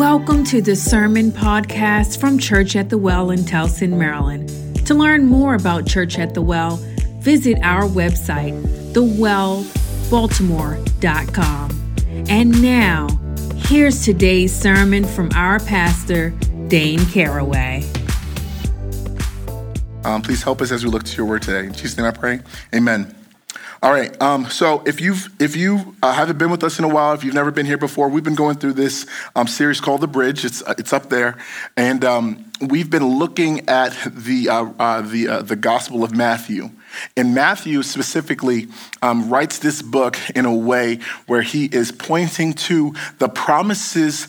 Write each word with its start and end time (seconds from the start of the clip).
Welcome 0.00 0.44
to 0.44 0.62
the 0.62 0.76
Sermon 0.76 1.30
Podcast 1.30 2.18
from 2.18 2.38
Church 2.38 2.74
at 2.74 2.88
the 2.88 2.96
Well 2.96 3.30
in 3.30 3.40
Towson, 3.40 3.98
Maryland. 3.98 4.48
To 4.86 4.94
learn 4.94 5.26
more 5.26 5.54
about 5.54 5.86
Church 5.86 6.18
at 6.18 6.32
the 6.32 6.40
Well, 6.40 6.76
visit 7.18 7.58
our 7.60 7.82
website, 7.82 8.58
thewellbaltimore.com. 8.94 11.94
And 12.30 12.62
now, 12.62 13.08
here's 13.56 14.02
today's 14.02 14.58
sermon 14.58 15.04
from 15.04 15.28
our 15.34 15.60
pastor, 15.60 16.30
Dayne 16.68 17.04
Carraway. 17.10 17.86
Um, 20.04 20.22
please 20.22 20.42
help 20.42 20.62
us 20.62 20.72
as 20.72 20.82
we 20.82 20.90
look 20.90 21.04
to 21.04 21.14
your 21.18 21.26
word 21.26 21.42
today. 21.42 21.66
In 21.66 21.74
Jesus' 21.74 21.98
name 21.98 22.06
I 22.06 22.12
pray. 22.12 22.40
Amen. 22.74 23.19
All 23.82 23.90
right. 23.90 24.20
Um, 24.20 24.44
so 24.50 24.82
if 24.84 25.00
you've 25.00 25.30
if 25.40 25.56
you 25.56 25.96
uh, 26.02 26.12
haven't 26.12 26.36
been 26.36 26.50
with 26.50 26.62
us 26.62 26.78
in 26.78 26.84
a 26.84 26.88
while, 26.88 27.14
if 27.14 27.24
you've 27.24 27.34
never 27.34 27.50
been 27.50 27.64
here 27.64 27.78
before, 27.78 28.10
we've 28.10 28.22
been 28.22 28.34
going 28.34 28.56
through 28.56 28.74
this 28.74 29.06
um, 29.34 29.46
series 29.46 29.80
called 29.80 30.02
The 30.02 30.06
Bridge. 30.06 30.44
It's 30.44 30.62
uh, 30.62 30.74
it's 30.76 30.92
up 30.92 31.08
there, 31.08 31.38
and 31.78 32.04
um, 32.04 32.52
we've 32.60 32.90
been 32.90 33.18
looking 33.18 33.66
at 33.70 33.96
the 34.04 34.50
uh, 34.50 34.66
uh 34.78 35.00
the 35.00 35.28
uh, 35.28 35.42
the 35.42 35.56
Gospel 35.56 36.04
of 36.04 36.14
Matthew. 36.14 36.68
And 37.16 37.34
Matthew 37.34 37.82
specifically 37.82 38.68
um, 39.00 39.30
writes 39.30 39.60
this 39.60 39.80
book 39.80 40.18
in 40.34 40.44
a 40.44 40.54
way 40.54 40.98
where 41.26 41.40
he 41.40 41.66
is 41.66 41.92
pointing 41.92 42.52
to 42.54 42.94
the 43.18 43.28
promises 43.28 44.28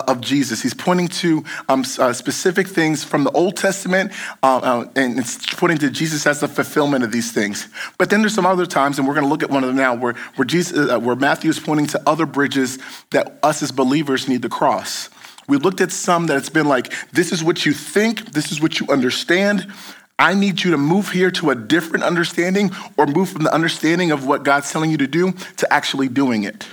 of 0.00 0.20
Jesus. 0.20 0.62
He's 0.62 0.74
pointing 0.74 1.08
to 1.08 1.44
um, 1.68 1.84
uh, 1.98 2.12
specific 2.12 2.66
things 2.66 3.04
from 3.04 3.24
the 3.24 3.30
Old 3.32 3.56
Testament 3.56 4.12
uh, 4.42 4.58
uh 4.58 4.88
and 4.96 5.18
it's 5.18 5.54
pointing 5.54 5.78
to 5.78 5.90
Jesus 5.90 6.26
as 6.26 6.40
the 6.40 6.48
fulfillment 6.48 7.04
of 7.04 7.12
these 7.12 7.32
things. 7.32 7.68
But 7.98 8.10
then 8.10 8.20
there's 8.20 8.34
some 8.34 8.46
other 8.46 8.66
times, 8.66 8.98
and 8.98 9.06
we're 9.06 9.14
going 9.14 9.24
to 9.24 9.30
look 9.30 9.42
at 9.42 9.50
one 9.50 9.62
of 9.62 9.68
them 9.68 9.76
now, 9.76 9.94
where, 9.94 10.14
where, 10.36 10.44
Jesus, 10.44 10.90
uh, 10.90 10.98
where 10.98 11.16
Matthew 11.16 11.50
is 11.50 11.58
pointing 11.60 11.86
to 11.88 12.02
other 12.06 12.26
bridges 12.26 12.78
that 13.10 13.38
us 13.42 13.62
as 13.62 13.72
believers 13.72 14.28
need 14.28 14.42
to 14.42 14.48
cross. 14.48 15.10
We 15.48 15.56
looked 15.56 15.80
at 15.80 15.90
some 15.90 16.26
that 16.26 16.36
it's 16.36 16.48
been 16.48 16.68
like, 16.68 16.92
this 17.12 17.32
is 17.32 17.42
what 17.42 17.66
you 17.66 17.72
think, 17.72 18.32
this 18.32 18.52
is 18.52 18.60
what 18.60 18.80
you 18.80 18.86
understand. 18.88 19.72
I 20.18 20.34
need 20.34 20.62
you 20.62 20.70
to 20.70 20.78
move 20.78 21.10
here 21.10 21.30
to 21.32 21.50
a 21.50 21.54
different 21.54 22.04
understanding 22.04 22.70
or 22.96 23.06
move 23.06 23.30
from 23.30 23.42
the 23.42 23.52
understanding 23.52 24.12
of 24.12 24.24
what 24.24 24.44
God's 24.44 24.70
telling 24.70 24.90
you 24.90 24.98
to 24.98 25.06
do 25.06 25.32
to 25.56 25.72
actually 25.72 26.08
doing 26.08 26.44
it. 26.44 26.66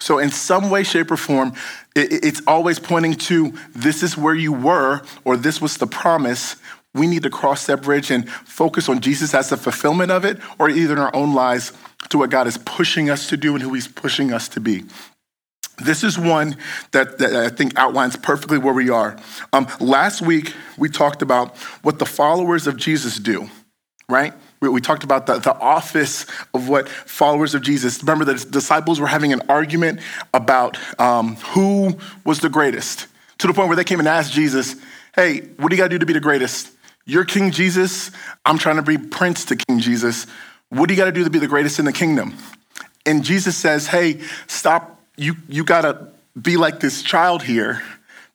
So, 0.00 0.18
in 0.18 0.30
some 0.30 0.70
way, 0.70 0.84
shape, 0.84 1.10
or 1.10 1.16
form, 1.16 1.52
it's 1.94 2.42
always 2.46 2.78
pointing 2.78 3.14
to 3.14 3.52
this 3.74 4.02
is 4.02 4.16
where 4.16 4.34
you 4.34 4.52
were, 4.52 5.02
or 5.24 5.36
this 5.36 5.60
was 5.60 5.76
the 5.76 5.86
promise. 5.86 6.56
We 6.94 7.06
need 7.06 7.24
to 7.24 7.30
cross 7.30 7.66
that 7.66 7.82
bridge 7.82 8.10
and 8.10 8.28
focus 8.28 8.88
on 8.88 9.00
Jesus 9.00 9.34
as 9.34 9.50
the 9.50 9.56
fulfillment 9.56 10.10
of 10.10 10.24
it, 10.24 10.38
or 10.58 10.70
either 10.70 10.92
in 10.92 10.98
our 10.98 11.14
own 11.14 11.34
lives 11.34 11.72
to 12.10 12.18
what 12.18 12.30
God 12.30 12.46
is 12.46 12.58
pushing 12.58 13.10
us 13.10 13.28
to 13.28 13.36
do 13.36 13.54
and 13.54 13.62
who 13.62 13.74
He's 13.74 13.88
pushing 13.88 14.32
us 14.32 14.48
to 14.50 14.60
be. 14.60 14.84
This 15.78 16.02
is 16.02 16.18
one 16.18 16.56
that, 16.92 17.18
that 17.18 17.34
I 17.34 17.48
think 17.48 17.78
outlines 17.78 18.16
perfectly 18.16 18.58
where 18.58 18.74
we 18.74 18.90
are. 18.90 19.16
Um, 19.52 19.68
last 19.80 20.22
week, 20.22 20.52
we 20.76 20.88
talked 20.88 21.22
about 21.22 21.56
what 21.82 21.98
the 21.98 22.06
followers 22.06 22.66
of 22.66 22.76
Jesus 22.76 23.16
do, 23.18 23.48
right? 24.08 24.34
We, 24.60 24.68
we 24.68 24.80
talked 24.80 25.04
about 25.04 25.26
the, 25.26 25.38
the 25.38 25.56
office 25.58 26.26
of 26.54 26.68
what 26.68 26.88
followers 26.88 27.54
of 27.54 27.62
Jesus. 27.62 28.02
Remember, 28.02 28.24
the 28.24 28.34
disciples 28.34 29.00
were 29.00 29.06
having 29.06 29.32
an 29.32 29.42
argument 29.48 30.00
about 30.34 30.76
um, 31.00 31.36
who 31.36 31.98
was 32.24 32.40
the 32.40 32.48
greatest, 32.48 33.06
to 33.38 33.46
the 33.46 33.52
point 33.52 33.68
where 33.68 33.76
they 33.76 33.84
came 33.84 33.98
and 33.98 34.08
asked 34.08 34.32
Jesus, 34.32 34.76
Hey, 35.14 35.40
what 35.56 35.70
do 35.70 35.76
you 35.76 35.82
got 35.82 35.86
to 35.86 35.90
do 35.90 35.98
to 35.98 36.06
be 36.06 36.12
the 36.12 36.20
greatest? 36.20 36.70
You're 37.04 37.24
King 37.24 37.50
Jesus. 37.50 38.10
I'm 38.44 38.58
trying 38.58 38.76
to 38.76 38.82
be 38.82 38.98
Prince 38.98 39.46
to 39.46 39.56
King 39.56 39.80
Jesus. 39.80 40.26
What 40.68 40.88
do 40.88 40.94
you 40.94 40.98
got 40.98 41.06
to 41.06 41.12
do 41.12 41.24
to 41.24 41.30
be 41.30 41.38
the 41.38 41.48
greatest 41.48 41.78
in 41.78 41.86
the 41.86 41.92
kingdom? 41.92 42.36
And 43.06 43.24
Jesus 43.24 43.56
says, 43.56 43.86
Hey, 43.86 44.20
stop. 44.46 45.00
You, 45.16 45.34
you 45.48 45.64
got 45.64 45.80
to 45.80 46.08
be 46.40 46.56
like 46.56 46.80
this 46.80 47.02
child 47.02 47.42
here 47.42 47.82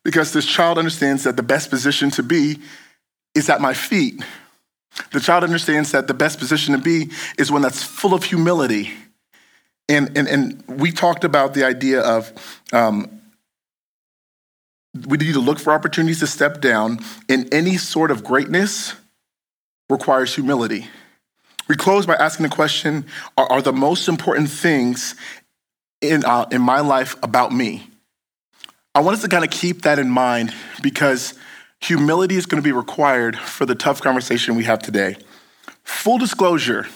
because 0.03 0.33
this 0.33 0.45
child 0.45 0.77
understands 0.77 1.23
that 1.23 1.37
the 1.37 1.43
best 1.43 1.69
position 1.69 2.11
to 2.11 2.23
be 2.23 2.59
is 3.35 3.49
at 3.49 3.61
my 3.61 3.73
feet. 3.73 4.21
The 5.11 5.19
child 5.19 5.43
understands 5.43 5.91
that 5.91 6.07
the 6.07 6.13
best 6.13 6.39
position 6.39 6.73
to 6.75 6.79
be 6.79 7.11
is 7.37 7.51
one 7.51 7.61
that's 7.61 7.83
full 7.83 8.13
of 8.13 8.23
humility. 8.23 8.91
And, 9.89 10.15
and, 10.17 10.27
and 10.27 10.63
we 10.67 10.91
talked 10.91 11.23
about 11.23 11.53
the 11.53 11.65
idea 11.65 12.01
of 12.01 12.31
um, 12.71 13.21
we 15.07 15.17
need 15.17 15.33
to 15.33 15.39
look 15.39 15.59
for 15.59 15.73
opportunities 15.73 16.19
to 16.19 16.27
step 16.27 16.61
down, 16.61 16.99
and 17.27 17.51
any 17.53 17.77
sort 17.77 18.11
of 18.11 18.23
greatness 18.23 18.93
requires 19.89 20.35
humility. 20.35 20.87
We 21.67 21.75
close 21.75 22.05
by 22.05 22.15
asking 22.15 22.43
the 22.43 22.55
question 22.55 23.05
Are, 23.37 23.51
are 23.51 23.61
the 23.61 23.73
most 23.73 24.07
important 24.07 24.49
things 24.49 25.15
in, 26.01 26.23
uh, 26.25 26.47
in 26.51 26.61
my 26.61 26.81
life 26.81 27.15
about 27.23 27.51
me? 27.51 27.87
I 28.93 28.99
want 28.99 29.15
us 29.15 29.23
to 29.23 29.29
kind 29.29 29.43
of 29.43 29.49
keep 29.49 29.81
that 29.83 29.97
in 29.97 30.09
mind 30.09 30.53
because 30.83 31.33
humility 31.83 32.35
is 32.35 32.45
going 32.45 32.61
to 32.61 32.65
be 32.65 32.71
required 32.71 33.37
for 33.37 33.65
the 33.65 33.75
tough 33.75 34.01
conversation 34.01 34.55
we 34.55 34.63
have 34.63 34.79
today. 34.79 35.17
Full 35.83 36.17
disclosure, 36.17 36.87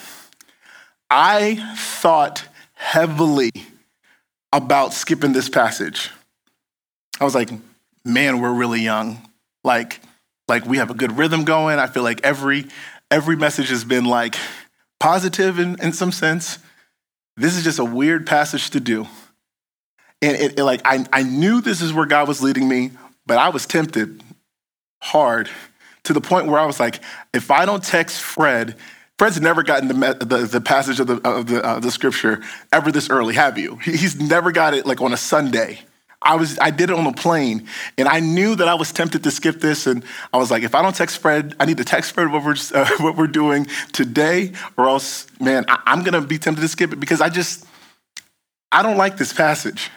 I 1.09 1.55
thought 1.75 2.45
heavily 2.73 3.51
about 4.53 4.93
skipping 4.93 5.33
this 5.33 5.49
passage. 5.49 6.09
I 7.19 7.25
was 7.25 7.35
like, 7.35 7.49
man, 8.05 8.39
we're 8.39 8.53
really 8.53 8.79
young. 8.79 9.29
Like, 9.63 9.99
like 10.47 10.65
we 10.65 10.77
have 10.77 10.89
a 10.89 10.93
good 10.93 11.17
rhythm 11.17 11.43
going. 11.43 11.79
I 11.79 11.87
feel 11.87 12.03
like 12.03 12.21
every 12.23 12.65
every 13.11 13.35
message 13.35 13.69
has 13.69 13.83
been 13.83 14.05
like 14.05 14.35
positive 14.99 15.59
in, 15.59 15.81
in 15.81 15.91
some 15.91 16.13
sense. 16.13 16.59
This 17.35 17.57
is 17.57 17.63
just 17.63 17.79
a 17.79 17.85
weird 17.85 18.25
passage 18.25 18.69
to 18.71 18.79
do. 18.79 19.07
And 20.21 20.35
it, 20.37 20.59
it, 20.59 20.63
like 20.63 20.81
I, 20.85 21.05
I 21.11 21.23
knew 21.23 21.59
this 21.59 21.81
is 21.81 21.91
where 21.91 22.05
God 22.05 22.27
was 22.27 22.41
leading 22.41 22.69
me, 22.69 22.91
but 23.25 23.37
I 23.37 23.49
was 23.49 23.65
tempted 23.65 24.23
hard 25.01 25.49
to 26.03 26.13
the 26.13 26.21
point 26.21 26.47
where 26.47 26.59
I 26.59 26.65
was 26.65 26.79
like, 26.79 26.99
if 27.33 27.51
I 27.51 27.65
don't 27.65 27.83
text 27.83 28.21
Fred, 28.21 28.75
Fred's 29.17 29.41
never 29.41 29.63
gotten 29.63 29.87
the, 29.87 30.13
the, 30.13 30.37
the 30.45 30.61
passage 30.61 30.99
of 30.99 31.07
the, 31.07 31.15
of 31.27 31.47
the, 31.47 31.79
the 31.81 31.91
scripture 31.91 32.41
ever 32.71 32.91
this 32.91 33.09
early, 33.09 33.33
have 33.35 33.57
you? 33.57 33.77
He's 33.77 34.19
never 34.19 34.51
got 34.51 34.73
it 34.73 34.85
like 34.85 35.01
on 35.01 35.11
a 35.11 35.17
Sunday. 35.17 35.79
I 36.21 36.35
was 36.35 36.57
I 36.59 36.71
did 36.71 36.89
it 36.89 36.95
on 36.95 37.05
a 37.05 37.13
plane, 37.13 37.67
and 37.97 38.07
I 38.07 38.19
knew 38.19 38.55
that 38.55 38.67
I 38.67 38.73
was 38.73 38.91
tempted 38.91 39.23
to 39.23 39.31
skip 39.31 39.61
this, 39.61 39.85
and 39.85 40.03
I 40.33 40.37
was 40.37 40.49
like, 40.49 40.63
if 40.63 40.73
I 40.73 40.81
don't 40.81 40.95
text 40.95 41.19
Fred, 41.19 41.55
I 41.59 41.65
need 41.65 41.77
to 41.77 41.85
text 41.85 42.11
Fred 42.11 42.31
what 42.31 42.43
we're 42.43 42.55
uh, 42.73 42.89
what 42.99 43.15
we're 43.15 43.27
doing 43.27 43.67
today, 43.93 44.51
or 44.77 44.87
else, 44.87 45.27
man, 45.39 45.65
I, 45.67 45.79
I'm 45.85 46.03
gonna 46.03 46.21
be 46.21 46.39
tempted 46.39 46.61
to 46.61 46.67
skip 46.67 46.91
it 46.91 46.99
because 46.99 47.21
I 47.21 47.29
just 47.29 47.65
I 48.71 48.81
don't 48.81 48.97
like 48.97 49.17
this 49.17 49.31
passage. 49.31 49.91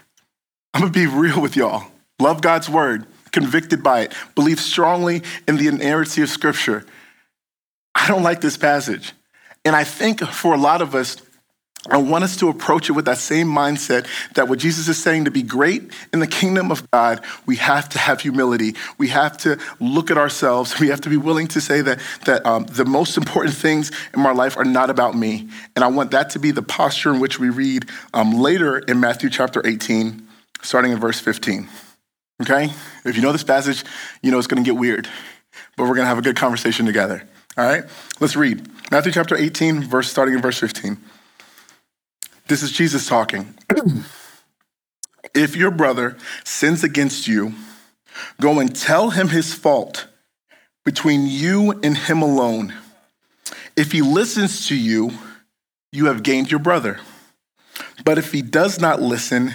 I'm 0.74 0.82
gonna 0.82 0.92
be 0.92 1.06
real 1.06 1.40
with 1.40 1.56
y'all. 1.56 1.84
Love 2.18 2.42
God's 2.42 2.68
word, 2.68 3.06
convicted 3.32 3.82
by 3.82 4.02
it, 4.02 4.14
believe 4.34 4.60
strongly 4.60 5.22
in 5.46 5.56
the 5.56 5.68
inerrancy 5.68 6.22
of 6.22 6.28
Scripture. 6.28 6.84
I 7.94 8.08
don't 8.08 8.22
like 8.22 8.40
this 8.40 8.56
passage. 8.56 9.12
And 9.64 9.76
I 9.76 9.84
think 9.84 10.20
for 10.20 10.54
a 10.54 10.58
lot 10.58 10.80
of 10.80 10.94
us, 10.94 11.16
I 11.88 11.96
want 11.96 12.24
us 12.24 12.36
to 12.36 12.50
approach 12.50 12.90
it 12.90 12.92
with 12.92 13.06
that 13.06 13.16
same 13.16 13.46
mindset 13.46 14.06
that 14.34 14.48
what 14.48 14.58
Jesus 14.58 14.86
is 14.88 15.02
saying 15.02 15.24
to 15.24 15.30
be 15.30 15.42
great 15.42 15.90
in 16.12 16.20
the 16.20 16.26
kingdom 16.26 16.70
of 16.70 16.88
God, 16.90 17.24
we 17.46 17.56
have 17.56 17.88
to 17.90 17.98
have 17.98 18.20
humility. 18.20 18.74
We 18.98 19.08
have 19.08 19.38
to 19.38 19.58
look 19.80 20.10
at 20.10 20.18
ourselves. 20.18 20.78
We 20.78 20.88
have 20.88 21.00
to 21.02 21.08
be 21.08 21.16
willing 21.16 21.48
to 21.48 21.60
say 21.60 21.80
that, 21.80 22.00
that 22.26 22.44
um, 22.44 22.66
the 22.66 22.84
most 22.84 23.16
important 23.16 23.54
things 23.54 23.92
in 24.12 24.20
my 24.20 24.32
life 24.32 24.58
are 24.58 24.64
not 24.64 24.90
about 24.90 25.16
me. 25.16 25.48
And 25.74 25.82
I 25.82 25.88
want 25.88 26.10
that 26.10 26.30
to 26.30 26.38
be 26.38 26.50
the 26.50 26.62
posture 26.62 27.14
in 27.14 27.20
which 27.20 27.38
we 27.38 27.48
read 27.48 27.86
um, 28.12 28.38
later 28.40 28.78
in 28.78 29.00
Matthew 29.00 29.30
chapter 29.30 29.66
18, 29.66 30.28
starting 30.60 30.92
in 30.92 30.98
verse 30.98 31.18
15. 31.18 31.66
Okay? 32.40 32.70
If 33.04 33.16
you 33.16 33.22
know 33.22 33.32
this 33.32 33.44
passage, 33.44 33.84
you 34.22 34.30
know 34.30 34.38
it's 34.38 34.46
going 34.46 34.62
to 34.62 34.68
get 34.68 34.78
weird, 34.78 35.08
but 35.76 35.84
we're 35.84 35.94
going 35.94 36.04
to 36.04 36.08
have 36.08 36.18
a 36.18 36.22
good 36.22 36.36
conversation 36.36 36.86
together. 36.86 37.22
All 37.56 37.64
right? 37.64 37.84
Let's 38.20 38.36
read 38.36 38.66
Matthew 38.90 39.12
chapter 39.12 39.36
18, 39.36 39.82
verse 39.82 40.10
starting 40.10 40.34
in 40.34 40.42
verse 40.42 40.58
15. 40.58 40.96
This 42.48 42.62
is 42.62 42.72
Jesus 42.72 43.06
talking. 43.06 43.54
if 45.34 45.56
your 45.56 45.70
brother 45.70 46.16
sins 46.44 46.82
against 46.82 47.28
you, 47.28 47.54
go 48.40 48.58
and 48.58 48.74
tell 48.74 49.10
him 49.10 49.28
his 49.28 49.54
fault 49.54 50.06
between 50.84 51.26
you 51.26 51.78
and 51.82 51.96
him 51.96 52.22
alone. 52.22 52.74
If 53.76 53.92
he 53.92 54.02
listens 54.02 54.66
to 54.68 54.76
you, 54.76 55.12
you 55.92 56.06
have 56.06 56.22
gained 56.22 56.50
your 56.50 56.60
brother. 56.60 56.98
But 58.04 58.18
if 58.18 58.32
he 58.32 58.42
does 58.42 58.80
not 58.80 59.00
listen, 59.00 59.54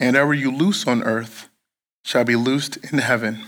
and 0.00 0.14
whatever 0.14 0.34
you 0.34 0.50
loose 0.50 0.86
on 0.86 1.02
earth 1.02 1.48
shall 2.04 2.24
be 2.24 2.36
loosed 2.36 2.76
in 2.92 2.98
heaven. 2.98 3.44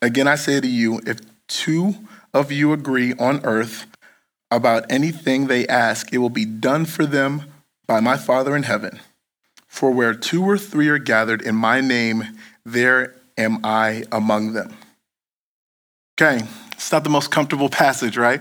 Again, 0.00 0.28
I 0.28 0.36
say 0.36 0.60
to 0.60 0.68
you, 0.68 1.00
if 1.06 1.20
two 1.48 1.94
of 2.32 2.52
you 2.52 2.72
agree 2.72 3.14
on 3.14 3.44
earth 3.44 3.86
about 4.50 4.90
anything 4.90 5.46
they 5.46 5.66
ask, 5.66 6.12
it 6.12 6.18
will 6.18 6.30
be 6.30 6.44
done 6.44 6.84
for 6.84 7.06
them 7.06 7.44
by 7.86 8.00
my 8.00 8.16
Father 8.16 8.56
in 8.56 8.62
heaven. 8.64 9.00
For 9.66 9.90
where 9.90 10.14
two 10.14 10.44
or 10.44 10.56
three 10.56 10.88
are 10.88 10.98
gathered 10.98 11.42
in 11.42 11.54
my 11.54 11.80
name, 11.80 12.24
there 12.64 13.14
am 13.36 13.60
I 13.64 14.04
among 14.10 14.52
them. 14.52 14.76
Okay, 16.18 16.46
it's 16.72 16.90
not 16.92 17.04
the 17.04 17.10
most 17.10 17.30
comfortable 17.30 17.68
passage, 17.68 18.16
right? 18.16 18.40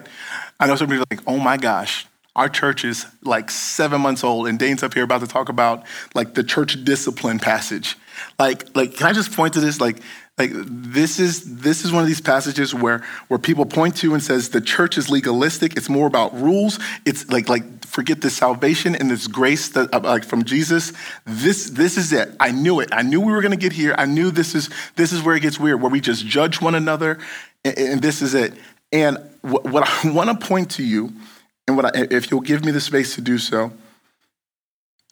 I 0.60 0.68
know 0.68 0.76
some 0.76 0.88
somebody's 0.90 1.06
like, 1.12 1.28
oh 1.28 1.40
my 1.40 1.58
gosh, 1.58 2.08
our 2.36 2.50
church 2.50 2.84
is 2.84 3.06
like 3.24 3.50
seven 3.50 4.02
months 4.02 4.24
old, 4.24 4.48
and 4.48 4.60
Dayne's 4.60 4.84
up 4.84 4.94
here 4.94 5.04
about 5.04 5.22
to 5.22 5.28
talk 5.28 5.50
about 5.50 5.86
like 6.14 6.34
the 6.34 6.44
church 6.44 6.84
discipline 6.84 7.40
passage. 7.40 7.98
Like, 8.40 8.76
like, 8.76 8.96
can 8.96 9.08
I 9.08 9.14
just 9.14 9.32
point 9.32 9.54
to 9.54 9.62
this? 9.62 9.80
Like, 9.80 9.98
like 10.38 10.52
this 10.54 11.18
is 11.20 11.62
this 11.62 11.86
is 11.86 11.94
one 11.94 12.02
of 12.02 12.08
these 12.08 12.20
passages 12.20 12.76
where 12.76 13.06
where 13.30 13.40
people 13.40 13.66
point 13.66 13.96
to 13.98 14.14
and 14.14 14.22
says 14.22 14.50
the 14.50 14.60
church 14.60 14.98
is 14.98 15.10
legalistic. 15.10 15.78
It's 15.78 15.88
more 15.88 16.08
about 16.08 16.38
rules. 16.40 16.78
It's 17.06 17.30
like 17.30 17.48
like 17.48 17.86
forget 17.86 18.20
the 18.20 18.30
salvation 18.30 18.96
and 18.96 19.10
this 19.10 19.28
grace 19.28 19.70
that 19.70 19.94
uh, 19.96 20.02
like 20.02 20.26
from 20.26 20.44
Jesus. 20.44 20.92
This 21.26 21.70
this 21.70 21.98
is 21.98 22.12
it. 22.12 22.36
I 22.42 22.52
knew 22.52 22.82
it. 22.82 22.90
I 22.92 23.02
knew 23.02 23.22
we 23.22 23.32
were 23.32 23.42
going 23.42 23.52
to 23.52 23.58
get 23.58 23.72
here. 23.72 23.96
I 23.98 24.06
knew 24.06 24.30
this 24.30 24.56
is 24.56 24.70
this 24.98 25.14
is 25.14 25.22
where 25.22 25.38
it 25.38 25.40
gets 25.40 25.58
weird, 25.58 25.82
where 25.82 25.92
we 25.92 26.02
just 26.02 26.26
judge 26.26 26.60
one 26.60 26.76
another, 26.76 27.18
and, 27.64 27.78
and 27.78 28.02
this 28.02 28.22
is 28.22 28.34
it. 28.34 28.54
And 28.92 29.18
what 29.42 29.88
I 29.88 30.10
want 30.12 30.38
to 30.38 30.48
point 30.48 30.72
to 30.72 30.84
you, 30.84 31.14
and 31.68 31.76
what 31.76 31.86
I, 31.86 32.08
if 32.12 32.30
you'll 32.30 32.42
give 32.42 32.64
me 32.64 32.72
the 32.72 32.82
space 32.82 33.16
to 33.16 33.22
do 33.22 33.38
so, 33.38 33.72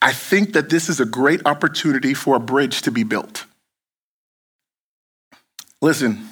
I 0.00 0.12
think 0.12 0.52
that 0.52 0.68
this 0.68 0.88
is 0.88 1.00
a 1.00 1.06
great 1.06 1.40
opportunity 1.46 2.14
for 2.14 2.36
a 2.36 2.40
bridge 2.40 2.82
to 2.82 2.90
be 2.90 3.02
built. 3.02 3.46
Listen, 5.80 6.28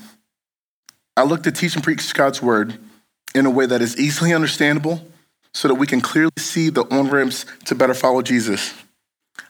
I 1.17 1.25
look 1.25 1.43
to 1.45 1.53
teach 1.53 1.75
and 1.75 1.85
preach 1.85 2.13
God's 2.15 2.43
word 2.43 2.79
in 3.35 3.47
a 3.47 3.51
way 3.51 3.67
that 3.67 3.83
is 3.83 3.99
easily 3.99 4.33
understandable 4.33 5.07
so 5.55 5.69
that 5.69 5.75
we 5.75 5.87
can 5.87 6.01
clearly 6.01 6.33
see 6.39 6.71
the 6.71 6.85
on 6.85 7.09
ramps 7.11 7.45
to 7.67 7.75
better 7.75 7.95
follow 7.95 8.23
Jesus. 8.23 8.75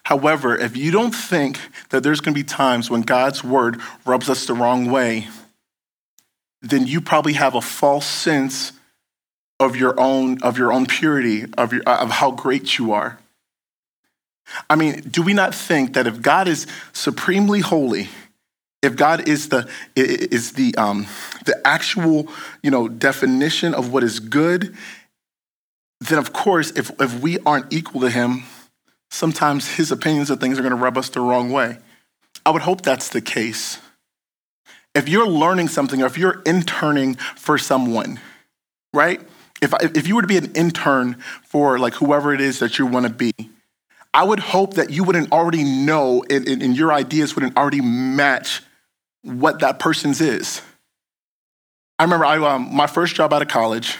However, 0.03 0.57
if 0.57 0.75
you 0.75 0.91
don't 0.91 1.13
think 1.13 1.59
that 1.89 2.03
there's 2.03 2.19
going 2.19 2.33
to 2.33 2.39
be 2.39 2.43
times 2.43 2.89
when 2.89 3.01
God's 3.01 3.43
word 3.43 3.79
rubs 4.05 4.29
us 4.29 4.45
the 4.45 4.53
wrong 4.53 4.91
way, 4.91 5.27
then 6.61 6.87
you 6.87 7.01
probably 7.01 7.33
have 7.33 7.55
a 7.55 7.61
false 7.61 8.05
sense 8.05 8.73
of 9.63 9.75
your 9.75 9.99
own 9.99 10.41
of 10.43 10.57
your 10.57 10.71
own 10.71 10.85
purity 10.85 11.45
of 11.57 11.73
your 11.73 11.83
of 11.83 12.09
how 12.09 12.31
great 12.31 12.77
you 12.77 12.91
are. 12.91 13.19
I 14.69 14.75
mean, 14.75 15.01
do 15.09 15.21
we 15.21 15.33
not 15.33 15.55
think 15.55 15.93
that 15.93 16.07
if 16.07 16.21
God 16.21 16.47
is 16.47 16.67
supremely 16.91 17.61
holy, 17.61 18.09
if 18.81 18.95
God 18.95 19.27
is 19.27 19.49
the 19.49 19.69
is 19.95 20.51
the 20.53 20.75
um, 20.75 21.07
the 21.45 21.59
actual 21.65 22.27
you 22.61 22.69
know 22.69 22.87
definition 22.87 23.73
of 23.73 23.91
what 23.91 24.03
is 24.03 24.19
good, 24.19 24.75
then 26.01 26.19
of 26.19 26.33
course 26.33 26.71
if 26.71 26.91
if 26.99 27.19
we 27.21 27.39
aren't 27.45 27.71
equal 27.71 28.01
to 28.01 28.09
Him, 28.09 28.43
sometimes 29.09 29.75
His 29.75 29.91
opinions 29.91 30.29
of 30.29 30.39
things 30.39 30.59
are 30.59 30.61
going 30.61 30.75
to 30.75 30.81
rub 30.81 30.97
us 30.97 31.09
the 31.09 31.21
wrong 31.21 31.51
way. 31.51 31.77
I 32.45 32.51
would 32.51 32.61
hope 32.61 32.81
that's 32.81 33.09
the 33.09 33.21
case. 33.21 33.79
If 34.93 35.09
you're 35.09 35.27
learning 35.27 35.69
something, 35.69 36.03
or 36.03 36.05
if 36.05 36.17
you're 36.17 36.41
interning 36.45 37.15
for 37.15 37.57
someone, 37.57 38.19
right? 38.93 39.21
If 39.63 39.73
if 39.81 40.07
you 40.07 40.15
were 40.15 40.21
to 40.21 40.27
be 40.27 40.37
an 40.37 40.51
intern 40.53 41.15
for 41.43 41.79
like 41.79 41.95
whoever 41.95 42.33
it 42.33 42.41
is 42.41 42.59
that 42.59 42.77
you 42.77 42.85
want 42.85 43.05
to 43.07 43.11
be, 43.11 43.33
I 44.13 44.23
would 44.23 44.39
hope 44.39 44.75
that 44.75 44.91
you 44.91 45.03
wouldn't 45.03 45.31
already 45.31 45.63
know 45.63 46.23
and, 46.29 46.47
and 46.47 46.77
your 46.77 46.93
ideas 46.93 47.35
wouldn't 47.35 47.57
already 47.57 47.81
match 47.81 48.61
what 49.23 49.59
that 49.61 49.79
person's 49.79 50.21
is. 50.21 50.61
I 51.97 52.03
remember 52.03 52.25
I, 52.25 52.37
um, 52.37 52.75
my 52.75 52.85
first 52.85 53.15
job 53.15 53.33
out 53.33 53.41
of 53.41 53.47
college 53.47 53.97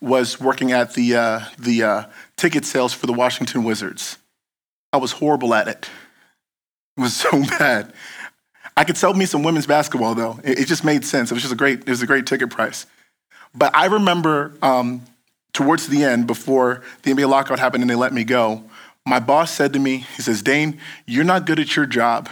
was 0.00 0.38
working 0.38 0.72
at 0.72 0.94
the, 0.94 1.14
uh, 1.14 1.40
the 1.58 1.82
uh, 1.82 2.04
ticket 2.36 2.64
sales 2.66 2.92
for 2.92 3.06
the 3.06 3.12
Washington 3.12 3.64
Wizards. 3.64 4.18
I 4.92 4.98
was 4.98 5.12
horrible 5.12 5.54
at 5.54 5.68
it. 5.68 5.88
It 6.96 7.00
was 7.00 7.16
so 7.16 7.30
bad. 7.58 7.92
I 8.76 8.84
could 8.84 8.96
sell 8.96 9.14
me 9.14 9.24
some 9.24 9.42
women's 9.42 9.66
basketball 9.66 10.14
though. 10.14 10.40
It, 10.44 10.60
it 10.60 10.66
just 10.66 10.84
made 10.84 11.04
sense. 11.04 11.30
It 11.30 11.34
was 11.34 11.42
just 11.42 11.54
a 11.54 11.56
great, 11.56 11.80
it 11.80 11.88
was 11.88 12.02
a 12.02 12.06
great 12.06 12.26
ticket 12.26 12.50
price. 12.50 12.86
But 13.54 13.74
I 13.74 13.86
remember 13.86 14.52
um, 14.62 15.02
towards 15.52 15.88
the 15.88 16.04
end, 16.04 16.26
before 16.26 16.82
the 17.02 17.12
NBA 17.12 17.28
lockout 17.28 17.58
happened 17.58 17.82
and 17.82 17.90
they 17.90 17.94
let 17.94 18.12
me 18.12 18.24
go, 18.24 18.64
my 19.06 19.20
boss 19.20 19.50
said 19.50 19.72
to 19.74 19.78
me, 19.78 19.98
he 20.16 20.22
says, 20.22 20.42
Dayne, 20.42 20.80
you're 21.06 21.24
not 21.24 21.46
good 21.46 21.60
at 21.60 21.76
your 21.76 21.86
job 21.86 22.28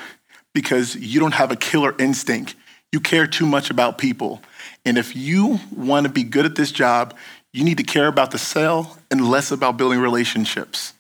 because 0.55 0.97
you 0.97 1.21
don't 1.21 1.35
have 1.35 1.51
a 1.51 1.57
killer 1.57 1.95
instinct. 1.99 2.55
You 2.91 3.01
care 3.01 3.27
too 3.27 3.47
much 3.47 3.71
about 3.71 3.99
people. 3.99 4.43
And 4.85 4.99
if 4.99 5.15
you 5.15 5.61
want 5.75 6.07
to 6.07 6.13
be 6.13 6.25
good 6.25 6.45
at 6.45 6.57
this 6.57 6.73
job, 6.73 7.17
you 7.53 7.65
need 7.65 7.77
to 7.79 7.85
care 7.85 8.07
about 8.07 8.31
the 8.31 8.39
sale 8.39 8.97
and 9.11 9.29
less 9.29 9.51
about 9.51 9.77
building 9.77 10.01
relationships, 10.01 10.95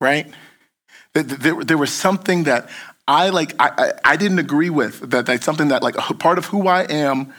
right? 0.00 0.26
There, 1.12 1.78
was 1.78 1.92
something 1.92 2.44
that 2.44 2.68
I 3.08 3.30
like, 3.30 3.54
I, 3.58 3.92
I 4.04 4.16
didn't 4.16 4.38
agree 4.38 4.70
with, 4.70 5.10
that 5.10 5.26
that's 5.26 5.44
something 5.44 5.68
that 5.68 5.82
like 5.82 5.96
a 5.96 6.14
part 6.14 6.38
of 6.38 6.46
who 6.46 6.66
I 6.66 6.82
am, 6.82 7.32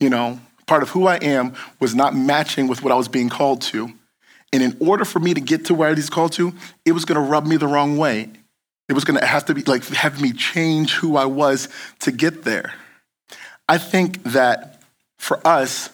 you 0.00 0.10
know, 0.10 0.40
part 0.66 0.82
of 0.82 0.90
who 0.90 1.06
I 1.06 1.16
am 1.16 1.54
was 1.80 1.94
not 1.94 2.14
matching 2.14 2.68
with 2.68 2.82
what 2.82 2.92
I 2.92 2.96
was 2.96 3.08
being 3.08 3.28
called 3.28 3.62
to. 3.62 3.92
And 4.52 4.62
in 4.62 4.76
order 4.80 5.04
for 5.04 5.18
me 5.18 5.34
to 5.34 5.40
get 5.40 5.64
to 5.66 5.74
where 5.74 5.88
I 5.88 5.92
was 5.92 6.08
called 6.08 6.32
to, 6.34 6.52
it 6.84 6.92
was 6.92 7.04
going 7.04 7.20
to 7.20 7.28
rub 7.28 7.46
me 7.46 7.56
the 7.56 7.66
wrong 7.66 7.96
way. 7.96 8.30
It 8.88 8.92
was 8.92 9.04
going 9.04 9.18
to 9.18 9.26
have 9.26 9.46
to 9.46 9.54
be 9.54 9.62
like 9.62 9.84
have 9.86 10.20
me 10.20 10.32
change 10.32 10.92
who 10.92 11.16
I 11.16 11.24
was 11.24 11.68
to 12.00 12.12
get 12.12 12.44
there. 12.44 12.74
I 13.68 13.78
think 13.78 14.22
that 14.24 14.82
for 15.18 15.44
us, 15.46 15.90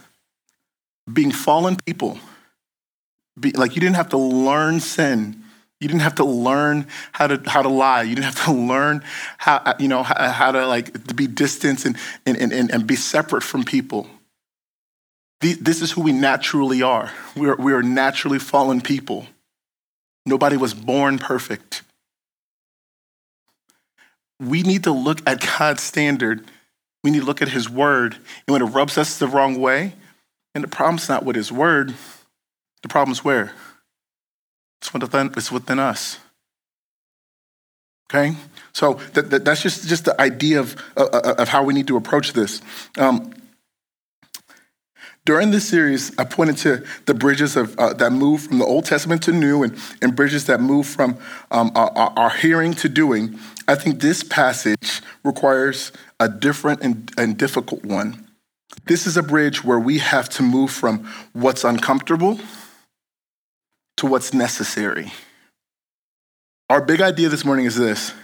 being 1.11 1.31
fallen 1.31 1.77
people, 1.87 2.19
be, 3.39 3.53
like 3.53 3.75
you 3.77 3.81
didn't 3.81 3.97
have 3.97 4.11
to 4.11 4.19
learn 4.19 4.81
sin. 4.81 5.43
You 5.81 5.89
didn't 5.89 6.03
have 6.03 6.17
to 6.17 6.25
learn 6.25 6.87
how 7.13 7.29
to 7.29 7.41
how 7.49 7.63
to 7.63 7.69
lie. 7.69 8.03
You 8.03 8.15
didn't 8.15 8.27
have 8.27 8.45
to 8.45 8.53
learn 8.53 9.03
how 9.39 9.75
you 9.79 9.89
know 9.89 10.03
how, 10.03 10.31
how 10.31 10.53
to 10.53 10.67
like 10.67 11.17
be 11.17 11.27
distant 11.27 11.87
and, 11.87 11.97
and, 12.27 12.37
and, 12.37 12.71
and 12.71 12.87
be 12.87 12.97
separate 12.97 13.43
from 13.43 13.65
people. 13.65 14.07
This 15.41 15.81
is 15.81 15.91
who 15.93 16.03
we 16.03 16.13
naturally 16.13 16.83
are. 16.83 17.11
We 17.35 17.49
are, 17.49 17.57
we 17.57 17.73
are 17.73 17.83
naturally 17.83 18.39
fallen 18.39 18.81
people. 18.83 19.27
Nobody 20.27 20.59
was 20.59 20.75
born 20.75 21.19
perfect. 21.19 21.83
We 24.39 24.63
need 24.63 24.85
to 24.85 24.93
look 24.93 25.21
at 25.27 25.41
God's 25.59 25.83
standard. 25.83 26.45
We 27.03 27.11
need 27.11 27.21
to 27.21 27.25
look 27.25 27.41
at 27.41 27.49
His 27.49 27.71
word. 27.71 28.15
And 28.15 28.53
when 28.53 28.61
it 28.61 28.67
rubs 28.67 28.99
us 28.99 29.19
the 29.19 29.27
wrong 29.27 29.59
way, 29.59 29.95
and 30.55 30.63
the 30.63 30.69
problem's 30.69 31.09
not 31.09 31.25
with 31.25 31.37
His 31.37 31.51
word, 31.51 31.95
the 32.83 32.89
problem's 32.89 33.25
where? 33.25 33.53
It's 34.83 34.93
within, 34.93 35.33
it's 35.37 35.51
within 35.51 35.79
us. 35.79 36.19
Okay? 38.11 38.37
So 38.73 38.95
that, 39.15 39.31
that, 39.31 39.45
that's 39.45 39.63
just, 39.63 39.89
just 39.89 40.05
the 40.05 40.21
idea 40.21 40.61
of, 40.61 40.77
of 40.97 41.49
how 41.49 41.63
we 41.63 41.73
need 41.73 41.87
to 41.87 41.97
approach 41.97 42.33
this. 42.35 42.61
Um, 42.99 43.33
during 45.27 45.51
this 45.51 45.69
series, 45.69 46.17
I 46.19 46.25
pointed 46.25 46.57
to 46.59 46.85
the 47.07 47.15
bridges 47.15 47.57
of, 47.57 47.79
uh, 47.79 47.93
that 47.95 48.11
move 48.11 48.43
from 48.43 48.59
the 48.59 48.65
Old 48.65 48.87
Testament 48.87 49.23
to 49.25 49.33
New 49.33 49.63
and, 49.63 49.79
and 50.01 50.17
bridges 50.17 50.47
that 50.47 50.61
move 50.61 50.87
from 50.87 51.19
um, 51.51 51.71
our, 51.75 51.91
our, 52.17 52.31
hearing 52.31 52.73
to 52.75 52.89
doing. 52.89 53.39
I 53.69 53.75
think 53.75 54.01
this 54.01 54.23
passage 54.23 55.03
requires 55.23 55.93
a 56.19 56.29
different 56.29 56.83
and, 56.83 57.11
and 57.19 57.37
difficult 57.37 57.85
one. 57.85 58.29
This 58.87 59.07
is 59.07 59.17
a 59.17 59.23
bridge 59.23 59.63
where 59.63 59.79
we 59.79 59.99
have 59.99 60.29
to 60.31 60.43
move 60.43 60.71
from 60.71 61.05
what's 61.33 61.65
uncomfortable 61.65 62.41
to 63.99 64.07
what's 64.07 64.33
necessary. 64.33 65.13
Our 66.71 66.81
big 66.81 67.01
idea 67.03 67.29
this 67.29 67.45
morning 67.45 67.67
is 67.67 67.77
this 67.77 68.15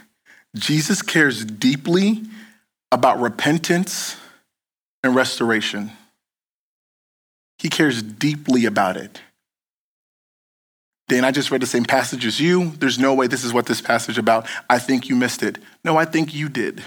Jesus 0.55 1.01
cares 1.03 1.45
deeply 1.45 2.23
about 2.91 3.19
repentance 3.19 4.17
and 5.03 5.15
restoration. 5.15 5.91
He 7.57 7.69
cares 7.69 8.01
deeply 8.01 8.65
about 8.65 8.97
it. 8.97 9.21
Dan, 11.07 11.23
I 11.23 11.31
just 11.31 11.51
read 11.51 11.61
the 11.61 11.67
same 11.67 11.85
passage 11.85 12.25
as 12.25 12.39
you. 12.39 12.71
There's 12.71 12.99
no 12.99 13.13
way 13.13 13.27
this 13.27 13.43
is 13.43 13.53
what 13.53 13.65
this 13.65 13.81
passage 13.81 14.17
about. 14.17 14.45
I 14.69 14.77
think 14.77 15.07
you 15.07 15.15
missed 15.15 15.41
it. 15.41 15.57
No, 15.83 15.97
I 15.97 16.05
think 16.05 16.33
you 16.33 16.49
did. 16.49 16.83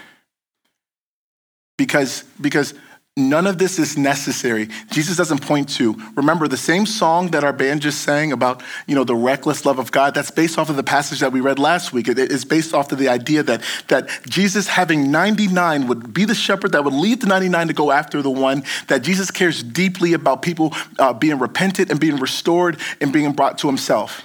Because, 1.79 2.25
because 2.39 2.75
None 3.17 3.49
of 3.49 3.59
this 3.59 3.81
is 3.81 3.99
necessary. 3.99 4.69
Jesus 4.93 5.17
doesn't 5.17 5.43
point 5.43 5.69
to. 5.71 5.97
Remember 6.15 6.47
the 6.47 6.57
same 6.57 6.87
song 6.87 7.33
that 7.33 7.43
our 7.43 7.53
band 7.53 7.83
just 7.83 8.03
sang 8.03 8.31
about, 8.31 8.63
you 8.87 8.95
know, 8.95 9.03
the 9.03 9.17
reckless 9.17 9.67
love 9.67 9.81
of 9.81 9.91
God. 9.91 10.15
That's 10.15 10.31
based 10.31 10.59
off 10.59 10.71
of 10.71 10.77
the 10.77 10.85
passage 10.85 11.19
that 11.19 11.33
we 11.33 11.41
read 11.41 11.59
last 11.59 11.93
week. 11.93 12.07
It 12.07 12.19
is 12.19 12.45
based 12.45 12.73
off 12.73 12.93
of 12.93 12.99
the 12.99 13.09
idea 13.09 13.43
that 13.43 13.63
that 13.89 14.09
Jesus 14.29 14.69
having 14.69 15.11
99 15.11 15.89
would 15.89 16.15
be 16.15 16.25
the 16.25 16.37
shepherd 16.37 16.71
that 16.73 16.85
would 16.85 16.95
leave 16.95 17.21
the 17.21 17.27
99 17.27 17.69
to 17.69 17.75
go 17.75 17.91
after 17.91 18.23
the 18.23 18.31
one. 18.31 18.63
That 18.87 19.03
Jesus 19.03 19.33
cares 19.33 19.63
deeply 19.63 20.13
about 20.13 20.43
people 20.43 20.73
uh, 21.01 21.13
being 21.13 21.39
repentant 21.39 21.91
and 21.91 21.99
being 21.99 22.17
restored 22.17 22.79
and 23.01 23.13
being 23.13 23.33
brought 23.33 23.59
to 23.59 23.67
Himself. 23.67 24.23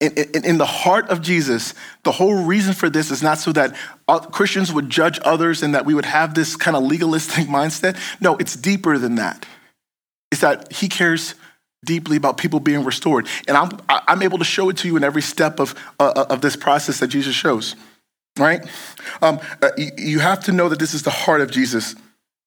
In, 0.00 0.12
in, 0.12 0.44
in, 0.44 0.58
the 0.58 0.66
heart 0.66 1.08
of 1.08 1.22
Jesus, 1.22 1.72
the 2.02 2.12
whole 2.12 2.44
reason 2.44 2.74
for 2.74 2.90
this 2.90 3.10
is 3.10 3.22
not 3.22 3.38
so 3.38 3.52
that 3.52 3.74
Christians 4.32 4.72
would 4.72 4.90
judge 4.90 5.20
others 5.24 5.62
and 5.62 5.74
that 5.74 5.86
we 5.86 5.94
would 5.94 6.04
have 6.04 6.34
this 6.34 6.56
kind 6.56 6.76
of 6.76 6.82
legalistic 6.82 7.46
mindset. 7.48 7.96
No, 8.20 8.36
it's 8.36 8.56
deeper 8.56 8.98
than 8.98 9.14
that. 9.16 9.46
It's 10.32 10.40
that 10.40 10.72
he 10.72 10.88
cares 10.88 11.34
deeply 11.84 12.16
about 12.16 12.38
people 12.38 12.60
being 12.60 12.84
restored. 12.84 13.28
And 13.46 13.56
I'm, 13.56 13.70
I'm 13.88 14.22
able 14.22 14.38
to 14.38 14.44
show 14.44 14.68
it 14.68 14.78
to 14.78 14.88
you 14.88 14.96
in 14.96 15.04
every 15.04 15.22
step 15.22 15.60
of, 15.60 15.74
uh, 16.00 16.24
of 16.28 16.40
this 16.40 16.56
process 16.56 16.98
that 17.00 17.08
Jesus 17.08 17.34
shows, 17.34 17.76
right? 18.38 18.66
Um, 19.22 19.38
uh, 19.62 19.70
you 19.96 20.18
have 20.20 20.40
to 20.44 20.52
know 20.52 20.68
that 20.68 20.78
this 20.78 20.94
is 20.94 21.02
the 21.02 21.10
heart 21.10 21.40
of 21.40 21.50
Jesus. 21.50 21.94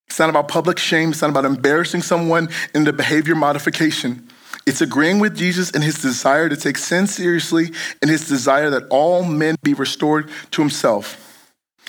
It's 0.07 0.19
not 0.19 0.29
about 0.29 0.47
public 0.47 0.79
shame, 0.79 1.11
it's 1.11 1.21
not 1.21 1.29
about 1.29 1.45
embarrassing 1.45 2.01
someone 2.01 2.49
in 2.73 2.83
the 2.83 2.93
behavior 2.93 3.35
modification. 3.35 4.26
It's 4.67 4.81
agreeing 4.81 5.19
with 5.19 5.37
Jesus 5.37 5.69
in 5.69 5.81
his 5.81 6.01
desire 6.01 6.49
to 6.49 6.57
take 6.57 6.77
sin 6.77 7.07
seriously 7.07 7.71
and 8.01 8.11
his 8.11 8.27
desire 8.27 8.69
that 8.71 8.83
all 8.89 9.23
men 9.23 9.55
be 9.63 9.73
restored 9.73 10.29
to 10.51 10.61
himself. 10.61 11.23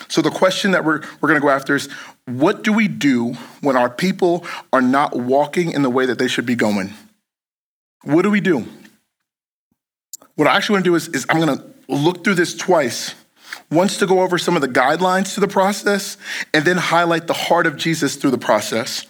So, 0.07 0.23
the 0.23 0.31
question 0.31 0.71
that 0.71 0.85
we're, 0.85 1.01
we're 1.21 1.29
going 1.29 1.41
to 1.41 1.45
go 1.45 1.51
after 1.51 1.75
is 1.75 1.89
what 2.27 2.63
do 2.63 2.73
we 2.73 2.87
do 2.87 3.35
when 3.63 3.77
our 3.77 3.91
people 3.91 4.47
are 4.73 4.81
not 4.81 5.17
walking 5.17 5.73
in 5.73 5.83
the 5.83 5.91
way 5.91 6.07
that 6.07 6.21
they 6.21 6.29
should 6.29 6.47
be 6.47 6.55
going? 6.55 6.95
What 8.05 8.23
do 8.23 8.31
we 8.31 8.41
do? 8.41 8.65
What 10.37 10.47
I 10.47 10.55
actually 10.55 10.75
want 10.75 10.85
to 10.85 10.91
do 10.93 10.95
is, 10.95 11.09
is 11.09 11.27
I'm 11.29 11.41
going 11.41 11.59
to 11.59 11.65
look 11.89 12.23
through 12.23 12.37
this 12.37 12.57
twice. 12.57 13.17
Once 13.73 13.99
to 13.99 14.07
go 14.07 14.21
over 14.21 14.39
some 14.39 14.55
of 14.55 14.63
the 14.63 14.69
guidelines 14.69 15.35
to 15.35 15.41
the 15.41 15.49
process, 15.49 16.17
and 16.55 16.65
then 16.65 16.77
highlight 16.77 17.27
the 17.27 17.35
heart 17.35 17.67
of 17.67 17.77
Jesus 17.77 18.15
through 18.15 18.31
the 18.31 18.39
process. 18.39 19.05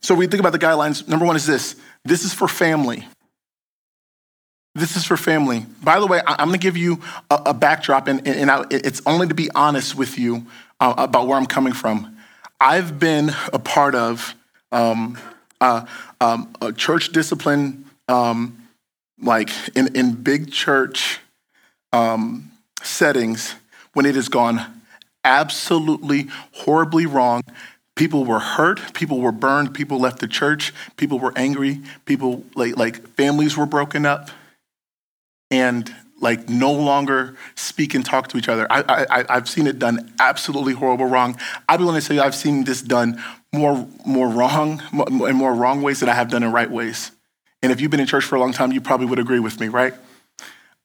So, 0.00 0.14
we 0.14 0.28
think 0.28 0.38
about 0.38 0.52
the 0.52 0.60
guidelines. 0.60 1.08
Number 1.08 1.26
one 1.26 1.34
is 1.34 1.44
this 1.44 1.74
this 2.04 2.24
is 2.24 2.32
for 2.32 2.48
family. 2.48 3.06
This 4.74 4.96
is 4.96 5.04
for 5.04 5.16
family. 5.16 5.66
By 5.82 5.98
the 5.98 6.06
way, 6.06 6.20
I'm 6.26 6.48
going 6.48 6.52
to 6.52 6.58
give 6.58 6.76
you 6.76 7.00
a, 7.28 7.42
a 7.46 7.54
backdrop, 7.54 8.06
and, 8.06 8.26
and 8.26 8.50
I, 8.50 8.64
it's 8.70 9.02
only 9.04 9.26
to 9.26 9.34
be 9.34 9.50
honest 9.54 9.96
with 9.96 10.16
you 10.18 10.46
uh, 10.78 10.94
about 10.96 11.26
where 11.26 11.36
I'm 11.36 11.46
coming 11.46 11.72
from. 11.72 12.16
I've 12.60 12.98
been 12.98 13.30
a 13.52 13.58
part 13.58 13.94
of 13.94 14.34
um, 14.70 15.18
uh, 15.60 15.86
um, 16.20 16.54
a 16.60 16.72
church 16.72 17.10
discipline, 17.10 17.86
um, 18.08 18.68
like 19.20 19.50
in, 19.76 19.94
in 19.96 20.12
big 20.12 20.52
church 20.52 21.18
um, 21.92 22.52
settings, 22.82 23.56
when 23.92 24.06
it 24.06 24.14
has 24.14 24.28
gone 24.28 24.82
absolutely 25.24 26.28
horribly 26.52 27.06
wrong 27.06 27.42
people 28.00 28.24
were 28.24 28.38
hurt. 28.38 28.94
People 28.94 29.20
were 29.20 29.30
burned. 29.30 29.74
People 29.74 30.00
left 30.00 30.20
the 30.20 30.26
church. 30.26 30.72
People 30.96 31.18
were 31.18 31.34
angry. 31.36 31.82
People 32.06 32.42
like, 32.54 32.78
like 32.78 33.06
families 33.08 33.58
were 33.58 33.66
broken 33.66 34.06
up 34.06 34.30
and 35.50 35.94
like 36.18 36.48
no 36.48 36.72
longer 36.72 37.36
speak 37.56 37.92
and 37.94 38.02
talk 38.02 38.28
to 38.28 38.38
each 38.38 38.48
other. 38.48 38.66
I, 38.70 39.04
I, 39.10 39.24
i've 39.28 39.50
seen 39.50 39.66
it 39.66 39.78
done 39.78 40.10
absolutely 40.18 40.72
horrible 40.72 41.04
wrong. 41.04 41.38
I'd 41.68 41.76
be 41.76 41.84
willing 41.84 42.00
to 42.00 42.06
say 42.06 42.18
i've 42.18 42.34
seen 42.34 42.64
this 42.64 42.80
done 42.80 43.22
more 43.52 43.86
more 44.06 44.28
wrong 44.28 44.82
in 45.28 45.36
more 45.36 45.54
wrong 45.54 45.82
ways 45.82 46.00
than 46.00 46.08
i 46.08 46.14
have 46.14 46.30
done 46.30 46.42
in 46.42 46.52
right 46.52 46.70
ways. 46.70 47.12
And 47.62 47.70
if 47.70 47.82
you've 47.82 47.90
been 47.90 48.00
in 48.00 48.06
church 48.06 48.24
for 48.24 48.36
a 48.36 48.40
long 48.40 48.52
time 48.54 48.72
you 48.72 48.80
probably 48.80 49.06
would 49.06 49.18
agree 49.18 49.40
with 49.40 49.60
me 49.60 49.68
right? 49.68 49.92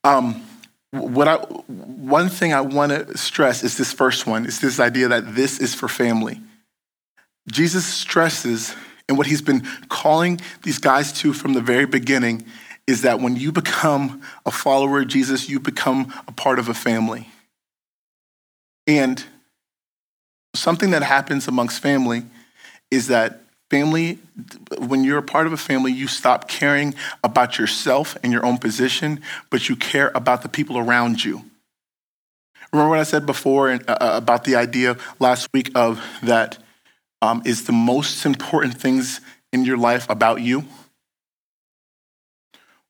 Um, 0.04 0.42
what 0.90 1.28
I, 1.28 1.36
one 1.36 2.28
thing 2.28 2.52
I 2.52 2.60
want 2.60 2.92
to 2.92 3.16
stress 3.16 3.64
is 3.64 3.78
this 3.78 3.92
first 3.92 4.26
one. 4.26 4.44
It's 4.44 4.60
this 4.60 4.78
idea 4.78 5.08
that 5.08 5.34
this 5.34 5.58
is 5.60 5.74
for 5.74 5.88
family. 5.88 6.40
Jesus 7.48 7.86
stresses, 7.86 8.74
and 9.08 9.16
what 9.16 9.26
he's 9.26 9.42
been 9.42 9.66
calling 9.88 10.40
these 10.62 10.78
guys 10.78 11.12
to 11.20 11.32
from 11.32 11.52
the 11.52 11.60
very 11.60 11.86
beginning 11.86 12.44
is 12.86 13.02
that 13.02 13.20
when 13.20 13.36
you 13.36 13.52
become 13.52 14.22
a 14.44 14.50
follower 14.50 15.00
of 15.00 15.08
Jesus, 15.08 15.48
you 15.48 15.58
become 15.58 16.12
a 16.28 16.32
part 16.32 16.58
of 16.58 16.68
a 16.68 16.74
family. 16.74 17.28
And 18.86 19.24
something 20.54 20.90
that 20.90 21.02
happens 21.02 21.48
amongst 21.48 21.80
family 21.80 22.24
is 22.90 23.08
that 23.08 23.42
family, 23.70 24.18
when 24.78 25.02
you're 25.02 25.18
a 25.18 25.22
part 25.22 25.46
of 25.46 25.52
a 25.52 25.56
family, 25.56 25.92
you 25.92 26.06
stop 26.06 26.48
caring 26.48 26.94
about 27.24 27.58
yourself 27.58 28.16
and 28.22 28.32
your 28.32 28.46
own 28.46 28.58
position, 28.58 29.20
but 29.50 29.68
you 29.68 29.74
care 29.74 30.12
about 30.14 30.42
the 30.42 30.48
people 30.48 30.78
around 30.78 31.24
you. 31.24 31.44
Remember 32.72 32.90
what 32.90 32.98
I 32.98 33.04
said 33.04 33.26
before 33.26 33.70
uh, 33.70 33.78
uh, 33.88 33.96
about 34.14 34.44
the 34.44 34.56
idea 34.56 34.96
last 35.18 35.48
week 35.52 35.70
of 35.74 36.00
that 36.22 36.58
um, 37.26 37.42
is 37.44 37.64
the 37.64 37.72
most 37.72 38.24
important 38.24 38.80
things 38.80 39.20
in 39.52 39.64
your 39.64 39.76
life 39.76 40.08
about 40.08 40.40
you. 40.40 40.64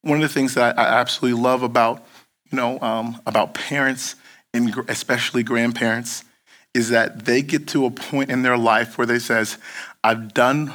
One 0.03 0.17
of 0.17 0.23
the 0.23 0.33
things 0.33 0.55
that 0.55 0.79
I 0.79 0.85
absolutely 0.85 1.41
love 1.41 1.63
about, 1.63 2.07
you 2.51 2.57
know, 2.57 2.79
um, 2.81 3.21
about 3.27 3.55
parents 3.55 4.15
and 4.53 4.73
especially 4.89 5.43
grandparents 5.43 6.23
is 6.75 6.91
that 6.91 7.25
they 7.25 7.43
get 7.43 7.67
to 7.69 7.87
a 7.87 7.91
point 7.91 8.31
in 8.31 8.43
their 8.43 8.59
life 8.59 8.99
where 8.99 9.07
they 9.07 9.19
says, 9.19 9.59
I've 10.05 10.35
done 10.35 10.73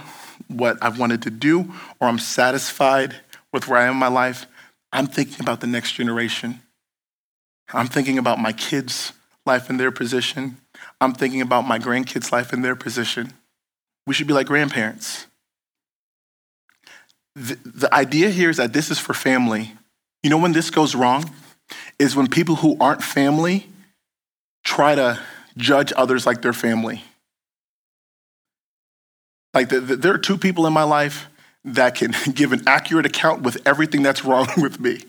what 0.48 0.78
I've 0.82 1.00
wanted 1.00 1.22
to 1.24 1.30
do, 1.30 1.72
or 2.00 2.08
I'm 2.08 2.20
satisfied 2.20 3.16
with 3.54 3.68
where 3.68 3.80
I 3.80 3.86
am 3.86 3.94
in 3.94 3.98
my 3.98 4.08
life. 4.08 4.48
I'm 4.92 5.08
thinking 5.08 5.38
about 5.40 5.62
the 5.62 5.68
next 5.68 5.94
generation. 5.94 6.62
I'm 7.74 7.88
thinking 7.88 8.18
about 8.18 8.40
my 8.40 8.52
kids' 8.52 9.14
life 9.46 9.70
in 9.70 9.78
their 9.78 9.92
position. 9.92 10.58
I'm 11.00 11.14
thinking 11.14 11.42
about 11.42 11.68
my 11.68 11.80
grandkids' 11.80 12.32
life 12.32 12.52
in 12.52 12.64
their 12.64 12.76
position. 12.76 13.34
We 14.12 14.16
should 14.16 14.28
be 14.28 14.34
like 14.34 14.48
grandparents. 14.48 15.26
The, 17.38 17.58
the 17.64 17.94
idea 17.96 18.30
here 18.30 18.50
is 18.50 18.58
that 18.58 18.74
this 18.74 18.92
is 18.92 19.00
for 19.00 19.14
family. 19.14 19.72
You 20.22 20.30
know 20.30 20.38
when 20.38 20.52
this 20.52 20.70
goes 20.70 20.96
wrong? 20.96 21.34
Is 21.98 22.14
when 22.14 22.28
people 22.28 22.58
who 22.58 22.76
aren't 22.82 23.02
family 23.02 23.70
try 24.66 24.96
to 24.96 25.18
judge 25.56 25.94
others 25.96 26.26
like 26.26 26.42
their 26.42 26.52
family. 26.52 27.06
Like 29.54 29.70
the, 29.70 29.80
the, 29.80 29.96
there 29.96 30.14
are 30.14 30.18
two 30.18 30.38
people 30.38 30.68
in 30.68 30.74
my 30.74 30.84
life 30.84 31.28
that 31.64 31.96
can 31.96 32.14
give 32.34 32.52
an 32.52 32.64
accurate 32.68 33.06
account 33.06 33.44
with 33.44 33.66
everything 33.66 34.04
that's 34.04 34.26
wrong 34.26 34.50
with 34.58 34.82
me, 34.82 35.00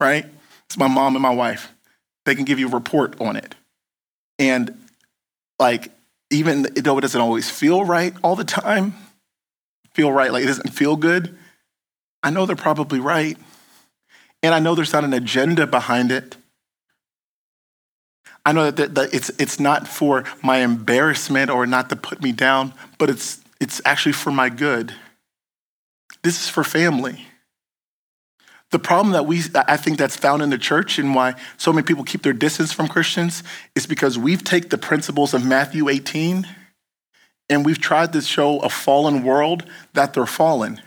right? 0.00 0.24
It's 0.64 0.78
my 0.78 0.88
mom 0.88 1.14
and 1.14 1.22
my 1.22 1.34
wife. 1.34 1.74
They 2.24 2.34
can 2.34 2.46
give 2.46 2.58
you 2.58 2.68
a 2.68 2.70
report 2.72 3.20
on 3.20 3.36
it. 3.36 3.54
And 4.38 4.82
like 5.58 5.92
even 6.30 6.62
though 6.62 6.98
it 6.98 7.02
doesn't 7.02 7.20
always 7.20 7.50
feel 7.50 7.84
right 7.84 8.14
all 8.22 8.36
the 8.36 8.44
time, 8.44 8.94
feel 9.94 10.12
right, 10.12 10.32
like 10.32 10.44
it 10.44 10.48
doesn't 10.48 10.70
feel 10.70 10.96
good, 10.96 11.36
I 12.22 12.30
know 12.30 12.46
they're 12.46 12.56
probably 12.56 13.00
right. 13.00 13.36
And 14.42 14.54
I 14.54 14.58
know 14.58 14.74
there's 14.74 14.92
not 14.92 15.04
an 15.04 15.14
agenda 15.14 15.66
behind 15.66 16.12
it. 16.12 16.36
I 18.44 18.52
know 18.52 18.70
that, 18.70 18.94
that 18.94 19.12
it's, 19.12 19.30
it's 19.38 19.58
not 19.58 19.88
for 19.88 20.24
my 20.42 20.58
embarrassment 20.58 21.50
or 21.50 21.66
not 21.66 21.88
to 21.90 21.96
put 21.96 22.22
me 22.22 22.32
down, 22.32 22.72
but 22.98 23.10
it's, 23.10 23.40
it's 23.60 23.80
actually 23.84 24.12
for 24.12 24.30
my 24.30 24.48
good. 24.48 24.94
This 26.22 26.40
is 26.42 26.48
for 26.48 26.62
family. 26.62 27.26
The 28.76 28.82
problem 28.82 29.14
that 29.14 29.24
we, 29.24 29.40
I 29.54 29.78
think 29.78 29.96
that's 29.96 30.16
found 30.16 30.42
in 30.42 30.50
the 30.50 30.58
church 30.58 30.98
and 30.98 31.14
why 31.14 31.36
so 31.56 31.72
many 31.72 31.82
people 31.82 32.04
keep 32.04 32.20
their 32.20 32.34
distance 32.34 32.74
from 32.74 32.88
Christians 32.88 33.42
is 33.74 33.86
because 33.86 34.18
we've 34.18 34.44
taken 34.44 34.68
the 34.68 34.76
principles 34.76 35.32
of 35.32 35.42
Matthew 35.46 35.88
18 35.88 36.46
and 37.48 37.64
we've 37.64 37.80
tried 37.80 38.12
to 38.12 38.20
show 38.20 38.58
a 38.58 38.68
fallen 38.68 39.24
world 39.24 39.64
that 39.94 40.12
they're 40.12 40.26
fallen. 40.26 40.82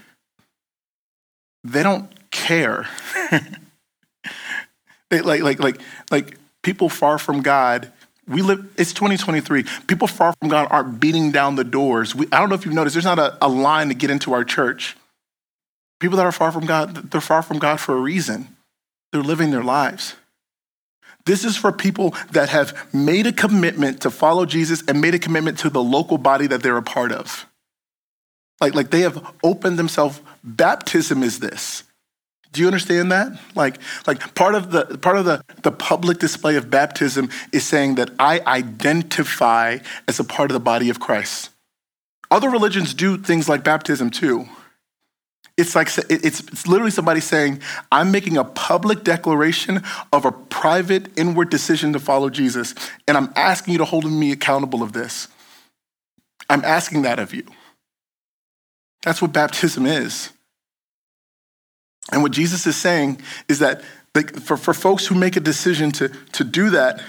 They 1.64 1.82
don't 1.82 2.12
care. 2.30 2.88
they, 5.10 5.22
like, 5.22 5.42
like, 5.42 5.60
like, 5.60 5.82
like 6.12 6.38
people 6.62 6.90
far 6.90 7.18
from 7.18 7.42
God 7.42 7.92
we 8.28 8.44
live 8.44 8.64
it's 8.78 8.94
2023 8.94 9.64
people 9.88 10.06
far 10.06 10.34
from 10.34 10.50
god 10.50 10.68
aren't 10.70 11.00
beating 11.00 11.32
down 11.32 11.56
the 11.56 11.64
doors 11.64 12.14
we, 12.14 12.28
i 12.32 12.40
don't 12.40 12.50
know 12.50 12.54
if 12.54 12.64
you've 12.64 12.76
noticed 12.76 12.94
there's 12.94 13.04
not 13.04 13.18
a, 13.18 13.36
a, 13.44 13.50
line 13.50 13.88
to 13.88 13.96
get 13.96 14.12
into 14.12 14.34
our 14.34 14.44
church 14.44 14.96
People 16.00 16.18
that 16.18 16.26
are 16.26 16.32
far 16.32 16.52
from 16.52 16.66
God, 16.66 17.12
they're 17.12 17.22
far 17.22 17.42
from 17.42 17.60
God 17.60 17.80
for 17.80 17.96
a 17.96 18.00
reason. 18.00 18.56
They're 19.12 19.22
living 19.22 19.52
their 19.52 19.64
lives. 19.64 20.16
This 21.26 21.44
is 21.44 21.58
for 21.58 21.72
people 21.72 22.16
that 22.32 22.50
have 22.50 22.94
made 22.94 23.28
a 23.28 23.34
commitment 23.34 24.02
to 24.02 24.10
follow 24.10 24.46
Jesus 24.46 24.84
and 24.88 25.02
made 25.02 25.14
a 25.14 25.20
commitment 25.20 25.60
to 25.60 25.70
the 25.70 25.84
local 25.84 26.18
body 26.18 26.48
that 26.48 26.64
they're 26.64 26.78
a 26.78 26.84
part 26.84 27.12
of. 27.12 27.46
Like, 28.62 28.76
like 28.76 28.90
they 28.90 29.02
have 29.02 29.34
opened 29.44 29.78
themselves. 29.78 30.22
Baptism 30.44 31.24
is 31.24 31.40
this. 31.40 31.84
Do 32.52 32.62
you 32.62 32.68
understand 32.68 33.12
that? 33.12 33.40
Like, 33.54 33.78
like 34.08 34.34
part 34.34 34.56
of 34.56 34.72
the 34.72 34.98
part 34.98 35.18
of 35.18 35.26
the, 35.26 35.44
the 35.62 35.72
public 35.72 36.18
display 36.18 36.56
of 36.56 36.72
baptism 36.72 37.30
is 37.54 37.64
saying 37.64 37.96
that 37.96 38.10
I 38.18 38.40
identify 38.40 39.78
as 40.08 40.20
a 40.20 40.24
part 40.24 40.50
of 40.50 40.54
the 40.54 40.60
body 40.60 40.90
of 40.90 41.00
Christ. 41.00 41.52
Other 42.32 42.50
religions 42.50 42.94
do 42.94 43.18
things 43.18 43.48
like 43.48 43.64
baptism 43.64 44.10
too. 44.10 44.48
It's 45.58 45.76
like 45.76 45.90
it's, 46.10 46.40
it's 46.40 46.68
literally 46.68 46.92
somebody 46.92 47.20
saying, 47.20 47.62
I'm 47.92 48.12
making 48.12 48.38
a 48.38 48.46
public 48.46 49.04
declaration 49.04 49.84
of 50.14 50.24
a 50.24 50.32
private 50.32 51.10
inward 51.18 51.50
decision 51.50 51.92
to 51.94 52.00
follow 52.00 52.30
Jesus, 52.30 52.74
and 53.08 53.18
I'm 53.18 53.34
asking 53.36 53.74
you 53.74 53.78
to 53.80 53.86
hold 53.86 54.10
me 54.10 54.32
accountable 54.32 54.82
of 54.82 54.94
this. 54.94 55.28
I'm 56.50 56.64
asking 56.64 57.02
that 57.02 57.20
of 57.20 57.34
you. 57.34 57.44
That's 59.04 59.22
what 59.22 59.34
baptism 59.34 59.86
is. 59.86 60.32
And 62.12 62.24
what 62.24 62.32
Jesus 62.32 62.66
is 62.66 62.76
saying 62.76 63.22
is 63.48 63.60
that 63.60 63.82
like 64.16 64.40
for, 64.40 64.58
for 64.58 64.74
folks 64.74 65.06
who 65.06 65.16
make 65.16 65.36
a 65.36 65.40
decision 65.40 65.92
to, 65.92 66.10
to 66.10 66.44
do 66.44 66.72
that, 66.72 67.02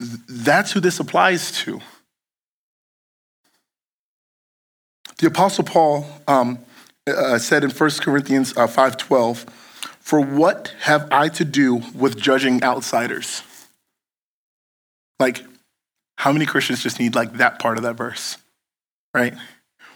that's 0.00 0.72
who 0.72 0.80
this 0.80 1.00
applies 1.00 1.52
to. 1.62 1.80
The 5.18 5.28
Apostle 5.28 5.64
Paul 5.64 6.06
um, 6.26 6.58
uh, 7.06 7.38
said 7.38 7.64
in 7.64 7.70
1 7.70 7.90
Corinthians 8.00 8.56
uh, 8.56 8.66
5.12, 8.66 9.48
For 10.00 10.20
what 10.20 10.74
have 10.80 11.08
I 11.10 11.28
to 11.30 11.44
do 11.44 11.82
with 11.94 12.16
judging 12.16 12.62
outsiders? 12.62 13.42
Like, 15.18 15.44
how 16.18 16.32
many 16.32 16.46
Christians 16.46 16.82
just 16.82 16.98
need 16.98 17.14
like 17.14 17.34
that 17.34 17.58
part 17.58 17.76
of 17.76 17.84
that 17.84 17.94
verse, 17.94 18.38
right? 19.14 19.34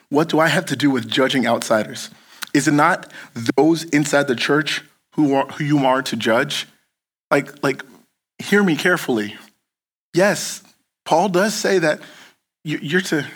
What 0.09 0.29
do 0.29 0.41
I 0.41 0.49
have 0.49 0.67
to 0.67 0.77
do 0.77 0.91
with 0.91 1.09
judging 1.09 1.47
outsiders? 1.47 2.11
Is 2.53 2.69
it 2.69 2.75
not 2.75 3.11
those 3.57 3.85
inside 3.85 4.27
the 4.27 4.37
church 4.37 4.83
who, 5.15 5.35
are, 5.35 5.47
who 5.47 5.65
you 5.65 5.79
are 5.87 6.03
to 6.03 6.17
judge? 6.17 6.67
Like, 7.31 7.63
like, 7.63 7.85
hear 8.39 8.63
me 8.63 8.77
carefully. 8.77 9.37
Yes, 10.15 10.63
Paul 11.05 11.29
does 11.29 11.55
say 11.55 11.79
that 11.79 12.01
you're 12.65 13.01
to, 13.03 13.27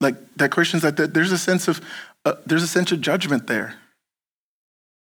like, 0.00 0.16
that 0.36 0.50
Christians, 0.50 0.82
that 0.82 1.14
there's 1.14 1.32
a 1.32 1.38
sense 1.38 1.68
of, 1.68 1.80
uh, 2.24 2.34
there's 2.46 2.62
a 2.62 2.68
sense 2.68 2.92
of 2.92 3.00
judgment 3.00 3.46
there, 3.46 3.74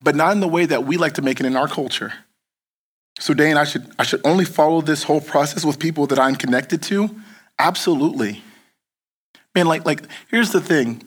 but 0.02 0.16
not 0.16 0.32
in 0.34 0.40
the 0.40 0.48
way 0.48 0.66
that 0.66 0.86
we 0.86 0.98
like 0.98 1.14
to 1.14 1.22
make 1.22 1.40
it 1.40 1.46
in 1.46 1.56
our 1.56 1.68
culture. 1.68 2.14
So, 3.20 3.34
Dayne, 3.34 3.58
I 3.58 3.66
should, 3.66 3.92
I 4.00 4.04
should 4.04 4.22
only 4.26 4.46
follow 4.46 4.82
this 4.82 5.04
whole 5.04 5.22
process 5.22 5.64
with 5.64 5.78
people 5.78 6.08
that 6.08 6.20
I'm 6.20 6.36
connected 6.36 6.82
to? 6.84 7.10
Absolutely. 7.60 8.42
Man, 9.54 9.68
like, 9.68 9.86
like, 9.86 10.04
here's 10.30 10.52
the 10.52 10.62
thing 10.62 11.04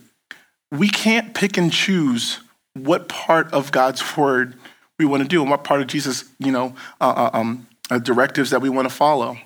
we 0.71 0.88
can't 0.88 1.35
pick 1.35 1.56
and 1.56 1.73
choose 1.73 2.40
what 2.75 3.09
part 3.09 3.52
of 3.52 3.73
God's 3.73 4.16
word 4.16 4.54
we 4.99 5.04
want 5.04 5.23
to 5.23 5.28
do 5.28 5.40
and 5.40 5.50
what 5.50 5.64
part 5.64 5.80
of 5.80 5.87
Jesus, 5.87 6.25
you 6.38 6.52
know, 6.52 6.75
uh, 7.00 7.04
uh, 7.04 7.30
um, 7.33 7.66
uh, 7.90 7.99
directives 7.99 8.50
that 8.50 8.61
we 8.61 8.68
want 8.68 8.88
to 8.88 8.94
follow. 8.94 9.37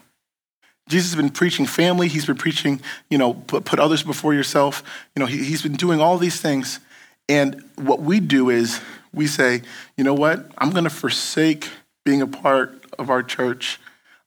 Jesus 0.89 1.13
has 1.13 1.17
been 1.17 1.31
preaching 1.31 1.67
family. 1.67 2.09
He's 2.09 2.27
been 2.27 2.37
preaching, 2.37 2.81
you 3.11 3.19
know, 3.19 3.35
put, 3.35 3.65
put 3.65 3.79
others 3.79 4.03
before 4.03 4.35
yourself. 4.35 4.83
You 5.15 5.21
know, 5.21 5.27
he, 5.27 5.39
he's 5.45 5.63
been 5.63 5.77
doing 5.77 6.01
all 6.01 6.19
these 6.19 6.41
things. 6.41 6.81
And 7.29 7.63
what 7.77 8.01
we 8.01 8.21
do 8.21 8.49
is 8.51 8.81
we 9.13 9.27
say, 9.27 9.63
you 9.97 10.05
know 10.05 10.15
what? 10.15 10.51
I'm 10.57 10.71
going 10.71 10.85
to 10.85 10.91
forsake 10.91 11.69
being 12.05 12.23
a 12.23 12.27
part 12.27 12.85
of 12.99 13.11
our 13.11 13.23
church. 13.23 13.79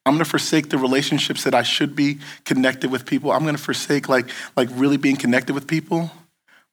I'm 0.06 0.14
going 0.14 0.24
to 0.24 0.30
forsake 0.30 0.70
the 0.70 0.78
relationships 0.78 1.44
that 1.44 1.54
I 1.54 1.64
should 1.64 1.96
be 1.96 2.20
connected 2.46 2.92
with 2.92 3.06
people. 3.06 3.32
I'm 3.32 3.44
going 3.44 3.56
to 3.56 3.62
forsake 3.62 4.10
like 4.10 4.30
like 4.56 4.70
really 4.72 4.98
being 4.98 5.16
connected 5.16 5.54
with 5.54 5.68
people. 5.68 6.12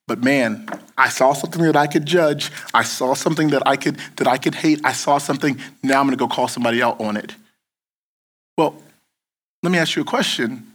But 0.06 0.24
man, 0.24 0.66
I 0.96 1.10
saw 1.10 1.34
something 1.34 1.62
that 1.62 1.76
I 1.76 1.86
could 1.86 2.06
judge. 2.06 2.50
I 2.72 2.82
saw 2.82 3.14
something 3.14 3.50
that 3.50 3.62
I 3.66 3.76
could 3.76 3.98
that 4.16 4.26
I 4.26 4.38
could 4.38 4.54
hate. 4.54 4.80
I 4.84 4.92
saw 4.92 5.18
something. 5.18 5.58
Now 5.82 6.00
I'm 6.00 6.06
going 6.06 6.16
to 6.16 6.24
go 6.24 6.28
call 6.28 6.48
somebody 6.48 6.82
out 6.82 7.00
on 7.00 7.16
it. 7.16 7.34
Well, 8.56 8.82
let 9.62 9.72
me 9.72 9.78
ask 9.78 9.96
you 9.96 10.02
a 10.02 10.04
question. 10.04 10.72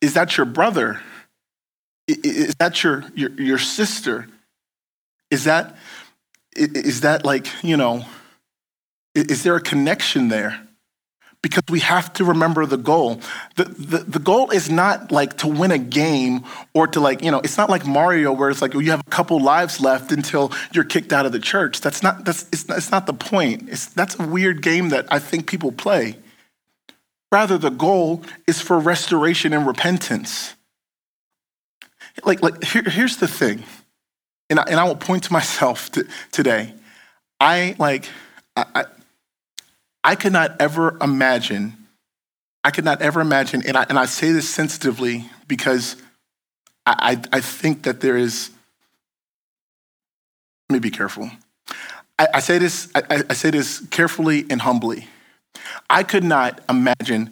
Is 0.00 0.14
that 0.14 0.36
your 0.36 0.46
brother? 0.46 1.00
Is 2.08 2.54
that 2.56 2.82
your 2.82 3.04
your, 3.14 3.30
your 3.32 3.58
sister? 3.58 4.28
Is 5.30 5.44
that 5.44 5.76
is 6.54 7.02
that 7.02 7.24
like, 7.24 7.48
you 7.62 7.76
know, 7.76 8.04
is 9.14 9.42
there 9.42 9.56
a 9.56 9.60
connection 9.60 10.28
there? 10.28 10.66
because 11.46 11.62
we 11.70 11.78
have 11.78 12.12
to 12.14 12.24
remember 12.24 12.66
the 12.66 12.76
goal. 12.76 13.20
The, 13.54 13.64
the, 13.64 13.98
the, 13.98 14.18
goal 14.18 14.50
is 14.50 14.68
not 14.68 15.12
like 15.12 15.36
to 15.38 15.46
win 15.46 15.70
a 15.70 15.78
game 15.78 16.44
or 16.74 16.88
to 16.88 16.98
like, 16.98 17.22
you 17.22 17.30
know, 17.30 17.38
it's 17.38 17.56
not 17.56 17.70
like 17.70 17.86
Mario 17.86 18.32
where 18.32 18.50
it's 18.50 18.60
like 18.60 18.74
you 18.74 18.90
have 18.90 19.00
a 19.00 19.10
couple 19.10 19.40
lives 19.40 19.80
left 19.80 20.10
until 20.10 20.50
you're 20.72 20.84
kicked 20.84 21.12
out 21.12 21.24
of 21.24 21.30
the 21.30 21.38
church. 21.38 21.80
That's 21.80 22.02
not, 22.02 22.24
that's, 22.24 22.46
it's 22.52 22.68
it's 22.68 22.90
not 22.90 23.06
the 23.06 23.12
point. 23.12 23.68
It's, 23.68 23.86
that's 23.86 24.18
a 24.18 24.26
weird 24.26 24.60
game 24.60 24.88
that 24.88 25.06
I 25.08 25.20
think 25.20 25.46
people 25.46 25.70
play. 25.70 26.16
Rather, 27.32 27.58
the 27.58 27.70
goal 27.70 28.22
is 28.46 28.60
for 28.60 28.78
restoration 28.78 29.52
and 29.52 29.66
repentance. 29.66 30.54
Like, 32.24 32.42
like 32.42 32.62
here, 32.62 32.82
here's 32.82 33.16
the 33.16 33.28
thing, 33.28 33.62
and 34.48 34.60
I, 34.60 34.64
and 34.64 34.80
I 34.80 34.84
will 34.84 34.96
point 34.96 35.24
to 35.24 35.32
myself 35.38 35.90
to, 35.92 36.06
today. 36.32 36.72
I 37.40 37.76
like, 37.78 38.08
I, 38.56 38.84
I 40.02 40.14
could 40.14 40.32
not 40.32 40.60
ever 40.60 40.96
imagine, 41.02 41.74
I 42.64 42.70
could 42.70 42.84
not 42.84 43.02
ever 43.02 43.20
imagine, 43.20 43.62
and 43.66 43.76
I, 43.76 43.84
and 43.88 43.98
I 43.98 44.06
say 44.06 44.32
this 44.32 44.48
sensitively 44.48 45.28
because 45.46 45.96
I, 46.86 47.18
I, 47.32 47.36
I 47.36 47.40
think 47.40 47.82
that 47.82 48.00
there 48.00 48.16
is, 48.16 48.50
let 50.70 50.74
me 50.74 50.78
be 50.78 50.90
careful. 50.90 51.30
I, 52.18 52.28
I 52.34 52.40
say 52.40 52.58
this, 52.58 52.90
I, 52.94 53.24
I 53.28 53.34
say 53.34 53.50
this 53.50 53.80
carefully 53.90 54.46
and 54.48 54.62
humbly. 54.62 55.08
I 55.88 56.02
could 56.02 56.24
not 56.24 56.60
imagine 56.68 57.30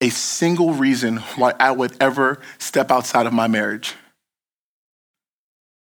a 0.00 0.08
single 0.08 0.72
reason 0.72 1.18
why 1.36 1.54
I 1.60 1.72
would 1.72 1.92
ever 2.00 2.40
step 2.58 2.90
outside 2.90 3.26
of 3.26 3.32
my 3.32 3.48
marriage. 3.48 3.94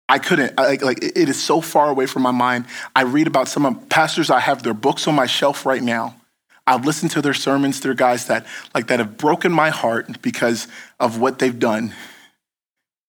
I 0.10 0.18
couldn't. 0.18 0.54
I, 0.58 0.78
like, 0.82 1.04
it 1.04 1.30
is 1.30 1.42
so 1.42 1.62
far 1.62 1.90
away 1.90 2.08
from 2.08 2.24
my 2.24 2.32
mind. 2.32 2.66
I 2.96 3.04
read 3.04 3.28
about 3.28 3.48
some 3.48 3.66
of 3.66 3.90
pastors. 3.90 4.32
I 4.32 4.40
have 4.40 4.64
their 4.64 4.74
books 4.74 5.08
on 5.08 5.14
my 5.14 5.28
shelf 5.28 5.66
right 5.66 5.84
now. 5.84 6.16
I've 6.66 6.86
listened 6.86 7.12
to 7.12 7.22
their 7.22 7.34
sermons. 7.34 7.80
They're 7.80 7.94
guys 7.94 8.26
that 8.26 8.46
like 8.74 8.88
that 8.88 9.00
have 9.00 9.18
broken 9.18 9.52
my 9.52 9.70
heart 9.70 10.22
because 10.22 10.68
of 11.00 11.20
what 11.20 11.40
they've 11.40 11.58
done 11.58 11.94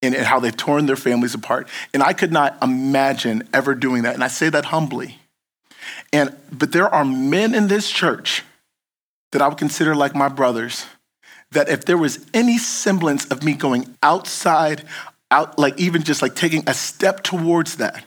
and, 0.02 0.14
and 0.14 0.24
how 0.24 0.40
they've 0.40 0.56
torn 0.56 0.87
their 0.87 0.96
families 0.96 1.35
apart. 1.35 1.68
And 1.92 2.02
I 2.02 2.12
could 2.12 2.33
not 2.33 2.56
imagine 2.62 3.48
ever 3.52 3.74
doing 3.74 4.02
that. 4.04 4.14
And 4.14 4.24
I 4.24 4.28
say 4.28 4.48
that 4.50 4.66
humbly. 4.66 5.18
And 6.12 6.35
but 6.52 6.72
there 6.72 6.88
are 6.88 7.04
men 7.04 7.54
in 7.54 7.68
this 7.68 7.90
church 7.90 8.44
that 9.33 9.43
I 9.43 9.49
would 9.49 9.59
consider 9.59 9.95
like 9.95 10.14
my 10.14 10.29
brothers 10.29 10.87
that 11.53 11.69
if 11.69 11.85
there 11.85 11.99
was 11.99 12.25
any 12.33 12.59
semblance 12.59 13.27
of 13.27 13.43
me 13.43 13.55
going 13.55 13.97
outside 14.03 14.85
out 15.31 15.59
like 15.59 15.79
even 15.79 16.03
just 16.03 16.23
like 16.23 16.35
taking 16.35 16.62
a 16.69 16.75
step 16.75 17.23
towards 17.23 17.77
that 17.77 18.05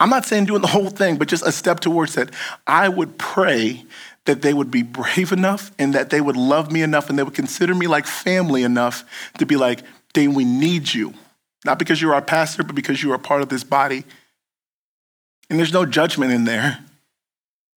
I'm 0.00 0.08
not 0.08 0.24
saying 0.24 0.46
doing 0.46 0.62
the 0.62 0.66
whole 0.66 0.88
thing, 0.88 1.18
but 1.18 1.28
just 1.28 1.46
a 1.46 1.52
step 1.52 1.78
towards 1.80 2.14
that. 2.14 2.30
I 2.66 2.88
would 2.88 3.18
pray 3.18 3.84
that 4.24 4.40
they 4.40 4.54
would 4.54 4.70
be 4.70 4.82
brave 4.82 5.30
enough 5.30 5.70
and 5.78 5.94
that 5.94 6.08
they 6.08 6.22
would 6.22 6.38
love 6.38 6.72
me 6.72 6.82
enough 6.82 7.10
and 7.10 7.18
they 7.18 7.22
would 7.22 7.34
consider 7.34 7.74
me 7.74 7.86
like 7.86 8.06
family 8.06 8.62
enough 8.62 9.04
to 9.38 9.44
be 9.44 9.56
like, 9.56 9.82
Dayne, 10.14 10.32
we 10.34 10.46
need 10.46 10.92
you. 10.92 11.12
Not 11.66 11.78
because 11.78 12.00
you're 12.00 12.14
our 12.14 12.22
pastor, 12.22 12.64
but 12.64 12.74
because 12.74 13.02
you 13.02 13.12
are 13.12 13.18
part 13.18 13.42
of 13.42 13.50
this 13.50 13.62
body. 13.62 14.04
And 15.50 15.58
there's 15.58 15.72
no 15.72 15.84
judgment 15.84 16.32
in 16.32 16.44
there. 16.44 16.78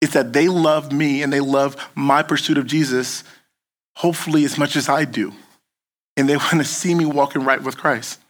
It's 0.03 0.13
that 0.13 0.35
they 0.35 0.49
love 0.49 0.93
me 0.93 1.23
and 1.23 1.33
they 1.33 1.41
love 1.41 1.77
my 1.95 2.23
pursuit 2.23 2.59
of 2.59 2.67
Jesus, 2.67 3.25
hopefully, 3.97 4.45
as 4.45 4.59
much 4.59 4.77
as 4.77 4.91
I 4.91 5.07
do. 5.07 5.33
And 6.19 6.29
they 6.29 6.37
want 6.49 6.59
to 6.59 6.65
see 6.65 6.95
me 6.95 7.07
walking 7.07 7.45
right 7.45 7.63
with 7.63 7.79
Christ. 7.79 8.21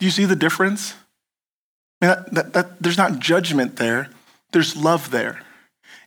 Do 0.00 0.06
you 0.06 0.10
see 0.10 0.24
the 0.24 0.34
difference? 0.34 0.94
That, 2.00 2.32
that, 2.34 2.52
that, 2.54 2.82
there's 2.82 2.98
not 2.98 3.20
judgment 3.20 3.76
there, 3.76 4.10
there's 4.52 4.76
love 4.76 5.12
there 5.12 5.42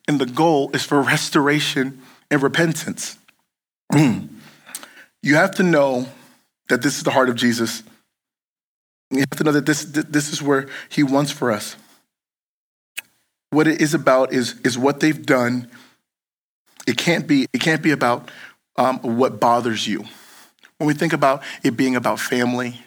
and 0.08 0.20
the 0.20 0.26
goal 0.26 0.72
is 0.74 0.84
for 0.84 1.02
restoration 1.16 2.02
and 2.30 2.42
repentance. 2.42 3.18
you 3.96 5.36
have 5.36 5.52
to 5.56 5.64
know 5.64 6.08
that 6.70 6.82
this 6.82 6.98
is 6.98 7.04
the 7.04 7.12
heart 7.12 7.30
of 7.30 7.36
Jesus. 7.36 7.84
You 9.10 9.20
have 9.20 9.38
to 9.38 9.44
know 9.44 9.52
that 9.52 9.66
this, 9.66 9.84
this 9.84 10.32
is 10.32 10.42
where 10.42 10.68
he 10.90 11.04
wants 11.04 11.32
for 11.32 11.52
us. 11.52 11.76
What 13.52 13.68
it 13.68 13.82
is 13.82 13.94
about 13.94 14.34
is, 14.34 14.60
is 14.62 14.78
what 14.78 15.02
they've 15.02 15.26
done. 15.26 15.70
It 16.88 16.98
can't 16.98 17.28
be, 17.28 17.48
it 17.54 17.60
can't 17.60 17.82
be 17.82 17.92
about 17.92 18.32
um, 18.78 19.00
what 19.00 19.40
bothers 19.40 19.88
you. 19.88 20.06
When 20.78 20.88
we 20.88 20.94
think 20.94 21.14
about 21.14 21.44
it 21.62 21.78
being 21.78 21.96
about 21.96 22.20
family, 22.20 22.82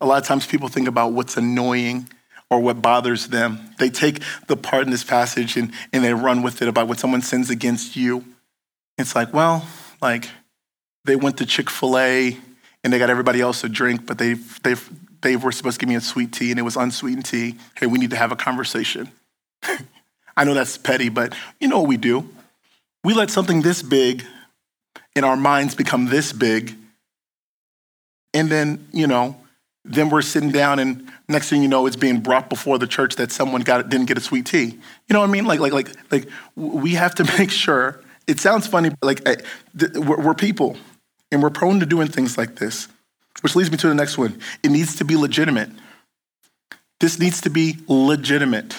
a 0.00 0.06
lot 0.06 0.20
of 0.22 0.28
times 0.28 0.46
people 0.46 0.68
think 0.68 0.88
about 0.88 1.12
what's 1.12 1.36
annoying 1.36 2.08
or 2.50 2.60
what 2.60 2.82
bothers 2.82 3.28
them. 3.28 3.74
They 3.78 3.88
take 3.90 4.22
the 4.46 4.56
part 4.56 4.84
in 4.84 4.90
this 4.90 5.04
passage 5.04 5.56
and, 5.56 5.72
and 5.92 6.04
they 6.04 6.12
run 6.12 6.42
with 6.42 6.60
it 6.60 6.68
about 6.68 6.86
when 6.86 6.98
someone 6.98 7.22
sins 7.22 7.48
against 7.48 7.96
you. 7.96 8.24
It's 8.98 9.16
like, 9.16 9.32
well, 9.32 9.66
like 10.02 10.28
they 11.06 11.16
went 11.16 11.38
to 11.38 11.46
Chick 11.46 11.70
fil 11.70 11.98
A 11.98 12.36
and 12.84 12.92
they 12.92 12.98
got 12.98 13.08
everybody 13.08 13.40
else 13.40 13.64
a 13.64 13.68
drink, 13.68 14.06
but 14.06 14.18
they, 14.18 14.34
they, 14.34 14.74
they 15.22 15.36
were 15.36 15.52
supposed 15.52 15.80
to 15.80 15.86
give 15.86 15.88
me 15.88 15.94
a 15.94 16.00
sweet 16.00 16.32
tea 16.32 16.50
and 16.50 16.58
it 16.58 16.62
was 16.62 16.76
unsweetened 16.76 17.24
tea. 17.24 17.56
Hey, 17.76 17.86
we 17.86 17.98
need 17.98 18.10
to 18.10 18.16
have 18.16 18.32
a 18.32 18.36
conversation. 18.36 19.10
I 20.40 20.44
know 20.44 20.54
that's 20.54 20.78
petty, 20.78 21.10
but 21.10 21.34
you 21.60 21.68
know 21.68 21.80
what 21.80 21.88
we 21.88 21.98
do? 21.98 22.26
We 23.04 23.12
let 23.12 23.28
something 23.28 23.60
this 23.60 23.82
big 23.82 24.24
in 25.14 25.22
our 25.22 25.36
minds 25.36 25.74
become 25.74 26.06
this 26.06 26.32
big. 26.32 26.74
And 28.32 28.48
then, 28.48 28.88
you 28.90 29.06
know, 29.06 29.36
then 29.84 30.08
we're 30.08 30.22
sitting 30.22 30.50
down 30.50 30.78
and 30.78 31.12
next 31.28 31.50
thing 31.50 31.60
you 31.60 31.68
know 31.68 31.86
it's 31.86 31.96
being 31.96 32.20
brought 32.20 32.48
before 32.48 32.78
the 32.78 32.86
church 32.86 33.16
that 33.16 33.30
someone 33.30 33.60
got 33.60 33.88
didn't 33.90 34.06
get 34.06 34.18
a 34.18 34.20
sweet 34.20 34.44
tea 34.44 34.64
you 34.66 35.12
know 35.12 35.20
what 35.20 35.28
i 35.28 35.32
mean 35.32 35.46
like 35.46 35.58
like 35.58 35.72
like 35.72 35.88
like 36.10 36.28
we 36.54 36.90
have 36.90 37.14
to 37.14 37.24
make 37.38 37.50
sure 37.50 37.98
it 38.26 38.38
sounds 38.38 38.66
funny 38.66 38.90
but 38.90 39.24
like 39.24 39.46
we're, 39.94 40.20
we're 40.20 40.34
people 40.34 40.76
and 41.32 41.42
we're 41.42 41.48
prone 41.48 41.80
to 41.80 41.86
doing 41.86 42.08
things 42.08 42.36
like 42.36 42.56
this 42.56 42.88
which 43.40 43.56
leads 43.56 43.70
me 43.70 43.78
to 43.78 43.88
the 43.88 43.94
next 43.94 44.18
one 44.18 44.38
it 44.62 44.70
needs 44.70 44.96
to 44.96 45.04
be 45.04 45.16
legitimate 45.16 45.70
this 47.00 47.18
needs 47.18 47.40
to 47.40 47.48
be 47.48 47.78
legitimate 47.88 48.76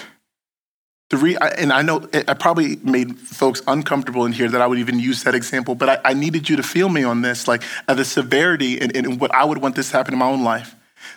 The 1.12 1.18
re- 1.18 1.36
and 1.58 1.74
I 1.74 1.82
know 1.82 2.08
I 2.26 2.32
probably 2.32 2.76
made 2.76 3.18
folks 3.18 3.60
uncomfortable 3.66 4.24
in 4.24 4.32
here 4.32 4.48
that 4.48 4.62
I 4.62 4.66
would 4.66 4.78
even 4.78 4.98
use 4.98 5.24
that 5.24 5.34
example, 5.34 5.74
but 5.74 5.90
I, 5.90 5.98
I 6.06 6.14
needed 6.14 6.48
you 6.48 6.56
to 6.56 6.62
feel 6.62 6.88
me 6.88 7.04
on 7.04 7.20
this, 7.20 7.46
like 7.46 7.62
uh, 7.86 7.92
the 7.92 8.06
severity 8.06 8.80
and, 8.80 8.96
and 8.96 9.20
what 9.20 9.30
I 9.34 9.44
would 9.44 9.58
want 9.58 9.76
this 9.76 9.90
to 9.90 9.98
happen 9.98 10.14
in 10.14 10.18
my 10.18 10.26
own 10.26 10.42
life. 10.42 10.74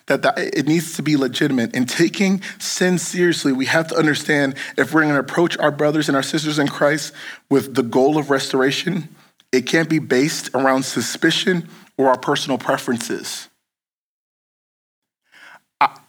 That, 0.08 0.22
that 0.24 0.38
it 0.38 0.68
needs 0.68 0.98
to 0.98 1.02
be 1.02 1.16
legitimate. 1.16 1.74
And 1.74 1.88
taking 1.88 2.42
sin 2.60 2.98
seriously, 2.98 3.54
we 3.54 3.68
have 3.68 3.88
to 3.88 3.96
understand 3.96 4.56
if 4.78 4.94
we're 4.94 5.04
going 5.04 5.14
to 5.14 5.20
approach 5.22 5.58
our 5.60 5.72
brothers 5.72 6.10
and 6.10 6.18
our 6.18 6.24
sisters 6.24 6.60
in 6.60 6.68
Christ 6.68 7.14
with 7.50 7.74
the 7.74 7.84
goal 7.84 8.18
of 8.18 8.30
restoration, 8.30 9.08
it 9.54 9.62
can't 9.62 9.90
be 9.90 10.00
based 10.00 10.50
around 10.54 10.84
suspicion 10.84 11.70
or 11.96 12.10
our 12.10 12.20
personal 12.20 12.58
preferences. 12.58 13.48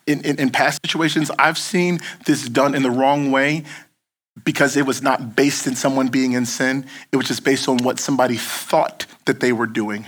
In, 0.07 0.21
in, 0.23 0.39
in, 0.39 0.51
past 0.51 0.81
situations, 0.85 1.31
I've 1.37 1.59
seen 1.59 1.99
this 2.27 2.49
done 2.49 2.75
in 2.75 2.83
the 2.83 2.91
wrong 2.91 3.33
way 3.33 3.65
because 4.45 4.77
it 4.77 4.87
was 4.87 5.03
not 5.03 5.35
based 5.35 5.67
in 5.67 5.75
someone 5.75 6.09
being 6.09 6.33
in 6.33 6.47
sin. 6.47 6.87
It 7.11 7.17
was 7.17 7.27
just 7.27 7.45
based 7.45 7.69
on 7.69 7.79
what 7.79 7.99
somebody 7.99 8.37
thought 8.37 9.07
that 9.25 9.41
they 9.41 9.53
were 9.53 9.67
doing. 9.67 10.07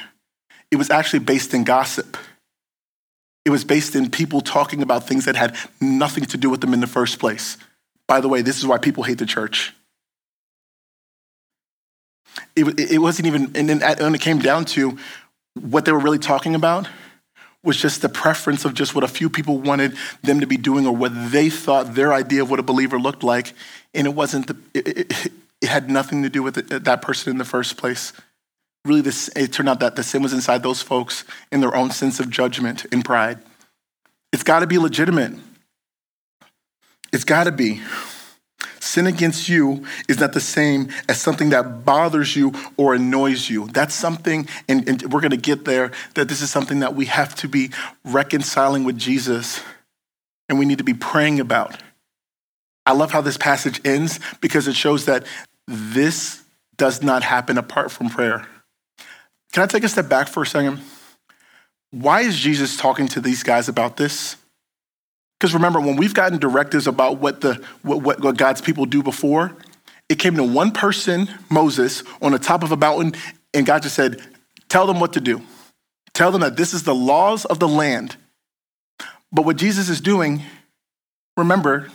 It 0.70 0.76
was 0.76 0.90
actually 0.90 1.20
based 1.20 1.54
in 1.54 1.64
gossip. 1.64 2.16
It 3.44 3.50
was 3.50 3.64
based 3.64 3.96
in 3.96 4.10
people 4.10 4.40
talking 4.40 4.82
about 4.82 5.08
things 5.08 5.24
that 5.24 5.34
had 5.34 5.56
nothing 5.80 6.26
to 6.26 6.36
do 6.36 6.50
with 6.50 6.60
them 6.60 6.74
in 6.74 6.80
the 6.80 6.86
first 6.86 7.18
place. 7.18 7.56
By 8.06 8.20
the 8.20 8.28
way, 8.28 8.42
this 8.42 8.58
is 8.58 8.66
why 8.66 8.78
people 8.78 9.04
hate 9.04 9.18
the 9.18 9.26
church. 9.26 9.74
It, 12.54 12.78
it 12.78 12.98
wasn't 12.98 13.26
even, 13.26 13.56
and 13.56 13.68
then 13.68 14.14
it 14.14 14.20
came 14.20 14.38
down 14.38 14.64
to 14.66 14.98
what 15.60 15.84
they 15.84 15.92
were 15.92 15.98
really 15.98 16.18
talking 16.18 16.54
about, 16.54 16.88
was 17.68 17.76
just 17.76 18.00
the 18.00 18.08
preference 18.08 18.64
of 18.64 18.72
just 18.72 18.94
what 18.94 19.04
a 19.04 19.08
few 19.08 19.28
people 19.28 19.58
wanted 19.58 19.94
them 20.22 20.40
to 20.40 20.46
be 20.46 20.56
doing 20.56 20.86
or 20.86 20.96
what 20.96 21.12
they 21.30 21.50
thought 21.50 21.94
their 21.94 22.14
idea 22.14 22.42
of 22.42 22.50
what 22.50 22.58
a 22.58 22.62
believer 22.62 22.98
looked 22.98 23.22
like. 23.22 23.52
And 23.92 24.06
it 24.06 24.14
wasn't, 24.14 24.46
the, 24.46 24.56
it, 24.72 24.88
it, 24.88 25.32
it 25.60 25.68
had 25.68 25.90
nothing 25.90 26.22
to 26.22 26.30
do 26.30 26.42
with 26.42 26.56
it, 26.56 26.84
that 26.84 27.02
person 27.02 27.30
in 27.30 27.36
the 27.36 27.44
first 27.44 27.76
place. 27.76 28.14
Really, 28.86 29.02
this, 29.02 29.28
it 29.36 29.52
turned 29.52 29.68
out 29.68 29.80
that 29.80 29.96
the 29.96 30.02
sin 30.02 30.22
was 30.22 30.32
inside 30.32 30.62
those 30.62 30.80
folks 30.80 31.24
in 31.52 31.60
their 31.60 31.76
own 31.76 31.90
sense 31.90 32.20
of 32.20 32.30
judgment 32.30 32.86
and 32.90 33.04
pride. 33.04 33.38
It's 34.32 34.42
got 34.42 34.60
to 34.60 34.66
be 34.66 34.78
legitimate. 34.78 35.34
It's 37.12 37.24
got 37.24 37.44
to 37.44 37.52
be. 37.52 37.82
Sin 38.80 39.06
against 39.06 39.48
you 39.48 39.84
is 40.08 40.20
not 40.20 40.32
the 40.32 40.40
same 40.40 40.88
as 41.08 41.20
something 41.20 41.50
that 41.50 41.84
bothers 41.84 42.36
you 42.36 42.52
or 42.76 42.94
annoys 42.94 43.50
you. 43.50 43.66
That's 43.68 43.94
something, 43.94 44.48
and, 44.68 44.88
and 44.88 45.12
we're 45.12 45.20
going 45.20 45.30
to 45.30 45.36
get 45.36 45.64
there, 45.64 45.92
that 46.14 46.28
this 46.28 46.40
is 46.40 46.50
something 46.50 46.80
that 46.80 46.94
we 46.94 47.06
have 47.06 47.34
to 47.36 47.48
be 47.48 47.70
reconciling 48.04 48.84
with 48.84 48.98
Jesus 48.98 49.60
and 50.48 50.58
we 50.58 50.64
need 50.64 50.78
to 50.78 50.84
be 50.84 50.94
praying 50.94 51.40
about. 51.40 51.76
I 52.86 52.92
love 52.92 53.12
how 53.12 53.20
this 53.20 53.36
passage 53.36 53.80
ends 53.84 54.18
because 54.40 54.66
it 54.66 54.74
shows 54.74 55.04
that 55.04 55.26
this 55.66 56.42
does 56.76 57.02
not 57.02 57.22
happen 57.22 57.58
apart 57.58 57.90
from 57.90 58.08
prayer. 58.08 58.46
Can 59.52 59.62
I 59.62 59.66
take 59.66 59.84
a 59.84 59.88
step 59.88 60.08
back 60.08 60.28
for 60.28 60.42
a 60.42 60.46
second? 60.46 60.80
Why 61.90 62.22
is 62.22 62.38
Jesus 62.38 62.76
talking 62.76 63.06
to 63.08 63.20
these 63.20 63.42
guys 63.42 63.68
about 63.68 63.98
this? 63.98 64.36
Because 65.38 65.54
remember, 65.54 65.80
when 65.80 65.96
we've 65.96 66.14
gotten 66.14 66.38
directives 66.38 66.86
about 66.86 67.18
what, 67.18 67.40
the, 67.40 67.62
what, 67.82 68.20
what, 68.20 68.36
God's 68.36 68.60
people 68.60 68.86
do 68.86 69.02
before, 69.02 69.54
it 70.08 70.18
came 70.18 70.34
to 70.36 70.42
one 70.42 70.72
person, 70.72 71.28
Moses, 71.48 72.02
on 72.20 72.32
the 72.32 72.38
top 72.38 72.64
of 72.64 72.72
a 72.72 72.76
mountain, 72.76 73.14
and 73.54 73.64
God 73.64 73.82
just 73.82 73.94
said, 73.94 74.20
Tell 74.68 74.86
them 74.86 75.00
what 75.00 75.14
to 75.14 75.20
do. 75.20 75.42
Tell 76.12 76.30
them 76.30 76.40
that 76.40 76.56
this 76.56 76.74
is 76.74 76.82
the 76.82 76.94
laws 76.94 77.44
of 77.44 77.58
the 77.58 77.68
land. 77.68 78.16
But 79.32 79.44
what 79.44 79.56
Jesus 79.56 79.88
is 79.88 80.00
doing, 80.00 80.42
remember, 81.36 81.88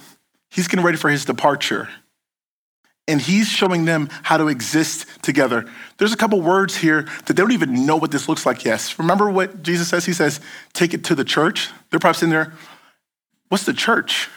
he's 0.50 0.68
getting 0.68 0.86
ready 0.86 0.98
for 0.98 1.10
his 1.10 1.26
departure. 1.26 1.90
And 3.08 3.22
he's 3.22 3.50
showing 3.50 3.84
them 3.84 4.08
how 4.24 4.38
to 4.38 4.48
exist 4.48 5.08
together. 5.22 5.70
There's 5.98 6.14
a 6.14 6.18
couple 6.18 6.42
words 6.42 6.78
here 6.78 7.02
that 7.02 7.28
they 7.28 7.34
don't 7.34 7.52
even 7.52 7.86
know 7.86 7.98
what 7.98 8.12
this 8.12 8.30
looks 8.30 8.46
like 8.46 8.64
Yes, 8.64 8.98
Remember 8.98 9.30
what 9.30 9.62
Jesus 9.62 9.90
says? 9.90 10.06
He 10.06 10.14
says, 10.14 10.40
Take 10.72 10.94
it 10.94 11.04
to 11.06 11.16
the 11.16 11.26
church. 11.26 11.70
They're 11.90 12.00
probably 12.00 12.18
sitting 12.18 12.32
there, 12.32 12.54
What's 13.50 13.66
the 13.66 13.74
church? 13.74 14.30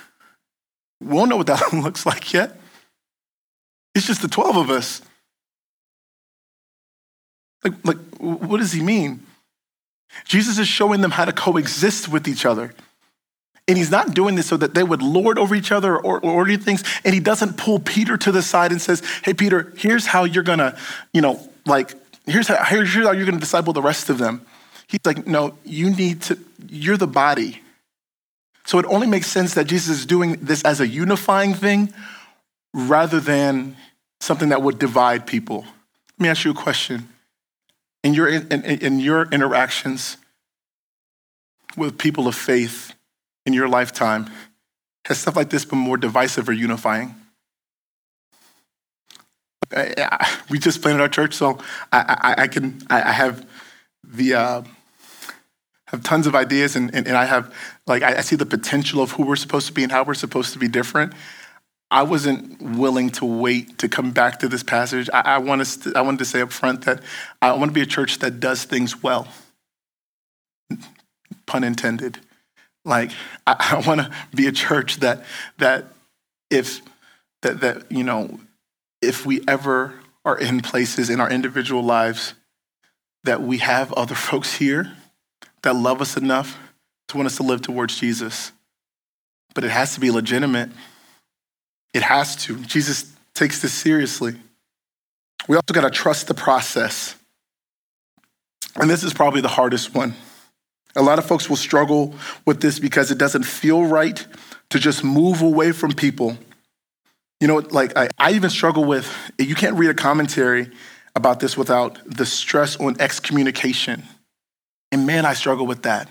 We 1.01 1.09
won't 1.09 1.31
know 1.31 1.37
what 1.37 1.47
that 1.47 1.73
looks 1.73 2.07
like 2.07 2.33
yet. 2.33 2.57
It's 3.95 4.07
just 4.07 4.23
the 4.23 4.29
12 4.29 4.57
of 4.57 4.71
us. 4.71 5.01
Like, 7.65 7.75
like, 7.85 7.99
what 8.19 8.59
does 8.59 8.73
he 8.73 8.83
mean? 8.83 9.27
Jesus 10.25 10.59
is 10.59 10.69
showing 10.69 11.01
them 11.01 11.11
how 11.11 11.25
to 11.25 11.33
coexist 11.33 12.09
with 12.09 12.29
each 12.29 12.47
other. 12.47 12.75
And 13.69 13.77
he's 13.77 13.91
not 13.91 14.15
doing 14.15 14.37
this 14.37 14.47
so 14.47 14.57
that 14.57 14.75
they 14.75 14.85
would 14.85 15.03
lord 15.03 15.39
over 15.39 15.55
each 15.55 15.73
other 15.73 15.97
or, 15.97 16.21
or 16.21 16.33
order 16.33 16.57
things. 16.57 16.85
And 17.05 17.15
he 17.15 17.21
doesn't 17.21 17.57
pull 17.57 17.81
Peter 17.81 18.17
to 18.17 18.31
the 18.31 18.43
side 18.43 18.71
and 18.71 18.81
says, 18.81 19.03
Hey, 19.25 19.35
Peter, 19.35 19.73
here's 19.77 20.07
how 20.07 20.25
you're 20.25 20.45
going 20.45 20.61
to, 20.61 20.79
you 21.13 21.21
know, 21.21 21.41
like, 21.65 21.95
here's 22.27 22.47
how, 22.47 22.63
here's 22.65 22.95
how 22.95 23.11
you're 23.11 23.25
going 23.25 23.35
to 23.35 23.41
disciple 23.41 23.73
the 23.73 23.83
rest 23.83 24.09
of 24.09 24.19
them. 24.19 24.47
He's 24.87 25.01
like, 25.05 25.27
No, 25.27 25.59
you 25.65 25.91
need 25.91 26.23
to, 26.23 26.39
you're 26.69 26.97
the 26.97 27.09
body. 27.09 27.61
So 28.67 28.79
it 28.79 28.87
only 28.87 29.07
makes 29.07 29.29
sense 29.29 29.55
that 29.55 29.67
Jesus 29.67 30.01
is 30.01 30.07
doing 30.07 30.37
this 30.43 30.63
as 30.63 30.81
a 30.81 30.87
unifying 30.87 31.55
thing 31.55 31.95
rather 32.75 33.21
than 33.21 33.77
something 34.21 34.49
that 34.51 34.61
would 34.61 34.79
divide 34.79 35.27
people. 35.27 35.65
Let 36.19 36.21
me 36.21 36.29
ask 36.29 36.45
you 36.45 36.51
a 36.51 36.55
question. 36.55 37.09
In 38.03 38.13
your, 38.13 38.29
in, 38.29 38.65
in 38.65 39.01
your 39.01 39.23
interactions 39.31 40.17
with 41.77 41.97
people 41.99 42.27
of 42.27 42.35
faith 42.35 42.95
in 43.45 43.53
your 43.53 43.69
lifetime, 43.69 44.31
has 45.05 45.19
stuff 45.19 45.37
like 45.37 45.51
this 45.51 45.65
been 45.65 45.79
more 45.79 45.97
divisive 45.97 46.49
or 46.49 46.53
unifying? 46.53 47.15
We 50.51 50.59
just 50.59 50.83
planted 50.83 51.01
our 51.01 51.09
church, 51.09 51.35
so 51.35 51.59
I, 51.93 52.35
I, 52.37 52.43
I 52.43 52.49
can 52.49 52.83
I 52.89 53.13
have 53.13 53.45
the 54.05 54.35
uh, 54.35 54.63
have 55.89 56.03
tons 56.03 56.27
of 56.27 56.35
ideas 56.35 56.77
and, 56.77 56.95
and, 56.95 57.07
and 57.07 57.17
I 57.17 57.25
have, 57.25 57.55
like, 57.87 58.03
I, 58.03 58.17
I, 58.17 58.21
see 58.21 58.37
the 58.37 58.47
potential 58.47 59.03
of 59.03 59.13
who 59.13 59.25
we're 59.25 59.37
supposed 59.37 59.69
to 59.69 59.73
be 59.73 59.85
and 59.85 59.93
how 59.93 60.03
we're 60.03 60.15
supposed 60.15 60.53
to 60.53 60.59
be 60.59 60.69
different. 60.69 61.13
I 61.91 62.03
wasn't 62.03 62.61
willing 62.61 63.11
to 63.11 63.25
wait 63.25 63.79
to 63.79 63.89
come 63.89 64.11
back 64.11 64.41
to 64.41 64.49
this 64.49 64.65
passage. 64.65 65.09
I, 65.13 65.21
I, 65.21 65.39
want 65.39 65.65
to, 65.65 65.93
I 65.95 66.01
wanted 66.01 66.19
to 66.19 66.25
say 66.25 66.41
up 66.41 66.51
front 66.51 66.83
that 66.83 67.03
I 67.41 67.53
want 67.53 67.71
to 67.71 67.73
be 67.73 67.83
a 67.83 67.87
church 67.87 68.19
that 68.19 68.41
does 68.41 68.65
things 68.65 69.03
well. 69.03 69.29
Pun 71.47 71.63
intended. 71.63 72.19
Like, 72.85 73.13
I, 73.47 73.77
I 73.85 73.87
want 73.87 74.01
to 74.01 74.11
be 74.35 74.49
a 74.49 74.53
church 74.53 74.97
that, 74.97 75.25
that 75.59 75.87
if, 76.51 76.83
that, 77.43 77.61
that, 77.61 77.93
you 77.93 78.03
know, 78.03 78.41
if 79.01 79.25
we 79.25 79.43
ever 79.47 79.95
are 80.25 80.37
in 80.37 80.61
places 80.61 81.11
in 81.11 81.21
our 81.21 81.31
individual 81.31 81.85
lives 81.85 82.35
that 83.23 83.41
we 83.41 83.59
have 83.59 83.93
other 83.93 84.15
folks 84.17 84.55
here 84.55 84.93
that 85.63 85.75
love 85.75 86.01
us 86.01 86.17
enough 86.17 86.59
to 87.09 87.17
want 87.17 87.27
us 87.27 87.37
to 87.37 87.43
live 87.43 87.63
towards 87.63 87.99
Jesus. 87.99 88.53
But 89.55 89.65
it 89.65 89.71
has 89.71 89.95
to 89.95 90.01
be 90.01 90.11
legitimate. 90.11 90.71
It 91.95 92.03
has 92.03 92.37
to. 92.45 92.57
Jesus 92.65 93.13
takes 93.35 93.63
this 93.63 93.73
seriously. 93.73 94.35
We 95.49 95.57
also 95.57 95.73
got 95.73 95.83
to 95.83 95.91
trust 95.91 96.27
the 96.27 96.35
process. 96.35 97.15
And 98.77 98.91
this 98.91 99.03
is 99.03 99.15
probably 99.15 99.41
the 99.41 99.49
hardest 99.49 99.95
one. 99.95 100.15
A 100.97 101.03
lot 101.03 101.19
of 101.19 101.27
folks 101.27 101.49
will 101.49 101.57
struggle 101.57 102.15
with 102.45 102.61
this 102.61 102.79
because 102.79 103.11
it 103.11 103.19
doesn't 103.19 103.45
feel 103.45 103.85
right 103.85 104.27
to 104.71 104.79
just 104.79 105.05
move 105.05 105.43
away 105.43 105.73
from 105.73 105.93
people. 105.93 106.37
You 107.41 107.49
know, 107.49 107.57
like 107.57 107.97
I, 107.97 108.09
I 108.19 108.33
even 108.33 108.51
struggle 108.51 108.85
with, 108.85 109.11
you 109.39 109.55
can't 109.55 109.77
read 109.77 109.91
a 109.91 109.95
commentary 109.95 110.71
about 111.15 111.41
this 111.41 111.57
without 111.57 111.99
the 112.07 112.27
stress 112.27 112.77
on 112.77 112.97
excommunication. 112.99 114.03
And 114.97 115.07
man, 115.07 115.27
I 115.27 115.35
struggle 115.35 115.67
with 115.67 115.83
that. 115.83 116.09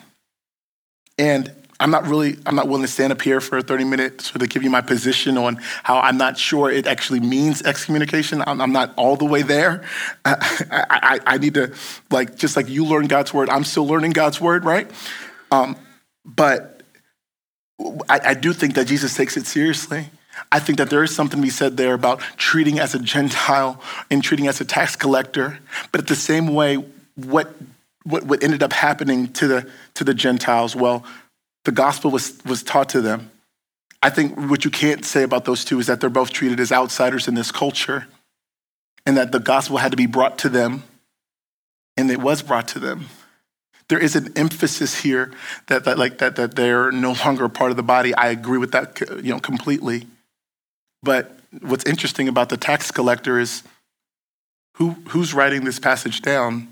And 1.17 1.51
I'm 1.79 1.89
not 1.89 2.05
really, 2.05 2.37
I'm 2.45 2.55
not 2.55 2.67
willing 2.67 2.83
to 2.83 2.87
stand 2.87 3.11
up 3.11 3.19
here 3.19 3.41
for 3.41 3.59
30 3.59 3.83
minutes 3.83 4.29
to 4.29 4.45
give 4.45 4.61
you 4.61 4.69
my 4.69 4.81
position 4.81 5.39
on 5.39 5.55
how 5.81 5.97
I'm 5.97 6.17
not 6.17 6.37
sure 6.37 6.69
it 6.69 6.85
actually 6.85 7.19
means 7.19 7.63
excommunication. 7.63 8.43
I'm, 8.45 8.61
I'm 8.61 8.71
not 8.71 8.93
all 8.95 9.15
the 9.15 9.25
way 9.25 9.41
there. 9.41 9.83
I, 10.23 10.35
I, 10.69 11.19
I, 11.25 11.37
need 11.39 11.55
to, 11.55 11.73
like, 12.11 12.35
just 12.35 12.55
like 12.55 12.69
you 12.69 12.85
learn 12.85 13.07
God's 13.07 13.33
word, 13.33 13.49
I'm 13.49 13.63
still 13.63 13.87
learning 13.87 14.11
God's 14.11 14.39
word, 14.39 14.65
right? 14.65 14.87
Um, 15.49 15.75
but 16.23 16.83
I, 18.07 18.19
I 18.23 18.33
do 18.35 18.53
think 18.53 18.75
that 18.75 18.85
Jesus 18.85 19.15
takes 19.15 19.35
it 19.35 19.47
seriously. 19.47 20.11
I 20.51 20.59
think 20.59 20.77
that 20.77 20.91
there 20.91 21.03
is 21.03 21.15
something 21.15 21.39
to 21.39 21.43
be 21.43 21.49
said 21.49 21.75
there 21.75 21.95
about 21.95 22.19
treating 22.37 22.77
as 22.77 22.93
a 22.93 22.99
Gentile 22.99 23.81
and 24.11 24.23
treating 24.23 24.45
as 24.45 24.61
a 24.61 24.65
tax 24.65 24.95
collector. 24.95 25.57
But 25.91 26.01
at 26.01 26.07
the 26.07 26.15
same 26.15 26.53
way, 26.53 26.85
what 27.15 27.51
what, 28.05 28.23
what 28.23 28.43
ended 28.43 28.63
up 28.63 28.71
happening 28.71 29.27
to 29.33 29.47
the, 29.47 29.69
to 29.95 30.03
the 30.03 30.13
Gentiles? 30.13 30.75
Well, 30.75 31.03
the 31.65 31.71
gospel 31.71 32.11
was, 32.11 32.37
was 32.45 32.63
taught 32.63 32.89
to 32.89 33.01
them. 33.01 33.31
I 34.01 34.09
think 34.09 34.37
what 34.49 34.63
you 34.63 34.71
can't 34.71 35.03
say 35.03 35.23
about 35.23 35.45
those 35.45 35.65
two 35.65 35.79
is 35.79 35.87
that 35.87 35.99
they're 35.99 36.09
both 36.09 36.31
treated 36.31 36.59
as 36.59 36.71
outsiders 36.71 37.27
in 37.27 37.33
this 37.33 37.51
culture 37.51 38.07
and 39.05 39.17
that 39.17 39.31
the 39.31 39.39
gospel 39.39 39.77
had 39.77 39.91
to 39.91 39.97
be 39.97 40.05
brought 40.05 40.37
to 40.39 40.49
them, 40.49 40.83
and 41.97 42.09
it 42.09 42.19
was 42.19 42.41
brought 42.41 42.67
to 42.69 42.79
them. 42.79 43.05
There 43.87 43.99
is 43.99 44.15
an 44.15 44.33
emphasis 44.35 45.01
here 45.01 45.31
that, 45.67 45.85
that 45.85 45.97
like 45.97 46.17
that, 46.19 46.35
that 46.37 46.55
they're 46.55 46.91
no 46.91 47.15
longer 47.25 47.45
a 47.45 47.49
part 47.49 47.71
of 47.71 47.77
the 47.77 47.83
body. 47.83 48.15
I 48.15 48.29
agree 48.29 48.57
with 48.57 48.71
that 48.71 48.99
you 49.23 49.31
know, 49.31 49.39
completely. 49.39 50.07
But 51.03 51.37
what's 51.61 51.85
interesting 51.85 52.27
about 52.27 52.49
the 52.49 52.57
tax 52.57 52.89
collector 52.89 53.39
is 53.39 53.61
who, 54.77 54.91
who's 55.09 55.33
writing 55.33 55.63
this 55.63 55.79
passage 55.79 56.21
down? 56.21 56.67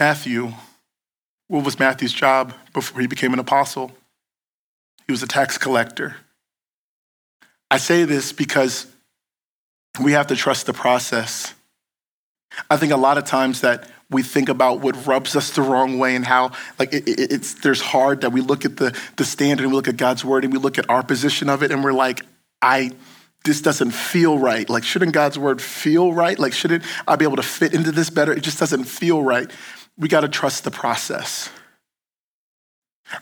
Matthew. 0.00 0.54
What 1.48 1.64
was 1.64 1.78
Matthew's 1.78 2.12
job 2.12 2.54
before 2.72 3.02
he 3.02 3.06
became 3.06 3.34
an 3.34 3.38
apostle? 3.38 3.92
He 5.06 5.12
was 5.12 5.22
a 5.22 5.28
tax 5.28 5.58
collector. 5.58 6.16
I 7.70 7.76
say 7.76 8.04
this 8.04 8.32
because 8.32 8.86
we 10.02 10.12
have 10.12 10.28
to 10.28 10.36
trust 10.36 10.64
the 10.66 10.72
process. 10.72 11.54
I 12.70 12.78
think 12.78 12.92
a 12.92 12.96
lot 12.96 13.18
of 13.18 13.24
times 13.24 13.60
that 13.60 13.90
we 14.10 14.22
think 14.22 14.48
about 14.48 14.80
what 14.80 15.06
rubs 15.06 15.36
us 15.36 15.50
the 15.50 15.62
wrong 15.62 15.98
way 15.98 16.16
and 16.16 16.24
how 16.24 16.52
like 16.78 16.92
it, 16.92 17.06
it, 17.06 17.32
it's 17.32 17.54
there's 17.54 17.80
hard 17.80 18.22
that 18.22 18.30
we 18.32 18.40
look 18.40 18.64
at 18.64 18.76
the 18.76 18.98
the 19.16 19.24
standard 19.24 19.64
and 19.64 19.72
we 19.72 19.76
look 19.76 19.86
at 19.86 19.96
God's 19.96 20.24
word 20.24 20.44
and 20.44 20.52
we 20.52 20.58
look 20.58 20.78
at 20.78 20.88
our 20.90 21.02
position 21.02 21.48
of 21.48 21.62
it 21.62 21.70
and 21.70 21.84
we're 21.84 21.92
like 21.92 22.22
I 22.60 22.90
this 23.44 23.60
doesn't 23.62 23.92
feel 23.92 24.38
right. 24.38 24.68
Like 24.68 24.84
shouldn't 24.84 25.12
God's 25.12 25.38
word 25.38 25.62
feel 25.62 26.12
right? 26.12 26.38
Like 26.38 26.52
shouldn't 26.52 26.84
I 27.06 27.16
be 27.16 27.24
able 27.24 27.36
to 27.36 27.42
fit 27.42 27.72
into 27.72 27.92
this 27.92 28.10
better? 28.10 28.32
It 28.32 28.42
just 28.42 28.58
doesn't 28.58 28.84
feel 28.84 29.22
right. 29.22 29.50
We 30.00 30.08
got 30.08 30.22
to 30.22 30.28
trust 30.28 30.64
the 30.64 30.70
process. 30.70 31.50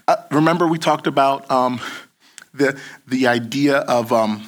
Uh, 0.06 0.16
remember 0.30 0.66
we 0.66 0.78
talked 0.78 1.06
about 1.06 1.50
um, 1.50 1.80
the 2.54 2.80
the 3.06 3.26
idea 3.26 3.78
of 3.78 4.12
um, 4.12 4.46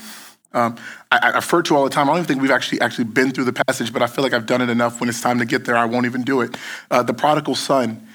um, 0.53 0.77
I, 1.11 1.19
I, 1.23 1.29
refer 1.31 1.62
to 1.62 1.77
all 1.77 1.85
the 1.85 1.90
time. 1.90 2.09
I 2.09 2.12
don't 2.12 2.19
even 2.19 2.29
think 2.29 2.43
we've 2.43 2.51
actually 2.51 2.81
actually 2.81 3.05
been 3.05 3.33
through 3.33 3.45
the 3.45 3.53
passage, 3.53 3.93
but 3.93 4.03
I 4.03 4.07
feel 4.07 4.23
like 4.23 4.33
I've 4.33 4.47
done 4.47 4.62
it 4.62 4.69
enough. 4.69 5.01
When 5.01 5.09
it's 5.09 5.21
time 5.21 5.38
to 5.40 5.45
get 5.45 5.64
there, 5.64 5.77
I 5.77 5.87
won't 5.87 6.07
even 6.07 6.23
do 6.23 6.40
it. 6.40 6.57
Uh, 6.90 7.03
the 7.03 7.14
prodigal 7.14 7.55
son. 7.55 8.07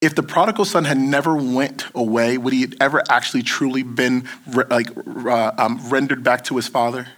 If 0.00 0.14
the 0.14 0.22
prodigal 0.22 0.64
son 0.64 0.84
had 0.84 0.96
never 0.96 1.34
went 1.34 1.86
away, 1.94 2.38
would 2.38 2.52
he 2.52 2.72
ever 2.80 3.02
actually 3.10 3.42
truly 3.42 3.82
been 3.82 4.28
re- 4.46 4.64
like 4.70 4.88
uh, 4.96 5.52
um, 5.58 5.80
rendered 5.88 6.22
back 6.22 6.44
to 6.44 6.56
his 6.56 6.68
father? 6.68 7.08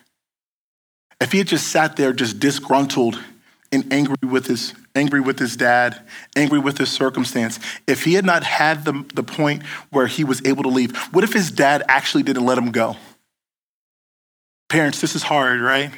If 1.21 1.33
he 1.33 1.39
had 1.39 1.49
just 1.49 1.69
sat 1.69 1.97
there, 1.97 2.15
just 2.15 2.41
disgruntled 2.41 3.21
and 3.73 3.93
angry 3.93 4.17
with 4.23 4.47
his 4.47 4.75
angry 4.95 5.21
with 5.21 5.39
his 5.39 5.57
dad, 5.57 6.01
angry 6.35 6.59
with 6.59 6.79
his 6.79 6.91
circumstance, 6.91 7.61
if 7.87 8.05
he 8.05 8.15
had 8.15 8.25
not 8.25 8.43
had 8.43 8.85
the, 8.85 9.05
the 9.15 9.23
point 9.23 9.63
where 9.91 10.07
he 10.07 10.25
was 10.25 10.45
able 10.45 10.65
to 10.65 10.69
leave, 10.69 10.97
what 11.13 11.23
if 11.23 11.33
his 11.33 11.51
dad 11.51 11.83
actually 11.89 12.23
didn't 12.23 12.45
let 12.45 12.59
him 12.59 12.73
go? 12.73 12.97
Parents, 14.69 15.01
this 15.01 15.15
is 15.15 15.23
hard, 15.23 15.61
right? 15.61 15.93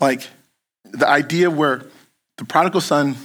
Like 0.00 0.28
the 0.84 1.08
idea 1.08 1.50
where 1.50 1.82
the 2.38 2.44
prodigal 2.44 2.80
son 2.80 3.16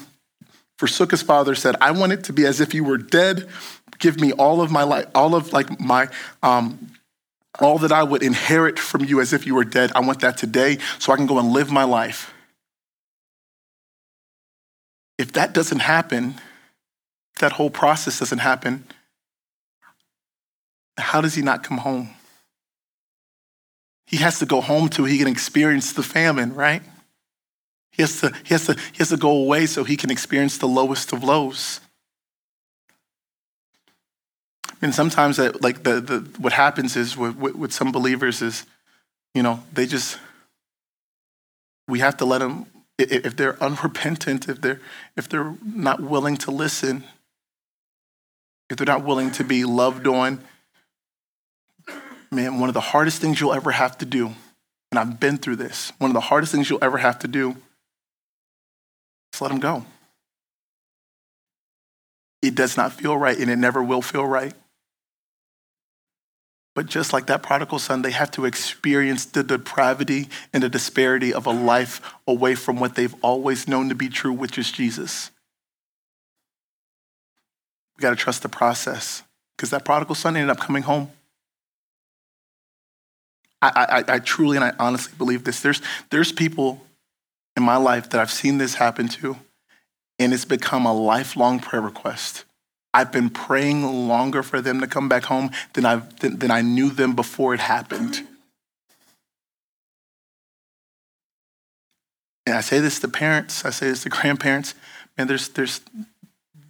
forsook 0.78 1.12
his 1.12 1.21
father, 1.21 1.56
said, 1.56 1.76
I 1.82 1.91
want 1.91 2.13
it 2.13 2.23
to 2.26 2.34
be 2.34 2.45
as 2.45 2.62
if 2.62 2.73
you 2.73 2.84
were 2.84 2.97
dead. 2.97 3.47
Give 4.00 4.19
me 4.19 4.32
all 4.32 4.62
of 4.62 4.71
my 4.71 4.84
life, 4.84 5.08
all 5.15 5.34
of 5.34 5.54
like 5.54 5.80
my, 5.80 6.08
um, 6.43 6.91
all 7.60 7.80
that 7.80 7.91
I 7.91 8.04
would 8.04 8.21
inherit 8.21 8.78
from 8.78 9.04
you 9.04 9.19
as 9.19 9.34
if 9.34 9.47
you 9.47 9.56
were 9.56 9.63
dead. 9.63 9.91
I 9.95 10.02
want 10.02 10.21
that 10.21 10.38
today 10.38 10.78
so 11.00 11.12
I 11.12 11.15
can 11.15 11.26
go 11.26 11.39
and 11.39 11.50
live 11.50 11.71
my 11.71 11.84
life. 11.84 12.32
If 15.18 15.34
that 15.34 15.54
doesn't 15.54 15.80
happen, 15.80 16.36
if 17.34 17.42
that 17.42 17.54
whole 17.54 17.70
process 17.70 18.20
doesn't 18.20 18.40
happen, 18.40 18.86
how 20.98 21.22
does 21.22 21.36
he 21.36 21.42
not 21.42 21.64
come 21.64 21.80
home? 21.80 22.10
He 24.06 24.18
has 24.18 24.40
to 24.40 24.46
go 24.46 24.62
home 24.62 24.90
till 24.90 25.06
he 25.06 25.18
can 25.18 25.28
experience 25.28 25.94
the 25.94 26.04
famine, 26.04 26.56
right? 26.56 26.82
He 27.92 28.04
has 28.04 28.22
to, 28.22 28.32
he 28.46 28.54
has 28.54 28.66
to, 28.68 28.74
he 28.74 28.98
has 29.00 29.10
to 29.10 29.18
go 29.18 29.32
away 29.32 29.66
so 29.66 29.84
he 29.84 29.98
can 29.98 30.12
experience 30.12 30.58
the 30.58 30.68
lowest 30.68 31.14
of 31.14 31.24
lows. 31.24 31.80
And 34.82 34.94
sometimes 34.94 35.38
that, 35.38 35.62
like 35.62 35.84
the, 35.84 36.00
the, 36.00 36.20
what 36.38 36.54
happens 36.54 36.96
is 36.96 37.18
with, 37.18 37.36
with 37.36 37.74
some 37.74 37.92
believers 37.92 38.42
is, 38.42 38.66
you 39.34 39.42
know, 39.42 39.64
they 39.74 39.88
just, 39.88 40.20
we 41.88 42.00
have 42.00 42.18
to 42.18 42.26
let 42.26 42.40
them, 42.40 42.68
if 42.98 43.36
they're 43.36 43.62
unrepentant, 43.62 44.50
if 44.50 44.62
they're, 44.62 44.82
if 45.16 45.30
they're 45.30 45.56
not 45.64 46.00
willing 46.00 46.38
to 46.38 46.52
listen, 46.52 47.04
if 48.70 48.78
they're 48.78 48.86
not 48.86 49.06
willing 49.06 49.32
to 49.32 49.44
be 49.44 49.64
loved 49.66 50.08
on, 50.08 50.44
man, 52.32 52.60
one 52.60 52.70
of 52.70 52.74
the 52.74 52.82
hardest 52.82 53.22
things 53.22 53.40
you'll 53.40 53.54
ever 53.54 53.72
have 53.72 53.98
to 54.00 54.06
do, 54.06 54.32
and 54.92 55.00
I've 55.00 55.20
been 55.20 55.38
through 55.38 55.58
this, 55.58 55.94
one 56.00 56.10
of 56.10 56.16
the 56.16 56.22
hardest 56.22 56.52
things 56.52 56.70
you'll 56.70 56.84
ever 56.84 56.98
have 56.98 57.20
to 57.20 57.28
do 57.28 57.56
is 59.34 59.42
let 59.42 59.50
them 59.50 59.60
go. 59.60 59.86
It 62.42 62.56
does 62.56 62.78
not 62.78 62.94
feel 62.94 63.18
right, 63.18 63.38
and 63.38 63.50
it 63.50 63.58
never 63.58 63.82
will 63.82 64.02
feel 64.02 64.26
right. 64.26 64.54
But 66.78 66.86
just 66.86 67.12
like 67.12 67.26
that 67.26 67.42
prodigal 67.42 67.80
son, 67.80 68.04
they 68.04 68.12
have 68.12 68.30
to 68.30 68.46
experience 68.46 69.26
the 69.26 69.42
depravity 69.42 70.30
and 70.54 70.62
the 70.62 70.70
disparity 70.70 71.34
of 71.34 71.48
a 71.48 71.52
life 71.52 72.00
away 72.28 72.54
from 72.54 72.80
what 72.80 72.94
they've 72.94 73.16
always 73.24 73.68
known 73.68 73.90
to 73.90 73.96
be 73.96 74.10
true, 74.10 74.32
which 74.32 74.60
is 74.60 74.72
Jesus. 74.72 75.32
We 77.98 78.04
got 78.04 78.12
to 78.12 78.16
trust 78.16 78.44
the 78.44 78.50
process 78.50 79.24
because 79.56 79.72
that 79.72 79.86
prodigal 79.86 80.13
son 80.13 80.38
ended 80.38 80.52
up 80.52 80.60
coming 80.60 80.84
home. 80.84 81.10
I, 83.60 84.04
I, 84.08 84.13
I 84.13 84.20
truly 84.20 84.56
and 84.56 84.63
I 84.63 84.74
honestly 84.78 85.16
believe 85.18 85.46
this. 85.46 85.62
There's, 85.62 85.82
there's 86.12 86.32
people 86.32 86.84
in 87.56 87.63
my 87.63 87.78
life 87.78 88.12
that 88.12 88.22
I've 88.22 88.30
seen 88.30 88.60
this 88.60 88.76
happen 88.76 89.08
to, 89.08 89.36
and 90.20 90.32
it's 90.32 90.46
become 90.46 90.86
a 90.86 90.94
lifelong 90.94 91.60
prayer 91.60 91.82
request. 91.82 92.46
I've 92.93 93.12
been 93.12 93.30
praying 93.30 94.08
longer 94.08 94.43
for 94.43 94.62
them 94.62 94.80
to 94.82 94.88
come 94.88 95.10
back 95.10 95.26
home 95.26 95.52
than, 95.73 95.86
I've, 95.86 96.19
than, 96.19 96.39
than 96.39 96.52
I 96.52 96.62
knew 96.62 96.89
them 96.89 97.15
before 97.15 97.54
it 97.54 97.60
happened. 97.60 98.28
And 102.45 102.56
I 102.56 102.62
say 102.62 102.80
this 102.80 103.00
to 103.02 103.08
parents, 103.08 103.65
I 103.65 103.71
say 103.71 103.88
this 103.89 104.04
to 104.04 104.10
grandparents. 104.10 104.73
Man, 105.17 105.28
there's, 105.28 105.50
there's, 105.50 105.82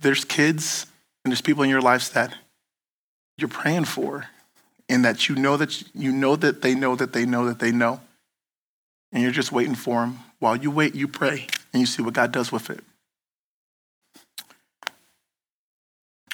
there's 0.02 0.26
kids 0.26 0.88
and 1.24 1.32
there's 1.32 1.42
people 1.42 1.64
in 1.64 1.70
your 1.70 1.82
lives 1.82 2.10
that 2.12 2.34
you're 3.38 3.48
praying 3.48 3.86
for 3.86 4.26
and 4.90 5.06
that 5.06 5.30
you 5.30 5.36
know 5.36 5.58
that 5.58 5.84
you 5.94 6.12
know 6.12 6.36
that 6.36 6.62
they 6.62 6.74
know 6.74 6.96
that 6.96 7.14
they 7.14 7.26
know 7.26 7.46
that 7.46 7.60
they 7.60 7.72
know. 7.72 8.02
And 9.12 9.22
you're 9.22 9.32
just 9.32 9.52
waiting 9.52 9.76
for 9.76 10.02
them. 10.02 10.20
While 10.40 10.56
you 10.56 10.72
wait, 10.72 10.96
you 10.96 11.08
pray 11.08 11.48
and 11.72 11.80
you 11.80 11.86
see 11.86 12.02
what 12.02 12.14
God 12.14 12.32
does 12.32 12.52
with 12.52 12.70
it. 12.70 12.84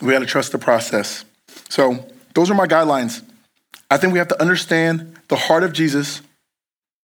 We 0.01 0.11
got 0.11 0.19
to 0.19 0.25
trust 0.25 0.51
the 0.51 0.57
process. 0.57 1.25
So, 1.69 2.05
those 2.33 2.49
are 2.49 2.55
my 2.55 2.67
guidelines. 2.67 3.21
I 3.91 3.97
think 3.97 4.13
we 4.13 4.19
have 4.19 4.27
to 4.29 4.41
understand 4.41 5.19
the 5.27 5.35
heart 5.35 5.63
of 5.63 5.71
Jesus. 5.71 6.21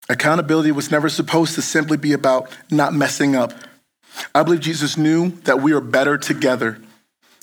Accountability 0.08 0.72
was 0.72 0.90
never 0.90 1.08
supposed 1.08 1.54
to 1.56 1.62
simply 1.62 1.98
be 1.98 2.12
about 2.12 2.50
not 2.70 2.94
messing 2.94 3.36
up. 3.36 3.52
I 4.34 4.42
believe 4.42 4.60
Jesus 4.60 4.96
knew 4.96 5.30
that 5.42 5.60
we 5.60 5.72
are 5.72 5.80
better 5.80 6.16
together. 6.16 6.78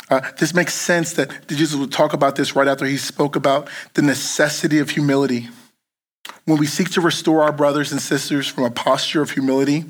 Uh, 0.10 0.22
this 0.38 0.54
makes 0.54 0.74
sense 0.74 1.14
that 1.14 1.48
Jesus 1.48 1.76
would 1.76 1.92
talk 1.92 2.14
about 2.14 2.36
this 2.36 2.56
right 2.56 2.68
after 2.68 2.86
he 2.86 2.98
spoke 2.98 3.36
about 3.36 3.70
the 3.94 4.02
necessity 4.02 4.80
of 4.80 4.92
humility. 4.92 5.50
When 6.46 6.58
we 6.58 6.68
seek 6.68 6.92
to 6.92 7.02
restore 7.02 7.44
our 7.44 7.52
brothers 7.52 7.92
and 7.92 8.02
sisters 8.02 8.48
from 8.48 8.66
a 8.66 8.72
posture 8.72 9.22
of 9.22 9.32
humility, 9.32 9.86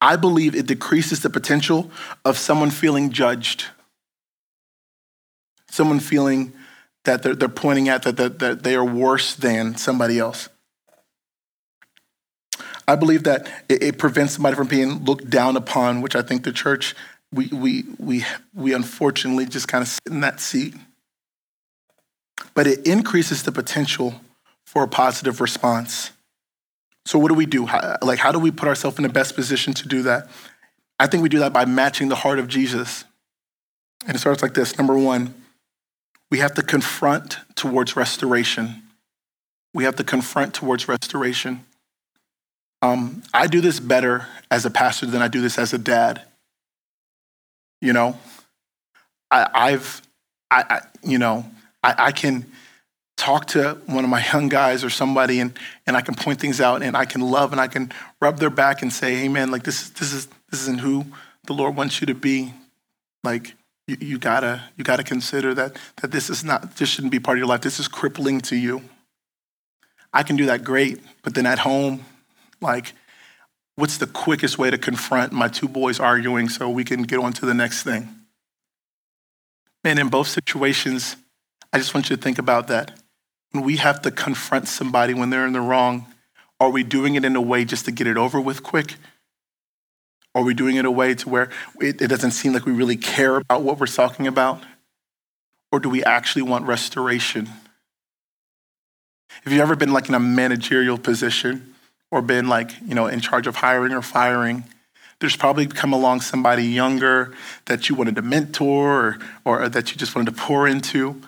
I 0.00 0.16
believe 0.16 0.54
it 0.54 0.66
decreases 0.66 1.20
the 1.20 1.30
potential 1.30 1.90
of 2.24 2.36
someone 2.36 2.70
feeling 2.70 3.10
judged, 3.10 3.66
someone 5.68 6.00
feeling 6.00 6.52
that 7.04 7.22
they're, 7.22 7.34
they're 7.34 7.48
pointing 7.48 7.88
at 7.88 8.02
that, 8.02 8.16
that, 8.16 8.38
that 8.38 8.62
they 8.62 8.74
are 8.74 8.84
worse 8.84 9.34
than 9.34 9.76
somebody 9.76 10.18
else. 10.18 10.48
I 12.88 12.96
believe 12.96 13.24
that 13.24 13.48
it, 13.68 13.82
it 13.82 13.98
prevents 13.98 14.34
somebody 14.34 14.56
from 14.56 14.68
being 14.68 15.04
looked 15.04 15.28
down 15.28 15.56
upon, 15.56 16.02
which 16.02 16.14
I 16.14 16.22
think 16.22 16.44
the 16.44 16.52
church 16.52 16.94
we, 17.32 17.48
we, 17.48 17.84
we, 17.98 18.24
we 18.54 18.72
unfortunately 18.72 19.46
just 19.46 19.68
kind 19.68 19.82
of 19.82 19.88
sit 19.88 20.06
in 20.06 20.20
that 20.20 20.40
seat. 20.40 20.74
But 22.54 22.66
it 22.66 22.86
increases 22.86 23.42
the 23.42 23.52
potential 23.52 24.20
for 24.64 24.84
a 24.84 24.88
positive 24.88 25.40
response. 25.40 26.12
So, 27.04 27.18
what 27.18 27.28
do 27.28 27.34
we 27.34 27.46
do? 27.46 27.66
How, 27.66 27.96
like, 28.02 28.18
how 28.18 28.32
do 28.32 28.38
we 28.38 28.50
put 28.50 28.68
ourselves 28.68 28.98
in 28.98 29.02
the 29.02 29.08
best 29.08 29.34
position 29.34 29.74
to 29.74 29.88
do 29.88 30.02
that? 30.02 30.28
I 30.98 31.06
think 31.06 31.22
we 31.22 31.28
do 31.28 31.40
that 31.40 31.52
by 31.52 31.64
matching 31.64 32.08
the 32.08 32.16
heart 32.16 32.38
of 32.38 32.48
Jesus. 32.48 33.04
And 34.06 34.16
it 34.16 34.18
starts 34.18 34.42
like 34.42 34.54
this 34.54 34.76
Number 34.78 34.98
one, 34.98 35.34
we 36.30 36.38
have 36.38 36.54
to 36.54 36.62
confront 36.62 37.38
towards 37.54 37.96
restoration. 37.96 38.82
We 39.72 39.84
have 39.84 39.96
to 39.96 40.04
confront 40.04 40.54
towards 40.54 40.88
restoration. 40.88 41.64
Um, 42.82 43.22
I 43.32 43.46
do 43.46 43.60
this 43.60 43.80
better 43.80 44.26
as 44.50 44.64
a 44.64 44.70
pastor 44.70 45.06
than 45.06 45.22
I 45.22 45.28
do 45.28 45.40
this 45.40 45.58
as 45.58 45.72
a 45.72 45.78
dad. 45.78 46.22
You 47.80 47.92
know, 47.92 48.18
I, 49.30 49.70
have 49.72 50.02
I, 50.50 50.64
I, 50.68 50.80
you 51.02 51.18
know, 51.18 51.44
I, 51.82 51.94
I 51.98 52.12
can 52.12 52.46
talk 53.16 53.46
to 53.46 53.78
one 53.86 54.04
of 54.04 54.10
my 54.10 54.24
young 54.32 54.48
guys 54.48 54.84
or 54.84 54.90
somebody 54.90 55.40
and, 55.40 55.58
and 55.86 55.96
I 55.96 56.00
can 56.00 56.14
point 56.14 56.40
things 56.40 56.60
out 56.60 56.82
and 56.82 56.96
I 56.96 57.04
can 57.04 57.20
love 57.20 57.52
and 57.52 57.60
I 57.60 57.66
can 57.66 57.92
rub 58.20 58.38
their 58.38 58.50
back 58.50 58.82
and 58.82 58.92
say, 58.92 59.14
hey 59.14 59.28
man, 59.28 59.50
like 59.50 59.62
this, 59.62 59.90
this 59.90 60.12
is, 60.12 60.26
this 60.50 60.62
isn't 60.62 60.80
who 60.80 61.06
the 61.44 61.52
Lord 61.52 61.76
wants 61.76 62.00
you 62.00 62.06
to 62.06 62.14
be. 62.14 62.52
Like 63.24 63.54
you, 63.86 63.96
you 64.00 64.18
gotta, 64.18 64.64
you 64.76 64.84
gotta 64.84 65.04
consider 65.04 65.54
that, 65.54 65.76
that 66.02 66.10
this 66.10 66.30
is 66.30 66.44
not, 66.44 66.76
this 66.76 66.88
shouldn't 66.88 67.12
be 67.12 67.20
part 67.20 67.36
of 67.36 67.40
your 67.40 67.48
life. 67.48 67.60
This 67.60 67.80
is 67.80 67.88
crippling 67.88 68.40
to 68.42 68.56
you. 68.56 68.82
I 70.12 70.22
can 70.22 70.36
do 70.36 70.46
that 70.46 70.64
great, 70.64 71.00
but 71.22 71.34
then 71.34 71.46
at 71.46 71.60
home, 71.60 72.04
like, 72.60 72.94
what's 73.76 73.98
the 73.98 74.06
quickest 74.06 74.58
way 74.58 74.70
to 74.70 74.78
confront 74.78 75.32
my 75.32 75.48
two 75.48 75.68
boys 75.68 76.00
arguing 76.00 76.48
so 76.48 76.70
we 76.70 76.84
can 76.84 77.02
get 77.02 77.18
on 77.18 77.32
to 77.34 77.46
the 77.46 77.54
next 77.54 77.82
thing? 77.82 78.08
Man, 79.84 79.98
in 79.98 80.08
both 80.08 80.28
situations, 80.28 81.16
I 81.72 81.78
just 81.78 81.94
want 81.94 82.10
you 82.10 82.16
to 82.16 82.22
think 82.22 82.38
about 82.38 82.68
that. 82.68 82.98
When 83.52 83.62
we 83.62 83.76
have 83.76 84.02
to 84.02 84.10
confront 84.10 84.68
somebody 84.68 85.14
when 85.14 85.30
they're 85.30 85.46
in 85.46 85.52
the 85.52 85.60
wrong, 85.60 86.06
are 86.58 86.70
we 86.70 86.82
doing 86.82 87.14
it 87.14 87.24
in 87.24 87.36
a 87.36 87.40
way 87.40 87.64
just 87.64 87.84
to 87.84 87.92
get 87.92 88.06
it 88.06 88.16
over 88.16 88.40
with 88.40 88.62
quick? 88.62 88.96
Are 90.36 90.42
we 90.42 90.52
doing 90.52 90.76
it 90.76 90.80
in 90.80 90.84
a 90.84 90.90
way 90.90 91.14
to 91.14 91.28
where 91.30 91.48
it, 91.80 92.02
it 92.02 92.08
doesn't 92.08 92.32
seem 92.32 92.52
like 92.52 92.66
we 92.66 92.72
really 92.72 92.98
care 92.98 93.36
about 93.36 93.62
what 93.62 93.80
we're 93.80 93.86
talking 93.86 94.26
about? 94.26 94.62
Or 95.72 95.80
do 95.80 95.88
we 95.88 96.04
actually 96.04 96.42
want 96.42 96.66
restoration? 96.66 97.48
Have 99.44 99.52
you 99.54 99.62
ever 99.62 99.74
been 99.76 99.94
like 99.94 100.10
in 100.10 100.14
a 100.14 100.20
managerial 100.20 100.98
position 100.98 101.74
or 102.10 102.20
been 102.20 102.50
like, 102.50 102.70
you 102.86 102.94
know, 102.94 103.06
in 103.06 103.20
charge 103.20 103.46
of 103.46 103.56
hiring 103.56 103.94
or 103.94 104.02
firing? 104.02 104.64
There's 105.20 105.36
probably 105.36 105.66
come 105.66 105.94
along 105.94 106.20
somebody 106.20 106.64
younger 106.64 107.34
that 107.64 107.88
you 107.88 107.94
wanted 107.94 108.16
to 108.16 108.22
mentor 108.22 109.18
or, 109.46 109.62
or 109.62 109.68
that 109.70 109.90
you 109.90 109.96
just 109.96 110.14
wanted 110.14 110.36
to 110.36 110.42
pour 110.42 110.68
into. 110.68 111.18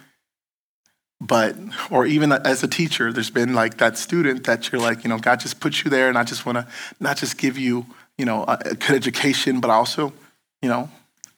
But, 1.18 1.56
or 1.90 2.04
even 2.04 2.30
as 2.30 2.62
a 2.62 2.68
teacher, 2.68 3.10
there's 3.10 3.30
been 3.30 3.54
like 3.54 3.78
that 3.78 3.96
student 3.96 4.44
that 4.44 4.70
you're 4.70 4.82
like, 4.82 5.02
you 5.02 5.08
know, 5.08 5.18
God 5.18 5.40
just 5.40 5.60
put 5.60 5.82
you 5.82 5.90
there 5.90 6.10
and 6.10 6.18
I 6.18 6.24
just 6.24 6.44
want 6.44 6.58
to 6.58 6.66
not 7.00 7.16
just 7.16 7.38
give 7.38 7.56
you, 7.56 7.86
you 8.18 8.24
know, 8.24 8.44
a, 8.46 8.74
good 8.74 8.96
education, 8.96 9.60
but 9.60 9.70
also, 9.70 10.12
you 10.60 10.68
know, 10.68 10.90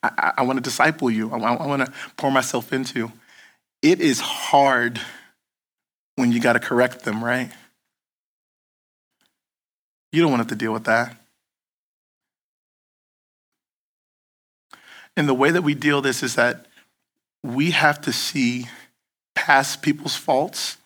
I, 0.03 0.33
I 0.39 0.43
want 0.43 0.57
to 0.57 0.63
disciple 0.63 1.11
you. 1.11 1.31
I, 1.31 1.37
I 1.37 1.67
want 1.67 1.85
to 1.85 1.93
pour 2.17 2.31
myself 2.31 2.73
into. 2.73 3.13
It 3.83 4.01
is 4.01 4.21
hard 4.21 5.01
when 6.17 6.33
you 6.33 6.41
got 6.41 6.55
to 6.55 6.61
correct 6.61 7.05
them, 7.05 7.23
right? 7.23 7.51
You 10.13 10.23
don't 10.23 10.31
want 10.31 10.41
to 10.41 10.45
have 10.45 10.59
to 10.59 10.65
deal 10.65 10.73
with 10.73 10.85
that. 10.85 11.17
And 15.17 15.29
the 15.29 15.35
way 15.35 15.51
that 15.51 15.63
we 15.63 15.75
deal 15.75 16.01
this 16.01 16.23
is 16.23 16.35
that 16.37 16.67
we 17.43 17.73
have 17.73 18.01
to 18.03 18.13
see 18.13 18.69
past 19.35 19.83
people's 19.83 20.17
faults. 20.17 20.77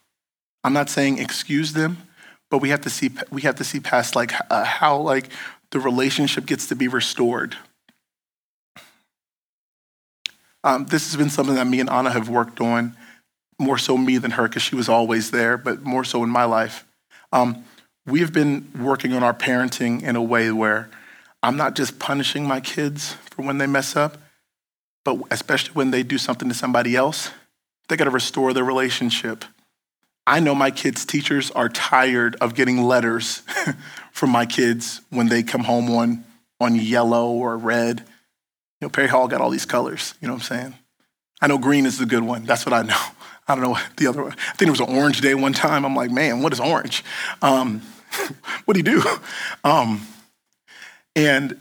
I'm 0.62 0.72
not 0.72 0.88
saying 0.88 1.18
excuse 1.18 1.72
them, 1.72 1.98
but 2.50 2.59
we 2.59 2.70
have 2.70 2.80
to 2.83 2.90
see 2.90 3.11
we 3.30 3.42
have 3.42 3.57
to 3.57 3.64
see 3.64 3.80
past 3.80 4.16
like 4.16 4.33
uh, 4.50 4.64
how 4.64 4.98
like 4.98 5.30
the 5.74 5.80
relationship 5.80 6.46
gets 6.46 6.68
to 6.68 6.76
be 6.76 6.87
restored. 6.87 7.56
Um, 10.62 10.87
this 10.87 11.10
has 11.10 11.16
been 11.16 11.30
something 11.30 11.56
that 11.56 11.66
me 11.66 11.80
and 11.80 11.90
Anna 11.90 12.10
have 12.10 12.28
worked 12.28 12.60
on, 12.60 12.96
more 13.58 13.76
so 13.76 13.98
me 13.98 14.18
than 14.18 14.30
her 14.30 14.46
because 14.46 14.62
she 14.62 14.76
was 14.76 14.88
always 14.88 15.32
there, 15.32 15.58
but 15.58 15.82
more 15.82 16.04
so 16.04 16.22
in 16.22 16.30
my 16.30 16.44
life. 16.44 16.87
Um, 17.32 17.64
we 18.06 18.20
have 18.20 18.32
been 18.32 18.70
working 18.78 19.14
on 19.14 19.24
our 19.24 19.34
parenting 19.34 20.04
in 20.04 20.14
a 20.14 20.22
way 20.22 20.52
where 20.52 20.90
I'm 21.42 21.56
not 21.56 21.74
just 21.74 21.98
punishing 21.98 22.46
my 22.46 22.60
kids 22.60 23.14
for 23.30 23.42
when 23.42 23.58
they 23.58 23.66
mess 23.66 23.96
up, 23.96 24.16
but 25.04 25.18
especially 25.32 25.72
when 25.72 25.90
they 25.90 26.04
do 26.04 26.18
something 26.18 26.48
to 26.48 26.54
somebody 26.54 26.94
else, 26.94 27.32
they 27.88 27.96
got 27.96 28.04
to 28.04 28.10
restore 28.10 28.52
their 28.52 28.64
relationship. 28.64 29.44
I 30.24 30.38
know 30.38 30.54
my 30.54 30.70
kids' 30.70 31.04
teachers 31.04 31.50
are 31.50 31.68
tired 31.68 32.37
of 32.40 32.54
getting 32.54 32.84
letters 32.84 33.42
from 34.14 34.31
my 34.31 34.46
kids 34.46 35.00
when 35.11 35.27
they 35.27 35.42
come 35.42 35.64
home 35.64 35.90
on, 35.90 36.24
on 36.61 36.77
yellow 36.77 37.31
or 37.31 37.59
red. 37.59 37.98
You 38.81 38.87
know, 38.87 38.88
Perry 38.88 39.09
Hall 39.09 39.27
got 39.27 39.40
all 39.40 39.50
these 39.50 39.66
colors, 39.66 40.14
you 40.20 40.29
know 40.29 40.35
what 40.35 40.50
I'm 40.50 40.57
saying? 40.57 40.74
I 41.42 41.48
know 41.48 41.59
green 41.59 41.85
is 41.85 41.98
the 41.98 42.07
good 42.07 42.22
one. 42.22 42.44
That's 42.44 42.64
what 42.64 42.72
I 42.72 42.83
know. 42.83 43.00
I 43.48 43.55
don't 43.55 43.64
know 43.64 43.79
the 43.96 44.07
other 44.07 44.22
one. 44.22 44.33
I 44.33 44.53
think 44.55 44.68
it 44.68 44.70
was 44.70 44.81
an 44.81 44.96
orange 44.96 45.20
day 45.20 45.35
one 45.35 45.53
time. 45.53 45.85
I'm 45.85 45.96
like, 45.96 46.11
man, 46.11 46.40
what 46.42 46.53
is 46.53 46.61
orange? 46.61 47.05
Um, 47.42 47.83
what 48.64 48.74
do 48.74 48.79
you 48.79 49.00
do? 49.03 49.09
Um, 49.64 50.07
and 51.16 51.59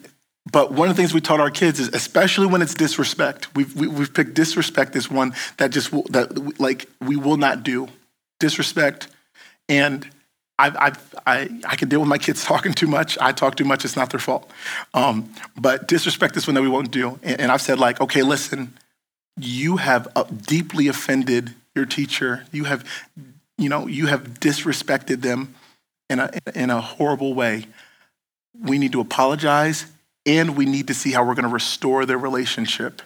but 0.51 0.71
one 0.71 0.89
of 0.89 0.95
the 0.95 1.01
things 1.01 1.13
we 1.13 1.21
taught 1.21 1.39
our 1.39 1.49
kids 1.49 1.79
is, 1.79 1.89
especially 1.89 2.47
when 2.47 2.61
it's 2.61 2.75
disrespect, 2.75 3.53
we've, 3.55 3.75
we, 3.75 3.87
have 3.87 3.97
we 3.97 3.99
have 4.01 4.13
picked 4.13 4.35
disrespect 4.35 4.95
as 4.95 5.09
one 5.09 5.33
that 5.57 5.71
just 5.71 5.91
that 6.11 6.59
like 6.59 6.87
we 7.01 7.15
will 7.15 7.37
not 7.37 7.63
do 7.63 7.87
disrespect. 8.39 9.07
And 9.67 10.07
I've, 10.59 10.75
I've, 10.77 11.15
i 11.25 11.49
I, 11.65 11.75
can 11.75 11.89
deal 11.89 11.99
with 11.99 12.09
my 12.09 12.17
kids 12.17 12.43
talking 12.45 12.73
too 12.73 12.87
much. 12.87 13.17
I 13.19 13.31
talk 13.31 13.55
too 13.55 13.65
much. 13.65 13.85
It's 13.85 13.95
not 13.95 14.09
their 14.09 14.19
fault. 14.19 14.49
Um, 14.93 15.33
but 15.59 15.87
disrespect 15.87 16.37
is 16.37 16.47
one 16.47 16.53
that 16.55 16.61
we 16.61 16.69
won't 16.69 16.91
do. 16.91 17.19
And, 17.23 17.41
and 17.41 17.51
I've 17.51 17.61
said 17.61 17.79
like, 17.79 17.99
okay, 18.01 18.23
listen, 18.23 18.73
you 19.37 19.77
have 19.77 20.07
uh, 20.15 20.23
deeply 20.23 20.87
offended 20.87 21.53
your 21.75 21.85
teacher. 21.85 22.45
You 22.51 22.65
have, 22.65 22.87
you 23.57 23.69
know, 23.69 23.87
you 23.87 24.07
have 24.07 24.39
disrespected 24.39 25.21
them 25.21 25.55
in 26.09 26.19
a, 26.19 26.31
in 26.53 26.69
a 26.69 26.81
horrible 26.81 27.33
way. 27.33 27.65
We 28.59 28.77
need 28.77 28.91
to 28.91 29.01
apologize 29.01 29.87
and 30.25 30.55
we 30.55 30.65
need 30.65 30.87
to 30.87 30.93
see 30.93 31.11
how 31.11 31.25
we're 31.25 31.35
going 31.35 31.47
to 31.47 31.53
restore 31.53 32.05
their 32.05 32.17
relationship. 32.17 33.01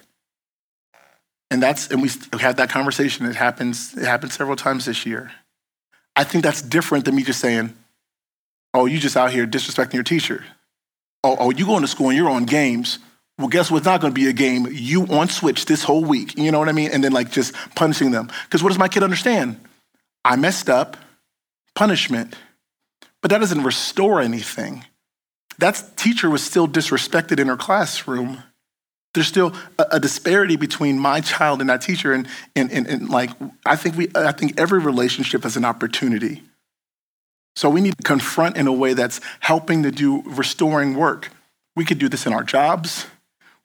And 1.50 1.62
that's 1.62 1.88
and 1.88 2.02
we 2.02 2.10
had 2.38 2.58
that 2.58 2.68
conversation. 2.68 3.24
It 3.24 3.36
happens. 3.36 3.96
It 3.96 4.04
happened 4.04 4.32
several 4.32 4.56
times 4.56 4.84
this 4.84 5.06
year. 5.06 5.32
I 6.18 6.24
think 6.24 6.42
that's 6.42 6.60
different 6.60 7.04
than 7.04 7.14
me 7.14 7.22
just 7.22 7.40
saying, 7.40 7.74
"Oh, 8.74 8.86
you 8.86 8.98
just 8.98 9.16
out 9.16 9.30
here 9.30 9.46
disrespecting 9.46 9.94
your 9.94 10.02
teacher." 10.02 10.44
Oh, 11.22 11.36
oh, 11.38 11.50
you 11.50 11.64
going 11.64 11.82
to 11.82 11.88
school 11.88 12.08
and 12.08 12.16
you're 12.16 12.28
on 12.28 12.44
games. 12.44 12.98
Well, 13.38 13.48
guess 13.48 13.70
what's 13.70 13.86
not 13.86 14.00
going 14.00 14.12
to 14.12 14.20
be 14.20 14.28
a 14.28 14.32
game? 14.32 14.66
You 14.70 15.06
on 15.06 15.28
Switch 15.28 15.64
this 15.64 15.84
whole 15.84 16.04
week. 16.04 16.36
You 16.36 16.50
know 16.50 16.58
what 16.58 16.68
I 16.68 16.72
mean? 16.72 16.90
And 16.90 17.02
then 17.02 17.12
like 17.12 17.30
just 17.30 17.54
punishing 17.76 18.10
them. 18.10 18.30
Because 18.44 18.62
what 18.62 18.70
does 18.70 18.78
my 18.78 18.88
kid 18.88 19.04
understand? 19.04 19.60
I 20.24 20.34
messed 20.36 20.68
up. 20.68 20.96
Punishment. 21.74 22.34
But 23.22 23.30
that 23.30 23.38
doesn't 23.38 23.62
restore 23.62 24.20
anything. 24.20 24.84
That 25.58 25.96
teacher 25.96 26.28
was 26.28 26.42
still 26.42 26.66
disrespected 26.66 27.38
in 27.38 27.46
her 27.46 27.56
classroom. 27.56 28.42
There's 29.18 29.26
still 29.26 29.52
a, 29.80 29.86
a 29.92 30.00
disparity 30.00 30.54
between 30.54 30.96
my 30.96 31.20
child 31.20 31.60
and 31.60 31.68
that 31.70 31.82
teacher. 31.82 32.12
And, 32.12 32.28
and, 32.54 32.70
and, 32.70 32.86
and 32.86 33.08
like, 33.10 33.30
I 33.66 33.74
think, 33.74 33.96
we, 33.96 34.08
I 34.14 34.30
think 34.30 34.60
every 34.60 34.78
relationship 34.78 35.44
is 35.44 35.56
an 35.56 35.64
opportunity. 35.64 36.44
So 37.56 37.68
we 37.68 37.80
need 37.80 37.96
to 37.96 38.02
confront 38.04 38.56
in 38.56 38.68
a 38.68 38.72
way 38.72 38.94
that's 38.94 39.20
helping 39.40 39.82
to 39.82 39.90
do 39.90 40.22
restoring 40.22 40.94
work. 40.94 41.30
We 41.74 41.84
could 41.84 41.98
do 41.98 42.08
this 42.08 42.26
in 42.26 42.32
our 42.32 42.44
jobs. 42.44 43.06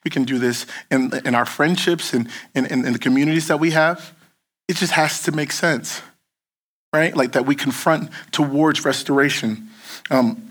We 0.03 0.09
can 0.09 0.23
do 0.23 0.39
this 0.39 0.65
in, 0.89 1.11
in 1.23 1.35
our 1.35 1.45
friendships 1.45 2.13
and 2.13 2.27
in, 2.55 2.65
in, 2.65 2.83
in 2.83 2.93
the 2.93 2.97
communities 2.97 3.47
that 3.49 3.59
we 3.59 3.69
have. 3.71 4.11
It 4.67 4.77
just 4.77 4.93
has 4.93 5.21
to 5.23 5.31
make 5.31 5.51
sense, 5.51 6.01
right? 6.91 7.15
Like 7.15 7.33
that 7.33 7.45
we 7.45 7.53
confront 7.53 8.09
towards 8.31 8.83
restoration. 8.83 9.69
Um, 10.09 10.49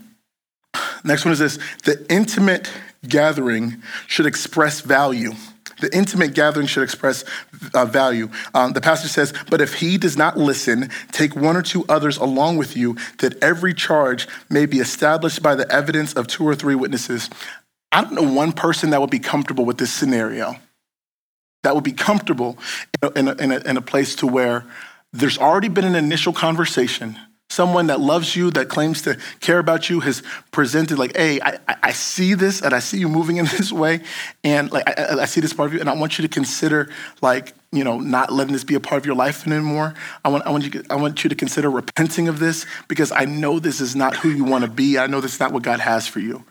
Next 1.03 1.25
one 1.25 1.33
is 1.33 1.39
this 1.39 1.59
the 1.83 2.05
intimate 2.09 2.71
gathering 3.07 3.81
should 4.07 4.25
express 4.25 4.81
value. 4.81 5.31
The 5.79 5.95
intimate 5.95 6.33
gathering 6.33 6.67
should 6.67 6.83
express 6.83 7.25
uh, 7.73 7.85
value. 7.85 8.29
Um, 8.53 8.73
the 8.73 8.81
pastor 8.81 9.07
says, 9.07 9.33
But 9.49 9.59
if 9.59 9.73
he 9.73 9.97
does 9.97 10.15
not 10.15 10.37
listen, 10.37 10.89
take 11.11 11.35
one 11.35 11.57
or 11.57 11.61
two 11.61 11.85
others 11.89 12.17
along 12.17 12.57
with 12.57 12.77
you, 12.77 12.95
that 13.19 13.41
every 13.43 13.73
charge 13.73 14.27
may 14.49 14.65
be 14.65 14.79
established 14.79 15.41
by 15.41 15.55
the 15.55 15.69
evidence 15.71 16.13
of 16.13 16.27
two 16.27 16.45
or 16.47 16.55
three 16.55 16.75
witnesses. 16.75 17.29
I 17.91 18.01
don't 18.01 18.13
know 18.13 18.33
one 18.33 18.53
person 18.53 18.91
that 18.91 19.01
would 19.01 19.09
be 19.09 19.19
comfortable 19.19 19.65
with 19.65 19.77
this 19.77 19.91
scenario, 19.91 20.55
that 21.63 21.75
would 21.75 21.83
be 21.83 21.91
comfortable 21.91 22.57
in 23.15 23.27
a, 23.27 23.33
in 23.35 23.51
a, 23.51 23.57
in 23.59 23.77
a 23.77 23.81
place 23.81 24.15
to 24.15 24.27
where 24.27 24.65
there's 25.11 25.37
already 25.37 25.69
been 25.69 25.85
an 25.85 25.95
initial 25.95 26.33
conversation 26.33 27.17
someone 27.53 27.87
that 27.87 27.99
loves 27.99 28.35
you, 28.35 28.49
that 28.51 28.67
claims 28.67 29.03
to 29.03 29.17
care 29.39 29.59
about 29.59 29.89
you, 29.89 29.99
has 29.99 30.23
presented 30.51 30.97
like, 30.97 31.15
hey, 31.15 31.39
I, 31.41 31.59
I 31.83 31.91
see 31.91 32.33
this 32.33 32.61
and 32.61 32.73
I 32.73 32.79
see 32.79 32.97
you 32.97 33.07
moving 33.07 33.37
in 33.37 33.45
this 33.57 33.71
way. 33.71 34.01
And 34.43 34.71
like, 34.71 34.87
I, 34.87 35.21
I 35.21 35.25
see 35.25 35.39
this 35.39 35.53
part 35.53 35.67
of 35.67 35.73
you 35.73 35.79
and 35.79 35.89
I 35.89 35.93
want 35.93 36.17
you 36.17 36.23
to 36.23 36.27
consider 36.27 36.89
like, 37.21 37.53
you 37.71 37.83
know, 37.83 37.99
not 37.99 38.33
letting 38.33 38.53
this 38.53 38.63
be 38.63 38.75
a 38.75 38.79
part 38.79 38.99
of 38.99 39.05
your 39.05 39.15
life 39.15 39.47
anymore. 39.47 39.93
I 40.25 40.29
want, 40.29 40.45
I 40.45 40.51
want, 40.51 40.73
you, 40.73 40.83
I 40.89 40.95
want 40.95 41.23
you 41.23 41.29
to 41.29 41.35
consider 41.35 41.69
repenting 41.69 42.27
of 42.27 42.39
this 42.39 42.65
because 42.87 43.11
I 43.11 43.25
know 43.25 43.59
this 43.59 43.79
is 43.79 43.95
not 43.95 44.15
who 44.15 44.29
you 44.29 44.43
want 44.43 44.63
to 44.63 44.69
be. 44.69 44.97
I 44.97 45.07
know 45.07 45.21
this 45.21 45.35
is 45.35 45.39
not 45.39 45.51
what 45.53 45.63
God 45.63 45.79
has 45.79 46.07
for 46.07 46.19
you. 46.19 46.43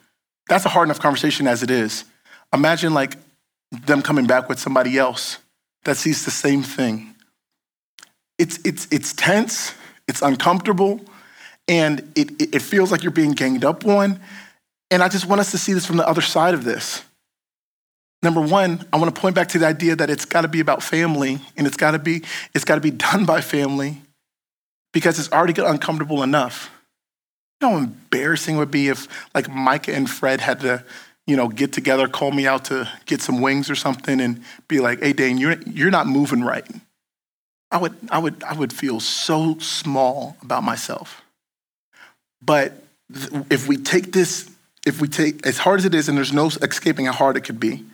That's 0.49 0.65
a 0.65 0.69
hard 0.69 0.87
enough 0.87 1.01
conversation 1.01 1.47
as 1.47 1.63
it 1.63 1.71
is. 1.71 2.05
Imagine 2.53 2.95
like 2.95 3.17
them 3.71 4.03
coming 4.03 4.27
back 4.27 4.49
with 4.49 4.59
somebody 4.59 4.99
else 4.99 5.39
that 5.85 5.97
sees 5.97 6.25
the 6.25 6.31
same 6.31 6.63
thing. 6.63 7.15
It's, 8.39 8.59
it's, 8.65 8.87
it's 8.91 9.13
tense 9.13 9.75
it's 10.13 10.23
uncomfortable, 10.23 11.01
and 11.67 12.13
it, 12.15 12.55
it 12.55 12.61
feels 12.61 12.93
like 12.93 13.03
you're 13.03 13.11
being 13.11 13.33
ganged 13.33 13.65
up 13.65 13.87
on. 13.87 14.21
And 14.91 15.03
I 15.03 15.09
just 15.09 15.27
want 15.27 15.41
us 15.41 15.51
to 15.53 15.59
see 15.59 15.73
this 15.73 15.87
from 15.87 15.97
the 15.97 16.07
other 16.07 16.21
side 16.21 16.53
of 16.53 16.65
this. 16.65 17.03
Number 18.23 18.43
one, 18.43 18.87
I 18.93 18.99
want 18.99 19.13
to 19.13 19.19
point 19.21 19.35
back 19.35 19.49
to 19.49 19.59
the 19.59 19.67
idea 19.67 19.97
that 19.97 20.11
it's 20.11 20.27
got 20.27 20.43
to 20.43 20.49
be 20.49 20.61
about 20.61 20.83
family, 20.83 21.41
and 21.57 21.67
it's 21.67 21.79
got 21.79 21.93
to 21.93 21.99
be 21.99 22.23
it's 22.55 22.65
got 22.65 22.75
to 22.75 22.81
be 22.83 22.91
done 23.09 23.25
by 23.25 23.41
family, 23.41 24.03
because 24.93 25.19
it's 25.19 25.33
already 25.33 25.55
got 25.55 25.71
uncomfortable 25.71 26.23
enough. 26.23 26.71
You 27.61 27.69
know 27.69 27.75
how 27.75 27.85
embarrassing 27.85 28.57
it 28.57 28.59
would 28.59 28.71
be 28.71 28.89
if 28.89 29.09
like 29.35 29.49
Micah 29.49 29.95
and 29.95 30.11
Fred 30.11 30.43
had 30.43 30.61
to, 30.61 30.85
you 31.27 31.37
know, 31.37 31.49
get 31.49 31.73
together, 31.73 32.07
call 32.07 32.33
me 32.33 32.47
out 32.47 32.67
to 32.67 32.87
get 33.07 33.23
some 33.23 33.41
wings 33.41 33.71
or 33.71 33.75
something, 33.75 34.21
and 34.21 34.43
be 34.69 34.79
like, 34.79 35.01
"Hey, 35.01 35.15
Dayne, 35.15 35.39
you're 35.39 35.59
you're 35.63 35.91
not 35.91 36.07
moving 36.07 36.45
right." 36.45 36.67
I 37.73 37.79
would, 37.79 37.97
I 38.11 38.19
would, 38.19 38.45
I 38.45 38.53
would 38.53 38.73
feel 38.73 39.01
so 39.01 39.59
small 39.59 40.37
about 40.43 40.63
myself. 40.63 41.23
But 42.43 42.75
if 43.51 43.67
we 43.67 43.79
take 43.79 44.13
this, 44.13 44.51
if 44.87 45.01
we 45.01 45.09
take, 45.09 45.47
as 45.47 45.57
hard 45.57 45.81
as 45.81 45.87
it 45.87 45.95
is, 45.95 46.09
and 46.09 46.17
there's 46.17 46.35
no 46.35 46.49
escaping 46.49 47.07
how 47.07 47.13
hard 47.13 47.39
it 47.39 47.45
could 47.45 47.59
be, 47.59 47.85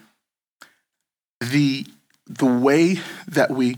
the, 1.41 1.87
the 2.27 2.45
way 2.45 2.99
that 3.29 3.53
we, 3.53 3.77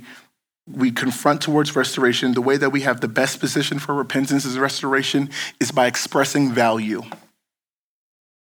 we 0.66 0.90
confront 0.90 1.42
towards 1.42 1.76
restoration, 1.76 2.32
the 2.32 2.40
way 2.40 2.56
that 2.56 2.70
we 2.70 2.80
have 2.80 3.02
the 3.02 3.08
best 3.08 3.38
position 3.38 3.78
for 3.78 3.94
repentance 3.94 4.46
is 4.46 4.58
restoration, 4.58 5.28
is 5.60 5.70
by 5.70 5.86
expressing 5.86 6.50
value. 6.50 7.02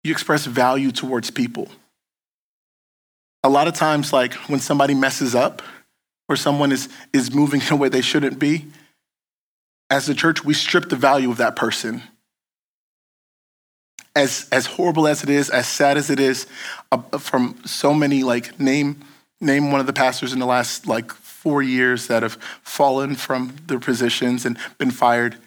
You 0.03 0.11
express 0.11 0.45
value 0.45 0.91
towards 0.91 1.31
people. 1.31 1.67
A 3.43 3.49
lot 3.49 3.67
of 3.67 3.73
times, 3.73 4.13
like 4.13 4.33
when 4.49 4.59
somebody 4.59 4.93
messes 4.93 5.33
up 5.33 5.63
or 6.29 6.35
someone 6.35 6.71
is, 6.71 6.87
is 7.11 7.33
moving 7.33 7.61
in 7.67 7.73
a 7.73 7.75
way 7.75 7.89
they 7.89 8.01
shouldn't 8.01 8.39
be, 8.39 8.67
as 9.89 10.05
the 10.05 10.13
church, 10.13 10.45
we 10.45 10.53
strip 10.53 10.89
the 10.89 10.95
value 10.95 11.31
of 11.31 11.37
that 11.37 11.55
person. 11.55 12.03
As, 14.15 14.47
as 14.51 14.67
horrible 14.67 15.07
as 15.07 15.23
it 15.23 15.29
is, 15.29 15.49
as 15.49 15.67
sad 15.67 15.97
as 15.97 16.09
it 16.09 16.19
is, 16.19 16.45
uh, 16.91 16.97
from 17.17 17.59
so 17.65 17.93
many, 17.93 18.23
like, 18.23 18.59
name, 18.59 19.03
name 19.41 19.71
one 19.71 19.79
of 19.81 19.87
the 19.87 19.93
pastors 19.93 20.31
in 20.31 20.39
the 20.39 20.45
last, 20.45 20.85
like, 20.85 21.11
four 21.11 21.63
years 21.63 22.07
that 22.07 22.21
have 22.21 22.33
fallen 22.61 23.15
from 23.15 23.55
their 23.65 23.79
positions 23.79 24.45
and 24.45 24.57
been 24.77 24.91
fired. 24.91 25.37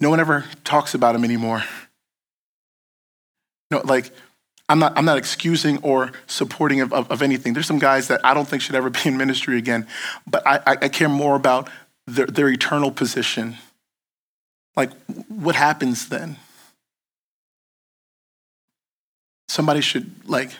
No 0.00 0.08
one 0.08 0.20
ever 0.20 0.44
talks 0.62 0.94
about 0.94 1.12
them 1.12 1.24
anymore. 1.24 1.64
No, 3.70 3.80
like, 3.84 4.10
I'm 4.68 4.78
not, 4.78 4.96
I'm 4.96 5.04
not 5.04 5.18
excusing 5.18 5.78
or 5.82 6.12
supporting 6.26 6.80
of, 6.80 6.92
of, 6.92 7.10
of, 7.10 7.20
anything. 7.20 7.52
There's 7.52 7.66
some 7.66 7.78
guys 7.78 8.08
that 8.08 8.20
I 8.24 8.32
don't 8.32 8.48
think 8.48 8.62
should 8.62 8.74
ever 8.74 8.88
be 8.90 9.00
in 9.04 9.16
ministry 9.16 9.58
again, 9.58 9.86
but 10.26 10.46
I, 10.46 10.60
I 10.66 10.88
care 10.88 11.08
more 11.08 11.36
about 11.36 11.68
their, 12.06 12.26
their 12.26 12.48
eternal 12.48 12.90
position. 12.90 13.56
Like, 14.74 14.90
what 15.28 15.54
happens 15.54 16.08
then? 16.08 16.36
Somebody 19.48 19.82
should, 19.82 20.10
like, 20.26 20.50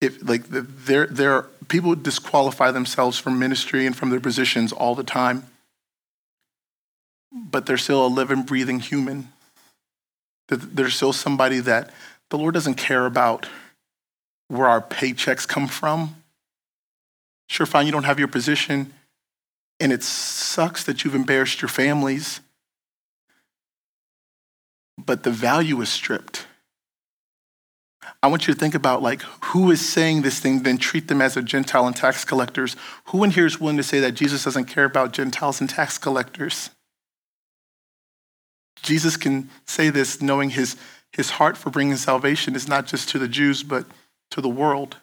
if, 0.00 0.28
like, 0.28 0.42
there, 0.48 1.06
there 1.06 1.32
are, 1.32 1.42
people 1.68 1.94
disqualify 1.94 2.72
themselves 2.72 3.18
from 3.18 3.38
ministry 3.38 3.86
and 3.86 3.96
from 3.96 4.10
their 4.10 4.20
positions 4.20 4.72
all 4.72 4.96
the 4.96 5.04
time, 5.04 5.46
but 7.32 7.66
they're 7.66 7.78
still 7.78 8.04
a 8.04 8.08
living, 8.08 8.42
breathing 8.42 8.80
human. 8.80 9.28
There's 10.48 10.96
still 10.96 11.12
somebody 11.12 11.60
that 11.60 11.90
the 12.32 12.38
Lord 12.38 12.54
doesn't 12.54 12.76
care 12.76 13.04
about 13.04 13.46
where 14.48 14.66
our 14.66 14.80
paychecks 14.80 15.46
come 15.46 15.68
from. 15.68 16.16
Sure, 17.46 17.66
fine, 17.66 17.84
you 17.84 17.92
don't 17.92 18.04
have 18.04 18.18
your 18.18 18.26
position, 18.26 18.94
and 19.78 19.92
it 19.92 20.02
sucks 20.02 20.82
that 20.84 21.04
you've 21.04 21.14
embarrassed 21.14 21.60
your 21.60 21.68
families, 21.68 22.40
but 24.96 25.24
the 25.24 25.30
value 25.30 25.78
is 25.82 25.90
stripped. 25.90 26.46
I 28.22 28.28
want 28.28 28.48
you 28.48 28.54
to 28.54 28.58
think 28.58 28.74
about 28.74 29.02
like 29.02 29.20
who 29.44 29.70
is 29.70 29.86
saying 29.86 30.22
this 30.22 30.40
thing, 30.40 30.62
then 30.62 30.78
treat 30.78 31.08
them 31.08 31.20
as 31.20 31.36
a 31.36 31.42
Gentile 31.42 31.86
and 31.86 31.94
tax 31.94 32.24
collectors. 32.24 32.76
Who 33.08 33.24
in 33.24 33.32
here 33.32 33.44
is 33.44 33.60
willing 33.60 33.76
to 33.76 33.82
say 33.82 34.00
that 34.00 34.12
Jesus 34.12 34.44
doesn't 34.44 34.64
care 34.64 34.86
about 34.86 35.12
Gentiles 35.12 35.60
and 35.60 35.68
tax 35.68 35.98
collectors? 35.98 36.70
Jesus 38.82 39.18
can 39.18 39.50
say 39.66 39.90
this 39.90 40.22
knowing 40.22 40.48
his 40.48 40.76
his 41.12 41.30
heart 41.30 41.56
for 41.56 41.70
bringing 41.70 41.96
salvation 41.96 42.54
is 42.54 42.66
not 42.66 42.86
just 42.86 43.08
to 43.10 43.18
the 43.18 43.28
Jews, 43.28 43.62
but 43.62 43.86
to 44.30 44.40
the 44.40 44.48
world. 44.48 44.96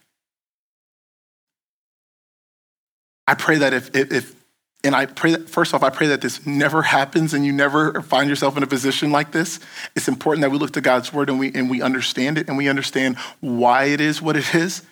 I 3.27 3.35
pray 3.35 3.59
that 3.59 3.73
if, 3.73 3.95
if, 3.95 4.35
and 4.83 4.95
I 4.95 5.05
pray 5.05 5.31
that, 5.31 5.49
first 5.49 5.73
off, 5.73 5.83
I 5.83 5.91
pray 5.91 6.07
that 6.07 6.21
this 6.21 6.47
never 6.47 6.81
happens 6.81 7.33
and 7.33 7.45
you 7.45 7.51
never 7.51 8.01
find 8.01 8.27
yourself 8.27 8.57
in 8.57 8.63
a 8.63 8.67
position 8.67 9.11
like 9.11 9.31
this. 9.31 9.59
It's 9.95 10.07
important 10.07 10.41
that 10.41 10.49
we 10.49 10.57
look 10.57 10.71
to 10.73 10.81
God's 10.81 11.13
word 11.13 11.29
and 11.29 11.37
we, 11.37 11.53
and 11.53 11.69
we 11.69 11.81
understand 11.81 12.39
it 12.39 12.47
and 12.47 12.57
we 12.57 12.67
understand 12.67 13.17
why 13.39 13.85
it 13.85 14.01
is 14.01 14.19
what 14.21 14.35
it 14.35 14.55
is. 14.55 14.83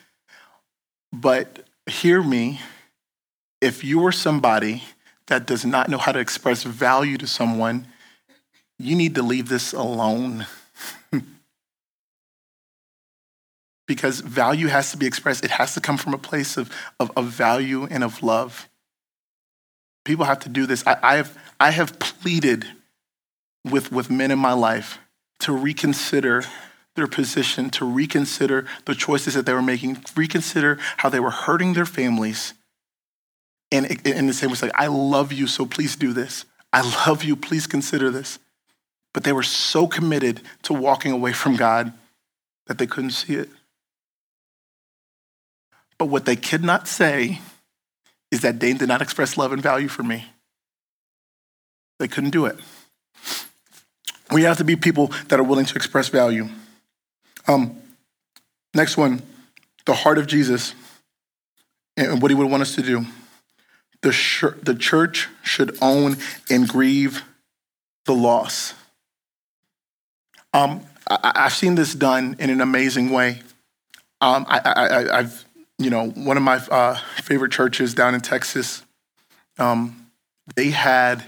But 1.11 1.65
hear 1.88 2.22
me, 2.22 2.59
if 3.59 3.84
you 3.84 4.05
are 4.05 4.11
somebody 4.11 4.84
that 5.28 5.47
does 5.47 5.65
not 5.65 5.89
know 5.89 5.97
how 5.97 6.11
to 6.11 6.20
express 6.20 6.63
value 6.63 7.18
to 7.18 7.26
someone, 7.26 7.88
you 8.78 8.95
need 8.95 9.15
to 9.15 9.24
leave 9.24 9.49
this 9.49 9.74
alone. 9.74 10.45
Because 13.88 14.19
value 14.19 14.67
has 14.67 14.91
to 14.91 14.97
be 14.97 15.07
expressed. 15.07 15.43
It 15.43 15.51
has 15.51 15.73
to 15.73 15.81
come 15.81 15.97
from 15.97 16.13
a 16.13 16.17
place 16.17 16.57
of, 16.57 16.71
of, 16.99 17.11
of 17.15 17.25
value 17.25 17.85
and 17.85 18.03
of 18.03 18.21
love. 18.21 18.69
People 20.05 20.25
have 20.25 20.39
to 20.39 20.49
do 20.49 20.65
this. 20.65 20.85
I, 20.85 20.97
I, 21.01 21.15
have, 21.15 21.38
I 21.59 21.71
have 21.71 21.97
pleaded 21.99 22.65
with, 23.65 23.91
with 23.91 24.09
men 24.09 24.31
in 24.31 24.39
my 24.39 24.53
life 24.53 24.99
to 25.39 25.53
reconsider 25.53 26.43
their 26.95 27.07
position, 27.07 27.69
to 27.69 27.85
reconsider 27.85 28.65
the 28.85 28.95
choices 28.95 29.35
that 29.35 29.45
they 29.45 29.53
were 29.53 29.61
making, 29.61 30.03
reconsider 30.15 30.77
how 30.97 31.09
they 31.09 31.19
were 31.19 31.31
hurting 31.31 31.73
their 31.73 31.85
families. 31.85 32.53
And 33.71 33.85
in 34.05 34.27
the 34.27 34.33
same 34.33 34.49
way, 34.49 34.57
like, 34.61 34.71
I 34.75 34.88
love 34.88 35.31
you, 35.31 35.47
so 35.47 35.65
please 35.65 35.95
do 35.95 36.13
this. 36.13 36.45
I 36.73 36.81
love 37.07 37.23
you, 37.23 37.35
please 37.35 37.67
consider 37.67 38.09
this. 38.09 38.39
But 39.13 39.23
they 39.23 39.33
were 39.33 39.43
so 39.43 39.88
committed 39.88 40.41
to 40.63 40.73
walking 40.73 41.11
away 41.11 41.33
from 41.33 41.55
God 41.55 41.93
that 42.67 42.77
they 42.77 42.88
couldn't 42.88 43.11
see 43.11 43.35
it. 43.35 43.49
But 45.99 46.05
what 46.05 46.25
they 46.25 46.35
could 46.35 46.63
not 46.63 46.87
say 46.87 47.39
is 48.31 48.41
that 48.41 48.59
Dayne 48.59 48.77
did 48.77 48.87
not 48.87 49.01
express 49.01 49.37
love 49.37 49.51
and 49.51 49.61
value 49.61 49.87
for 49.87 50.03
me. 50.03 50.25
They 51.99 52.07
couldn't 52.07 52.31
do 52.31 52.45
it. 52.45 52.57
We 54.31 54.43
have 54.43 54.57
to 54.57 54.63
be 54.63 54.75
people 54.75 55.07
that 55.29 55.39
are 55.39 55.43
willing 55.43 55.65
to 55.65 55.75
express 55.75 56.09
value. 56.09 56.49
Um, 57.47 57.81
next 58.73 58.97
one, 58.97 59.21
the 59.85 59.93
heart 59.93 60.17
of 60.17 60.27
Jesus 60.27 60.75
and 61.95 62.21
what 62.21 62.29
he 62.29 62.35
would 62.35 62.49
want 62.49 62.61
us 62.61 62.75
to 62.75 62.81
do. 62.81 63.05
The, 64.01 64.11
sh- 64.11 64.43
the 64.61 64.75
church 64.75 65.29
should 65.43 65.77
own 65.81 66.17
and 66.49 66.67
grieve 66.67 67.23
the 68.05 68.13
loss. 68.13 68.73
Um, 70.53 70.81
I- 71.09 71.43
have 71.43 71.53
seen 71.53 71.75
this 71.75 71.95
done 71.95 72.35
in 72.37 72.49
an 72.49 72.61
amazing 72.61 73.09
way. 73.09 73.41
Um, 74.21 74.45
I- 74.47 75.17
have 75.21 75.45
you 75.78 75.89
know, 75.89 76.09
one 76.09 76.38
of 76.38 76.43
my 76.43 76.57
uh, 76.71 76.95
favorite 77.21 77.51
churches 77.51 77.93
down 77.93 78.15
in 78.15 78.21
Texas, 78.21 78.84
um, 79.59 80.09
they 80.55 80.69
had 80.69 81.23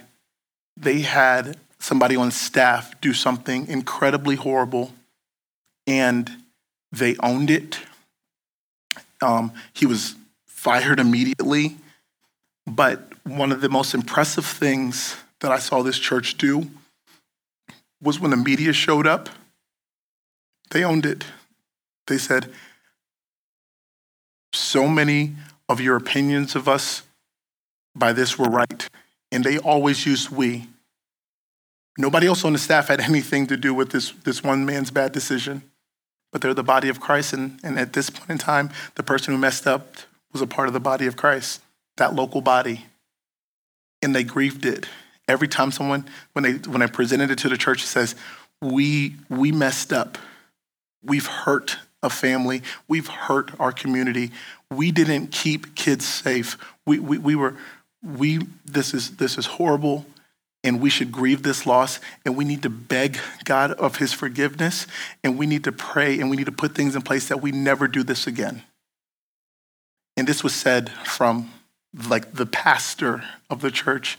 they 0.76 1.02
had 1.02 1.58
somebody 1.80 2.16
on 2.16 2.32
staff 2.32 3.00
do 3.02 3.14
something 3.14 3.68
incredibly 3.68 4.36
horrible, 4.36 4.93
and 5.86 6.32
they 6.91 7.16
owned 7.18 7.50
it. 7.50 7.80
Um, 9.22 9.52
he 9.74 9.86
was 9.86 10.16
fired 10.45 11.00
immediately, 11.00 11.78
but 12.66 13.14
one 13.24 13.52
of 13.52 13.62
the 13.62 13.70
most 13.70 13.93
impressive 13.93 14.45
things 14.45 15.16
that 15.41 15.52
I 15.52 15.60
saw 15.60 15.84
this 15.84 16.00
church 16.00 16.38
do 16.38 16.70
was 18.02 18.20
when 18.20 18.32
the 18.32 18.38
media 18.38 18.74
showed 18.74 19.06
up. 19.06 19.30
They 20.72 20.84
owned 20.84 21.06
it. 21.06 21.26
They 22.08 22.18
said, 22.18 22.52
so 24.60 24.88
many 24.88 25.36
of 25.68 25.80
your 25.80 25.95
opinions 25.95 26.55
of 26.55 26.68
us 26.68 27.03
by 27.95 28.14
this 28.14 28.38
were 28.38 28.49
right, 28.49 28.89
and 29.32 29.43
they 29.43 29.57
always 29.57 30.05
used 30.05 30.30
we. 30.30 30.68
Nobody 31.97 32.28
else 32.28 32.45
on 32.45 32.53
the 32.53 32.60
staff 32.60 32.88
had 32.88 32.99
anything 32.99 33.47
to 33.47 33.57
do 33.57 33.74
with 33.74 33.91
this, 33.91 34.12
this 34.24 34.43
one 34.43 34.66
man's 34.66 34.91
bad 34.91 35.12
decision, 35.12 35.64
but 36.32 36.41
they're 36.41 36.53
the 36.53 36.64
body 36.64 36.89
of 36.89 36.99
Christ, 36.99 37.34
and, 37.34 37.60
and 37.64 37.80
at 37.80 37.93
this 37.93 38.10
point 38.10 38.30
in 38.30 38.38
time, 38.38 38.70
the 38.95 39.03
person 39.03 39.34
who 39.34 39.39
messed 39.39 39.68
up 39.68 39.95
was 40.32 40.41
a 40.41 40.47
part 40.47 40.68
of 40.68 40.74
the 40.74 40.80
body 40.80 41.07
of 41.07 41.16
Christ, 41.16 41.62
that 41.97 42.16
local 42.16 42.41
body. 42.41 42.86
And 44.01 44.16
they 44.16 44.24
grieved 44.24 44.66
it. 44.66 44.88
Every 45.28 45.47
time 45.47 45.72
someone, 45.72 46.05
when 46.34 46.43
they 46.43 46.53
when 46.70 46.82
I 46.82 46.88
presented 46.88 47.30
it 47.32 47.38
to 47.39 47.49
the 47.49 47.57
church, 47.57 47.84
it 47.84 47.88
says, 47.88 48.16
We 48.62 49.16
we 49.30 49.51
messed 49.51 49.91
up. 49.91 50.18
We've 51.03 51.26
hurt 51.26 51.78
a 52.02 52.10
family. 52.10 52.62
We've 52.88 53.08
hurt 53.08 53.52
our 53.60 53.72
community. 53.72 54.32
We 54.72 54.91
didn't 54.91 55.32
keep 55.32 55.76
kids 55.76 56.06
safe. 56.06 56.58
We, 56.86 57.00
we, 57.00 57.18
we 57.18 57.36
were, 57.36 57.56
we, 58.04 58.39
this 58.66 58.93
is, 58.93 59.18
this 59.18 59.38
is 59.38 59.45
horrible 59.45 60.06
and 60.64 60.82
we 60.82 60.89
should 60.89 61.12
grieve 61.12 61.43
this 61.43 61.66
loss 61.66 62.00
and 62.26 62.36
we 62.36 62.45
need 62.45 62.64
to 62.64 62.70
beg 62.70 63.18
God 63.45 63.72
of 63.72 63.97
his 63.97 64.14
forgiveness 64.14 64.88
and 65.24 65.38
we 65.38 65.45
need 65.45 65.64
to 65.66 65.72
pray 65.72 66.20
and 66.20 66.30
we 66.30 66.38
need 66.38 66.45
to 66.47 66.52
put 66.52 66.76
things 66.76 66.95
in 66.95 67.02
place 67.02 67.28
that 67.30 67.41
we 67.41 67.52
never 67.52 67.88
do 67.88 68.04
this 68.04 68.28
again. 68.28 68.64
And 70.18 70.28
this 70.28 70.43
was 70.43 70.54
said 70.54 70.89
from 71.06 71.52
like 72.08 72.34
the 72.34 72.45
pastor 72.45 73.24
of 73.50 73.62
the 73.62 73.72
church 73.72 74.18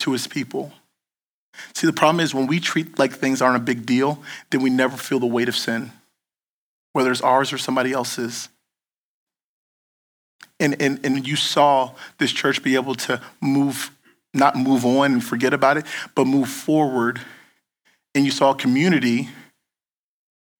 to 0.00 0.12
his 0.12 0.26
people. 0.26 0.72
See, 1.74 1.86
the 1.86 1.92
problem 1.92 2.20
is 2.20 2.34
when 2.34 2.46
we 2.46 2.60
treat 2.60 2.98
like 2.98 3.12
things 3.12 3.42
aren't 3.42 3.56
a 3.56 3.60
big 3.60 3.84
deal, 3.84 4.22
then 4.50 4.62
we 4.62 4.70
never 4.70 4.96
feel 4.96 5.18
the 5.18 5.26
weight 5.26 5.48
of 5.48 5.56
sin 5.56 5.90
whether 6.98 7.12
it's 7.12 7.20
ours 7.20 7.52
or 7.52 7.58
somebody 7.58 7.92
else's. 7.92 8.48
And, 10.58 10.82
and, 10.82 10.98
and 11.04 11.24
you 11.28 11.36
saw 11.36 11.92
this 12.18 12.32
church 12.32 12.60
be 12.60 12.74
able 12.74 12.96
to 12.96 13.20
move, 13.40 13.96
not 14.34 14.56
move 14.56 14.84
on 14.84 15.12
and 15.12 15.22
forget 15.22 15.54
about 15.54 15.76
it, 15.76 15.86
but 16.16 16.24
move 16.24 16.48
forward 16.48 17.20
and 18.16 18.24
you 18.24 18.32
saw 18.32 18.50
a 18.50 18.56
community 18.56 19.28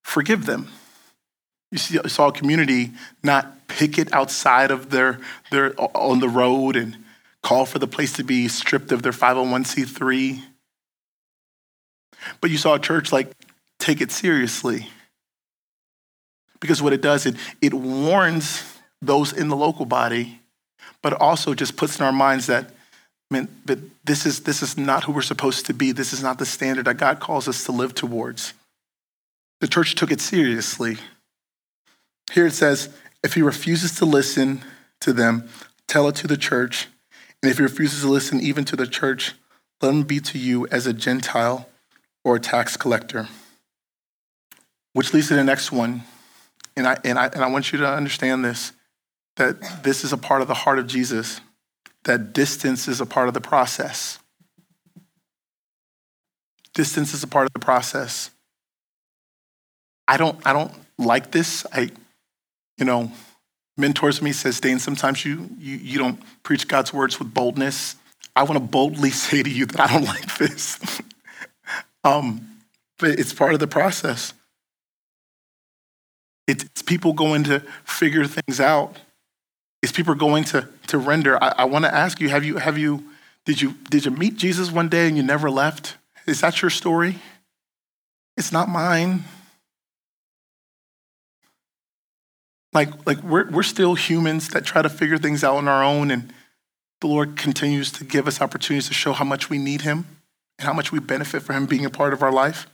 forgive 0.05 0.47
them. 0.47 0.68
You 1.72 1.78
see 1.78 1.99
saw 2.07 2.28
a 2.28 2.32
community 2.32 2.93
not 3.24 3.66
picket 3.66 4.12
outside 4.12 4.70
of 4.70 4.91
their, 4.91 5.18
their 5.51 5.74
on 5.76 6.20
the 6.20 6.28
road 6.28 6.76
and 6.76 6.99
call 7.43 7.66
for 7.66 7.80
the 7.80 7.89
place 7.89 8.12
to 8.12 8.22
be 8.22 8.47
stripped 8.47 8.93
of 8.93 9.03
their 9.03 9.11
501c3. 9.11 10.41
But 12.41 12.51
you 12.51 12.59
saw 12.59 12.74
a 12.74 12.78
church 12.78 13.11
like 13.11 13.32
take 13.80 14.01
it 14.01 14.12
seriously. 14.12 14.86
Because 16.61 16.83
what 16.83 16.93
it 16.93 17.01
does, 17.01 17.27
it, 17.27 17.37
it 17.61 17.73
warns 17.75 18.65
those 19.01 19.33
in 19.33 19.49
the 19.49 19.57
local 19.57 19.87
body, 19.87 20.41
but 21.03 21.13
also 21.13 21.55
just 21.55 21.77
puts 21.77 21.99
in 21.99 22.05
our 22.05 22.13
minds 22.13 22.47
that, 22.47 22.71
man, 23.31 23.49
this 24.05 24.27
is, 24.27 24.41
this 24.41 24.63
is 24.63 24.77
not 24.77 25.05
who 25.05 25.13
we're 25.13 25.23
supposed 25.23 25.67
to 25.67 25.75
be. 25.75 25.93
This 25.93 26.13
is 26.13 26.23
not 26.23 26.39
the 26.39 26.47
standard 26.47 26.87
that 26.87 26.97
God 26.97 27.21
calls 27.21 27.47
us 27.47 27.65
to 27.65 27.73
live 27.73 27.95
towards. 27.95 28.55
The 29.61 29.69
church 29.69 29.95
took 29.95 30.11
it 30.11 30.21
seriously. 30.21 30.99
Here 32.33 32.47
it 32.47 32.53
says, 32.53 32.89
if 33.23 33.35
he 33.35 33.43
refuses 33.43 33.97
to 33.97 34.05
listen 34.05 34.63
to 35.01 35.13
them, 35.13 35.49
tell 35.87 36.09
it 36.09 36.17
to 36.17 36.27
the 36.27 36.37
church. 36.37 36.89
And 37.43 37.51
if 37.51 37.59
he 37.59 37.63
refuses 37.63 38.03
to 38.03 38.09
listen 38.09 38.41
even 38.41 38.65
to 38.67 38.77
the 38.77 38.87
church, 38.87 39.35
let 39.81 39.91
him 39.91 40.03
be 40.03 40.21
to 40.21 40.39
you 40.39 40.67
as 40.69 40.87
a 40.87 40.93
Gentile 40.93 41.69
or 42.25 42.37
a 42.37 42.41
tax 42.41 42.77
collector. 42.77 43.29
Which 44.93 45.15
leads 45.15 45.29
to 45.29 45.35
the 45.35 45.45
next 45.45 45.71
one. 45.71 46.03
And 46.79 46.87
I, 46.87 46.97
and 47.03 47.18
I, 47.18 47.26
and 47.26 47.43
I 47.43 47.49
want 47.49 47.72
you 47.72 47.79
to 47.81 47.89
understand 47.89 48.45
this 48.45 48.72
that 49.37 49.85
this 49.85 50.03
is 50.03 50.12
a 50.12 50.16
part 50.16 50.43
of 50.43 50.49
the 50.49 50.55
heart 50.55 50.81
of 50.81 50.87
Jesus, 50.89 51.41
that 52.05 52.33
distance 52.33 52.89
is 52.89 53.01
a 53.01 53.07
part 53.07 53.29
of 53.29 53.35
the 53.35 53.41
process. 53.41 54.18
Distance 56.74 57.14
is 57.14 57.22
a 57.22 57.29
part 57.29 57.47
of 57.47 57.53
the 57.53 57.61
process. 57.61 58.31
I 60.09 60.16
don't, 60.16 60.45
I 60.45 60.53
don't 60.53 60.72
like 60.99 61.31
this. 61.31 61.64
I, 61.72 61.91
you 62.79 62.85
know, 62.85 63.12
mentors 63.76 64.20
me 64.20 64.33
says, 64.33 64.59
Dayne, 64.59 64.81
sometimes 64.81 65.24
you, 65.24 65.49
you, 65.57 65.76
you 65.76 65.99
don't 65.99 66.20
preach 66.43 66.66
God's 66.66 66.93
words 66.93 67.20
with 67.20 67.33
boldness. 67.33 67.95
I 68.35 68.43
want 68.43 68.55
to 68.55 68.61
boldly 68.61 69.11
say 69.12 69.43
to 69.43 69.51
you 69.51 69.66
that 69.66 69.81
I 69.81 69.93
don't 69.93 70.05
like 70.05 70.37
this. 70.37 71.01
um, 72.05 72.45
but 72.99 73.11
it's 73.11 73.33
part 73.33 73.55
of 73.55 73.61
the 73.61 73.68
process. 73.68 74.35
It's 76.49 76.82
people 76.82 77.12
going 77.12 77.44
to 77.44 77.61
figure 77.84 78.24
things 78.24 78.59
out. 78.59 78.96
It's 79.82 79.92
people 79.92 80.14
going 80.14 80.44
to, 80.44 80.66
to 80.88 80.99
render. 80.99 81.42
I, 81.42 81.55
I 81.59 81.64
want 81.66 81.84
to 81.84 81.94
ask 81.94 82.20
you, 82.20 82.30
have 82.30 82.42
you, 82.42 82.57
have 82.57 82.78
you, 82.78 83.05
did 83.44 83.61
you, 83.61 83.74
did 83.90 84.07
you 84.07 84.11
meet 84.11 84.36
Jesus 84.36 84.72
one 84.72 84.88
day 84.88 85.07
and 85.07 85.16
you 85.16 85.22
never 85.22 85.51
left? 85.51 85.99
Is 86.26 86.40
that 86.40 86.62
your 86.62 86.70
story? 86.70 87.18
It's 88.38 88.51
not 88.51 88.68
mine. 88.68 89.24
Like, 92.72 93.07
like 93.07 93.22
we're, 93.22 93.51
we're 93.51 93.62
still 93.62 93.94
humans 93.94 94.49
that 94.49 94.64
try 94.64 94.80
to 94.80 94.88
figure 94.88 95.18
things 95.18 95.44
out 95.44 95.57
on 95.57 95.68
our 95.68 95.84
own, 95.84 96.11
and 96.11 96.32
the 97.01 97.09
Lord 97.09 97.36
continues 97.36 97.92
to 97.92 98.05
give 98.05 98.26
us 98.26 98.40
opportunities 98.40 98.88
to 98.88 98.94
show 98.94 99.12
how 99.12 99.24
much 99.24 99.51
we 99.51 99.59
need 99.59 99.82
Him 99.82 100.07
and 100.59 100.66
how 100.66 100.72
much 100.72 100.92
we 100.92 100.99
benefit 100.99 101.42
from 101.42 101.57
Him 101.57 101.66
being 101.66 101.84
a 101.84 101.90
part 101.90 102.12
of 102.12 102.22
our 102.22 102.32
life. 102.32 102.66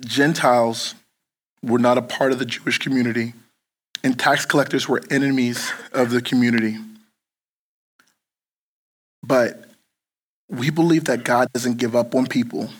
Gentiles 0.00 0.94
were 1.62 1.78
not 1.78 1.98
a 1.98 2.02
part 2.02 2.32
of 2.32 2.38
the 2.38 2.44
Jewish 2.44 2.78
community, 2.78 3.34
and 4.02 4.18
tax 4.18 4.44
collectors 4.44 4.88
were 4.88 5.02
enemies 5.10 5.72
of 5.92 6.10
the 6.10 6.22
community. 6.22 6.76
But 9.22 9.64
we 10.48 10.70
believe 10.70 11.04
that 11.04 11.24
God 11.24 11.52
doesn't 11.52 11.78
give 11.78 11.94
up 11.94 12.14
on 12.14 12.26
people 12.26 12.70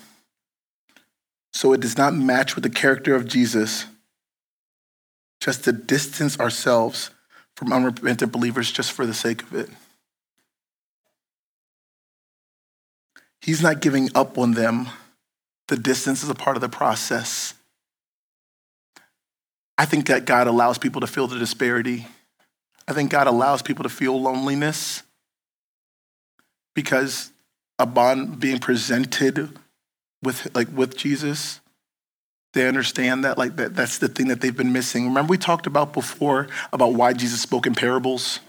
so 1.52 1.72
it 1.72 1.80
does 1.80 1.98
not 1.98 2.14
match 2.14 2.54
with 2.54 2.64
the 2.64 2.70
character 2.70 3.14
of 3.14 3.26
Jesus 3.26 3.86
just 5.40 5.64
to 5.64 5.72
distance 5.72 6.38
ourselves 6.38 7.10
from 7.56 7.72
unrepentant 7.72 8.32
believers 8.32 8.70
just 8.70 8.92
for 8.92 9.06
the 9.06 9.14
sake 9.14 9.42
of 9.42 9.54
it. 9.54 9.68
He's 13.40 13.62
not 13.62 13.80
giving 13.80 14.10
up 14.14 14.38
on 14.38 14.52
them. 14.52 14.88
The 15.68 15.76
distance 15.76 16.22
is 16.22 16.30
a 16.30 16.34
part 16.34 16.56
of 16.56 16.60
the 16.60 16.68
process. 16.68 17.54
I 19.76 19.84
think 19.84 20.08
that 20.08 20.24
God 20.24 20.46
allows 20.46 20.78
people 20.78 21.00
to 21.02 21.06
feel 21.06 21.26
the 21.26 21.38
disparity. 21.38 22.06
I 22.88 22.94
think 22.94 23.10
God 23.10 23.26
allows 23.26 23.62
people 23.62 23.84
to 23.84 23.88
feel 23.88 24.20
loneliness 24.20 25.02
because 26.74 27.30
upon 27.78 28.36
being 28.36 28.58
presented 28.58 29.50
with 30.22 30.48
like 30.54 30.68
with 30.74 30.96
Jesus, 30.96 31.60
they 32.54 32.66
understand 32.66 33.24
that 33.24 33.36
like 33.36 33.56
that, 33.56 33.76
that's 33.76 33.98
the 33.98 34.08
thing 34.08 34.28
that 34.28 34.40
they've 34.40 34.56
been 34.56 34.72
missing. 34.72 35.06
Remember 35.06 35.30
we 35.30 35.38
talked 35.38 35.66
about 35.66 35.92
before 35.92 36.48
about 36.72 36.94
why 36.94 37.12
Jesus 37.12 37.40
spoke 37.42 37.66
in 37.66 37.74
parables? 37.74 38.40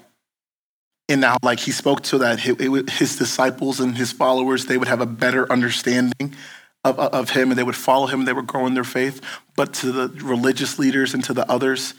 And 1.09 1.21
now 1.21 1.37
like 1.43 1.59
he 1.59 1.71
spoke 1.71 2.05
so 2.05 2.19
that 2.19 2.39
his 2.39 3.17
disciples 3.17 3.79
and 3.79 3.97
his 3.97 4.11
followers, 4.11 4.65
they 4.65 4.77
would 4.77 4.87
have 4.87 5.01
a 5.01 5.05
better 5.05 5.51
understanding 5.51 6.35
of, 6.83 6.97
of 6.99 7.29
him 7.31 7.49
and 7.49 7.57
they 7.57 7.63
would 7.63 7.75
follow 7.75 8.07
him 8.07 8.19
and 8.19 8.27
they 8.27 8.33
would 8.33 8.47
grow 8.47 8.65
in 8.65 8.73
their 8.73 8.83
faith. 8.83 9.21
But 9.55 9.73
to 9.75 9.91
the 9.91 10.23
religious 10.23 10.79
leaders 10.79 11.13
and 11.13 11.23
to 11.25 11.33
the 11.33 11.49
others, 11.51 11.93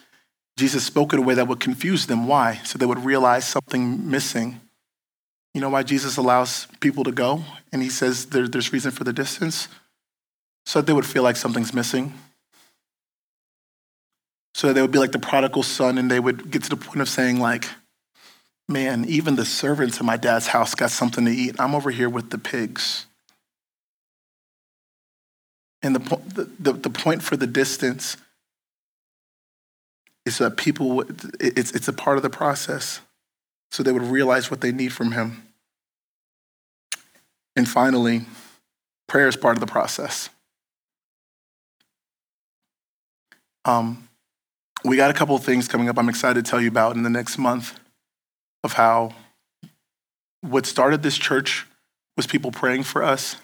Jesus 0.56 0.84
spoke 0.84 1.12
in 1.12 1.18
a 1.18 1.22
way 1.22 1.34
that 1.34 1.48
would 1.48 1.60
confuse 1.60 2.06
them. 2.06 2.26
Why? 2.26 2.60
So 2.64 2.78
they 2.78 2.86
would 2.86 3.04
realize 3.04 3.46
something 3.46 4.10
missing. 4.10 4.60
You 5.54 5.60
know 5.60 5.70
why 5.70 5.82
Jesus 5.82 6.16
allows 6.16 6.66
people 6.80 7.04
to 7.04 7.12
go 7.12 7.44
and 7.72 7.82
he 7.82 7.88
says 7.88 8.26
there, 8.26 8.48
there's 8.48 8.72
reason 8.72 8.90
for 8.90 9.04
the 9.04 9.12
distance? 9.12 9.68
So 10.66 10.80
that 10.80 10.86
they 10.86 10.92
would 10.92 11.06
feel 11.06 11.22
like 11.22 11.36
something's 11.36 11.74
missing. 11.74 12.14
So 14.54 14.68
that 14.68 14.74
they 14.74 14.82
would 14.82 14.90
be 14.90 14.98
like 14.98 15.12
the 15.12 15.18
prodigal 15.18 15.62
son 15.62 15.98
and 15.98 16.10
they 16.10 16.20
would 16.20 16.50
get 16.50 16.62
to 16.64 16.70
the 16.70 16.76
point 16.76 17.00
of 17.00 17.08
saying, 17.08 17.40
like, 17.40 17.68
man, 18.68 19.04
even 19.06 19.36
the 19.36 19.44
servants 19.44 20.00
in 20.00 20.06
my 20.06 20.16
dad's 20.16 20.48
house 20.48 20.74
got 20.74 20.90
something 20.90 21.24
to 21.24 21.30
eat. 21.30 21.56
I'm 21.58 21.74
over 21.74 21.90
here 21.90 22.08
with 22.08 22.30
the 22.30 22.38
pigs. 22.38 23.06
And 25.82 25.96
the, 25.96 26.44
the, 26.58 26.72
the, 26.72 26.90
point 26.90 27.22
for 27.22 27.36
the 27.36 27.46
distance 27.46 28.18
is 30.26 30.38
that 30.38 30.56
people, 30.56 31.02
it's, 31.40 31.72
it's 31.72 31.88
a 31.88 31.92
part 31.92 32.16
of 32.18 32.22
the 32.22 32.30
process 32.30 33.00
so 33.70 33.82
they 33.82 33.92
would 33.92 34.02
realize 34.02 34.50
what 34.50 34.60
they 34.60 34.72
need 34.72 34.92
from 34.92 35.12
Him. 35.12 35.42
And 37.56 37.68
finally, 37.68 38.26
prayer 39.08 39.28
is 39.28 39.36
part 39.36 39.56
of 39.56 39.60
the 39.60 39.66
process. 39.66 40.28
Um, 43.64 44.08
we 44.84 44.96
got 44.96 45.10
a 45.10 45.14
couple 45.14 45.36
of 45.36 45.44
things 45.44 45.68
coming 45.68 45.88
up 45.88 45.98
I'm 45.98 46.08
excited 46.08 46.44
to 46.44 46.50
tell 46.50 46.60
you 46.60 46.68
about 46.68 46.96
in 46.96 47.02
the 47.02 47.10
next 47.10 47.38
month 47.38 47.78
of 48.64 48.74
how 48.74 49.14
what 50.40 50.66
started 50.66 51.02
this 51.02 51.18
church 51.18 51.66
was 52.16 52.26
people 52.26 52.50
praying 52.50 52.84
for 52.84 53.02
us. 53.02 53.36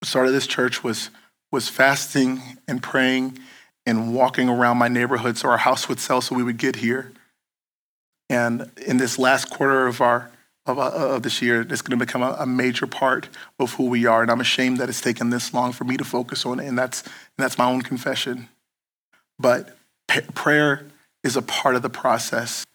What 0.00 0.08
started 0.08 0.32
this 0.32 0.46
church 0.46 0.82
was, 0.82 1.10
was 1.50 1.68
fasting 1.68 2.42
and 2.66 2.82
praying 2.82 3.38
and 3.86 4.14
walking 4.14 4.48
around 4.48 4.76
my 4.76 4.88
neighborhood 4.88 5.38
so 5.38 5.48
our 5.48 5.58
house 5.58 5.88
would 5.88 6.00
sell 6.00 6.20
so 6.20 6.34
we 6.34 6.42
would 6.42 6.58
get 6.58 6.76
here. 6.76 7.12
And 8.28 8.70
in 8.86 8.98
this 8.98 9.18
last 9.18 9.50
quarter 9.50 9.86
of 9.86 10.00
our 10.00 10.30
of, 10.68 10.78
uh, 10.78 11.14
of 11.14 11.22
this 11.22 11.40
year, 11.40 11.62
it's 11.62 11.82
going 11.82 11.98
to 11.98 12.04
become 12.04 12.22
a, 12.22 12.36
a, 12.40 12.46
major 12.46 12.86
part 12.86 13.28
of 13.58 13.72
who 13.74 13.86
we 13.86 14.04
are. 14.04 14.20
And 14.20 14.30
I'm 14.30 14.40
ashamed 14.40 14.76
that 14.78 14.88
it's 14.90 15.00
taken 15.00 15.30
this 15.30 15.54
long 15.54 15.72
for 15.72 15.84
me 15.84 15.96
to 15.96 16.04
focus 16.04 16.44
on 16.44 16.60
it. 16.60 16.66
And 16.66 16.78
that's, 16.78 17.02
and 17.02 17.12
that's 17.38 17.56
my 17.56 17.64
own 17.64 17.80
confession. 17.80 18.50
But 19.38 19.76
p- 20.08 20.20
prayer 20.34 20.86
is 21.24 21.36
a 21.36 21.42
part 21.42 21.74
of 21.74 21.82
the 21.82 21.88
process. 21.88 22.66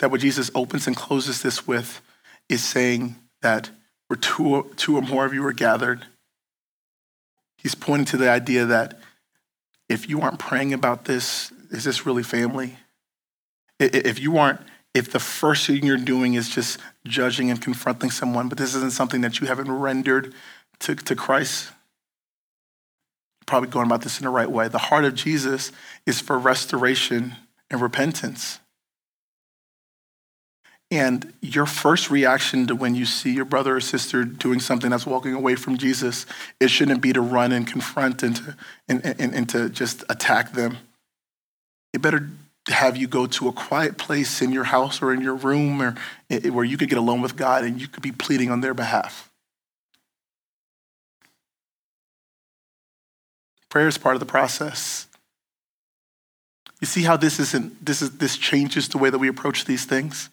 That 0.00 0.10
what 0.10 0.20
Jesus 0.20 0.50
opens 0.54 0.86
and 0.86 0.94
closes 0.94 1.42
this 1.42 1.66
with 1.66 2.02
is 2.48 2.62
saying 2.62 3.16
that 3.42 3.70
where 4.08 4.18
two, 4.18 4.70
two 4.76 4.96
or 4.96 5.02
more 5.02 5.24
of 5.24 5.32
you 5.32 5.44
are 5.46 5.52
gathered, 5.52 6.06
he's 7.62 7.74
pointing 7.74 8.06
to 8.06 8.16
the 8.16 8.30
idea 8.30 8.64
that 8.66 9.00
if 9.88 10.08
you 10.08 10.20
aren't 10.20 10.38
praying 10.38 10.72
about 10.72 11.04
this, 11.04 11.52
is 11.70 11.84
this 11.84 12.06
really 12.06 12.22
family? 12.22 12.76
If 13.78 14.20
you 14.20 14.38
aren't 14.38 14.60
if 14.94 15.12
the 15.12 15.20
first 15.20 15.66
thing 15.66 15.84
you're 15.84 15.96
doing 15.96 16.34
is 16.34 16.48
just 16.48 16.78
judging 17.06 17.50
and 17.50 17.60
confronting 17.60 18.10
someone, 18.10 18.48
but 18.48 18.58
this 18.58 18.74
isn't 18.74 18.92
something 18.92 19.20
that 19.20 19.40
you 19.40 19.46
haven't 19.46 19.70
rendered 19.70 20.34
to, 20.80 20.96
to 20.96 21.14
Christ, 21.14 21.70
probably 23.46 23.68
going 23.68 23.86
about 23.86 24.02
this 24.02 24.18
in 24.18 24.24
the 24.24 24.30
right 24.30 24.50
way. 24.50 24.68
The 24.68 24.78
heart 24.78 25.04
of 25.04 25.14
Jesus 25.14 25.70
is 26.06 26.20
for 26.20 26.38
restoration 26.38 27.36
and 27.70 27.80
repentance. 27.80 28.58
And 30.90 31.32
your 31.40 31.66
first 31.66 32.10
reaction 32.10 32.66
to 32.66 32.74
when 32.74 32.96
you 32.96 33.06
see 33.06 33.32
your 33.32 33.44
brother 33.44 33.76
or 33.76 33.80
sister 33.80 34.24
doing 34.24 34.58
something 34.58 34.90
that's 34.90 35.06
walking 35.06 35.34
away 35.34 35.54
from 35.54 35.78
Jesus, 35.78 36.26
it 36.58 36.68
shouldn't 36.68 37.00
be 37.00 37.12
to 37.12 37.20
run 37.20 37.52
and 37.52 37.64
confront 37.64 38.24
and 38.24 38.36
to, 38.36 38.56
and, 38.88 39.04
and, 39.04 39.34
and 39.34 39.48
to 39.50 39.68
just 39.68 40.02
attack 40.08 40.52
them. 40.52 40.78
It 41.92 42.02
better 42.02 42.28
have 42.68 42.96
you 42.96 43.06
go 43.06 43.26
to 43.26 43.48
a 43.48 43.52
quiet 43.52 43.98
place 43.98 44.42
in 44.42 44.52
your 44.52 44.64
house 44.64 45.00
or 45.00 45.12
in 45.12 45.20
your 45.20 45.34
room 45.34 45.80
or 45.80 45.94
eh, 46.28 46.48
where 46.48 46.64
you 46.64 46.76
could 46.76 46.88
get 46.88 46.98
alone 46.98 47.20
with 47.20 47.36
God 47.36 47.64
and 47.64 47.80
you 47.80 47.86
could 47.86 48.02
be 48.02 48.12
pleading 48.12 48.50
on 48.50 48.60
their 48.60 48.74
behalf. 48.74 49.30
Prayer 53.68 53.86
is 53.86 53.96
part 53.96 54.16
of 54.16 54.20
the 54.20 54.26
process. 54.26 55.06
You 56.80 56.86
see 56.86 57.02
how 57.02 57.16
this 57.16 57.38
isn't 57.38 57.84
this 57.84 58.02
is 58.02 58.18
this 58.18 58.36
changes 58.36 58.88
the 58.88 58.98
way 58.98 59.10
that 59.10 59.18
we 59.18 59.28
approach 59.28 59.64
these 59.64 59.84
things? 59.84 60.28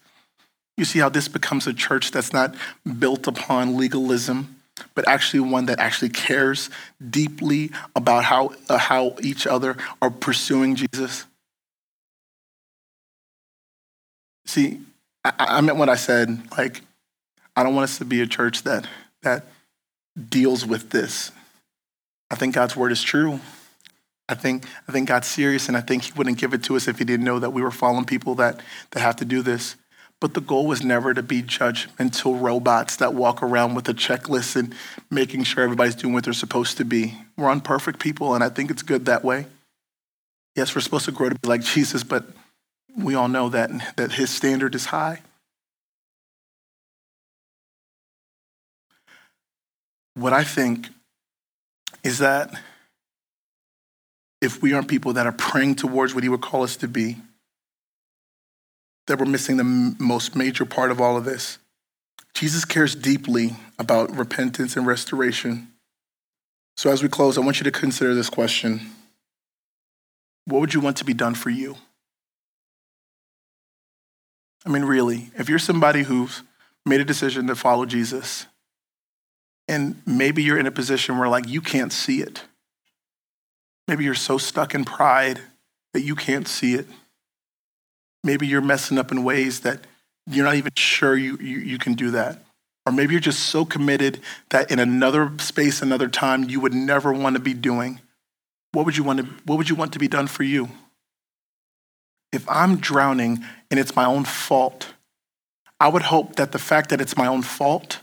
You 0.78 0.84
see 0.84 1.00
how 1.00 1.08
this 1.08 1.26
becomes 1.26 1.66
a 1.66 1.74
church 1.74 2.12
that's 2.12 2.32
not 2.32 2.54
built 3.00 3.26
upon 3.26 3.76
legalism, 3.76 4.62
but 4.94 5.08
actually 5.08 5.40
one 5.40 5.66
that 5.66 5.80
actually 5.80 6.10
cares 6.10 6.70
deeply 7.10 7.72
about 7.96 8.22
how 8.22 8.52
uh, 8.68 8.78
how 8.78 9.16
each 9.20 9.44
other 9.44 9.76
are 10.00 10.08
pursuing 10.08 10.76
Jesus. 10.76 11.26
See, 14.46 14.80
I, 15.24 15.32
I 15.38 15.60
meant 15.62 15.78
what 15.78 15.88
I 15.88 15.96
said. 15.96 16.40
Like, 16.56 16.82
I 17.56 17.64
don't 17.64 17.74
want 17.74 17.90
us 17.90 17.98
to 17.98 18.04
be 18.04 18.20
a 18.20 18.26
church 18.28 18.62
that 18.62 18.86
that 19.22 19.46
deals 20.30 20.64
with 20.64 20.90
this. 20.90 21.32
I 22.30 22.36
think 22.36 22.54
God's 22.54 22.76
word 22.76 22.92
is 22.92 23.02
true. 23.02 23.40
I 24.28 24.36
think 24.36 24.64
I 24.86 24.92
think 24.92 25.08
God's 25.08 25.26
serious, 25.26 25.66
and 25.66 25.76
I 25.76 25.80
think 25.80 26.04
He 26.04 26.12
wouldn't 26.12 26.38
give 26.38 26.54
it 26.54 26.62
to 26.64 26.76
us 26.76 26.86
if 26.86 27.00
He 27.00 27.04
didn't 27.04 27.24
know 27.24 27.40
that 27.40 27.50
we 27.50 27.62
were 27.62 27.72
fallen 27.72 28.04
people 28.04 28.36
that 28.36 28.60
that 28.92 29.00
have 29.00 29.16
to 29.16 29.24
do 29.24 29.42
this. 29.42 29.74
But 30.20 30.34
the 30.34 30.40
goal 30.40 30.66
was 30.66 30.82
never 30.82 31.14
to 31.14 31.22
be 31.22 31.42
judgmental 31.42 32.40
robots 32.40 32.96
that 32.96 33.14
walk 33.14 33.42
around 33.42 33.74
with 33.74 33.88
a 33.88 33.94
checklist 33.94 34.56
and 34.56 34.74
making 35.10 35.44
sure 35.44 35.62
everybody's 35.62 35.94
doing 35.94 36.12
what 36.12 36.24
they're 36.24 36.32
supposed 36.32 36.76
to 36.78 36.84
be. 36.84 37.14
We're 37.36 37.50
unperfect 37.50 38.00
people, 38.00 38.34
and 38.34 38.42
I 38.42 38.48
think 38.48 38.70
it's 38.70 38.82
good 38.82 39.06
that 39.06 39.24
way. 39.24 39.46
Yes, 40.56 40.74
we're 40.74 40.80
supposed 40.80 41.04
to 41.04 41.12
grow 41.12 41.28
to 41.28 41.36
be 41.36 41.48
like 41.48 41.62
Jesus, 41.62 42.02
but 42.02 42.24
we 42.96 43.14
all 43.14 43.28
know 43.28 43.48
that, 43.50 43.70
that 43.96 44.12
his 44.12 44.30
standard 44.30 44.74
is 44.74 44.86
high. 44.86 45.20
What 50.14 50.32
I 50.32 50.42
think 50.42 50.88
is 52.02 52.18
that 52.18 52.50
if 54.40 54.60
we 54.60 54.72
aren't 54.72 54.88
people 54.88 55.12
that 55.12 55.26
are 55.26 55.32
praying 55.32 55.76
towards 55.76 56.12
what 56.12 56.24
he 56.24 56.28
would 56.28 56.40
call 56.40 56.64
us 56.64 56.76
to 56.78 56.88
be, 56.88 57.18
that 59.08 59.18
we're 59.18 59.26
missing 59.26 59.56
the 59.56 59.64
most 59.64 60.36
major 60.36 60.64
part 60.64 60.90
of 60.90 61.00
all 61.00 61.16
of 61.16 61.24
this. 61.24 61.58
Jesus 62.34 62.64
cares 62.64 62.94
deeply 62.94 63.56
about 63.78 64.14
repentance 64.16 64.76
and 64.76 64.86
restoration. 64.86 65.68
So, 66.76 66.90
as 66.90 67.02
we 67.02 67.08
close, 67.08 67.36
I 67.36 67.40
want 67.40 67.58
you 67.58 67.64
to 67.64 67.72
consider 67.72 68.14
this 68.14 68.30
question 68.30 68.92
What 70.44 70.60
would 70.60 70.74
you 70.74 70.80
want 70.80 70.96
to 70.98 71.04
be 71.04 71.14
done 71.14 71.34
for 71.34 71.50
you? 71.50 71.76
I 74.64 74.70
mean, 74.70 74.84
really, 74.84 75.30
if 75.36 75.48
you're 75.48 75.58
somebody 75.58 76.02
who's 76.02 76.42
made 76.86 77.00
a 77.00 77.04
decision 77.04 77.46
to 77.48 77.54
follow 77.54 77.86
Jesus, 77.86 78.46
and 79.66 80.00
maybe 80.06 80.42
you're 80.42 80.58
in 80.58 80.66
a 80.66 80.70
position 80.70 81.18
where, 81.18 81.28
like, 81.28 81.48
you 81.48 81.60
can't 81.60 81.92
see 81.92 82.20
it. 82.20 82.44
Maybe 83.86 84.04
you're 84.04 84.14
so 84.14 84.38
stuck 84.38 84.74
in 84.74 84.84
pride 84.84 85.40
that 85.92 86.02
you 86.02 86.14
can't 86.14 86.46
see 86.46 86.74
it. 86.74 86.86
Maybe 88.24 88.46
you're 88.46 88.60
messing 88.60 88.98
up 88.98 89.12
in 89.12 89.24
ways 89.24 89.60
that 89.60 89.80
you're 90.26 90.44
not 90.44 90.56
even 90.56 90.72
sure 90.76 91.16
you, 91.16 91.36
you, 91.38 91.58
you 91.58 91.78
can 91.78 91.94
do 91.94 92.10
that. 92.10 92.42
Or 92.84 92.92
maybe 92.92 93.12
you're 93.12 93.20
just 93.20 93.40
so 93.40 93.64
committed 93.64 94.20
that 94.50 94.70
in 94.70 94.78
another 94.78 95.32
space, 95.38 95.82
another 95.82 96.08
time, 96.08 96.44
you 96.44 96.60
would 96.60 96.74
never 96.74 97.12
want 97.12 97.36
to 97.36 97.40
be 97.40 97.54
doing. 97.54 98.00
What 98.72 98.86
would 98.86 98.96
you 98.96 99.04
want 99.04 99.20
to, 99.20 99.26
what 99.44 99.56
would 99.56 99.68
you 99.68 99.76
want 99.76 99.92
to 99.92 99.98
be 99.98 100.08
done 100.08 100.26
for 100.26 100.42
you? 100.42 100.68
if 102.32 102.48
I'm 102.48 102.76
drowning 102.76 103.44
and 103.70 103.80
it's 103.80 103.96
my 103.96 104.04
own 104.04 104.24
fault, 104.24 104.92
I 105.80 105.88
would 105.88 106.02
hope 106.02 106.36
that 106.36 106.52
the 106.52 106.58
fact 106.58 106.90
that 106.90 107.00
it's 107.00 107.16
my 107.16 107.26
own 107.26 107.42
fault 107.42 108.00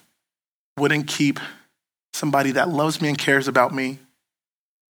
wouldn't 0.77 1.07
keep 1.07 1.39
somebody 2.13 2.51
that 2.51 2.69
loves 2.69 3.01
me 3.01 3.09
and 3.09 3.17
cares 3.17 3.47
about 3.47 3.73
me 3.73 3.99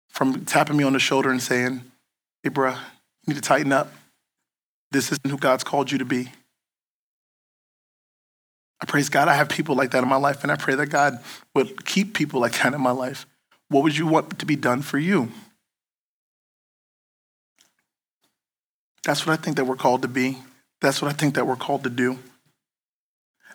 from 0.09 0.45
tapping 0.45 0.77
me 0.77 0.83
on 0.83 0.93
the 0.93 0.99
shoulder 0.99 1.31
and 1.31 1.41
saying, 1.41 1.81
hey, 2.43 2.49
bruh, 2.49 2.75
you 2.75 3.33
need 3.33 3.35
to 3.35 3.41
tighten 3.41 3.71
up. 3.71 3.91
This 4.93 5.11
isn't 5.11 5.29
who 5.29 5.37
God's 5.37 5.63
called 5.63 5.91
you 5.91 5.97
to 5.97 6.05
be. 6.05 6.29
I 8.79 8.85
praise 8.85 9.09
God 9.09 9.27
I 9.27 9.33
have 9.33 9.49
people 9.49 9.75
like 9.75 9.91
that 9.91 10.03
in 10.03 10.09
my 10.09 10.17
life, 10.17 10.43
and 10.43 10.51
I 10.51 10.55
pray 10.55 10.75
that 10.75 10.87
God 10.87 11.17
would 11.55 11.85
keep 11.85 12.13
people 12.13 12.39
like 12.39 12.61
that 12.61 12.73
in 12.73 12.81
my 12.81 12.91
life. 12.91 13.25
What 13.69 13.83
would 13.83 13.97
you 13.97 14.05
want 14.05 14.37
to 14.37 14.45
be 14.45 14.55
done 14.55 14.83
for 14.83 14.99
you? 14.99 15.31
That's 19.03 19.25
what 19.25 19.37
I 19.37 19.41
think 19.41 19.57
that 19.57 19.65
we're 19.65 19.75
called 19.75 20.03
to 20.03 20.07
be. 20.07 20.37
That's 20.79 21.01
what 21.01 21.09
I 21.09 21.13
think 21.13 21.35
that 21.35 21.47
we're 21.47 21.55
called 21.55 21.83
to 21.83 21.89
do. 21.89 22.19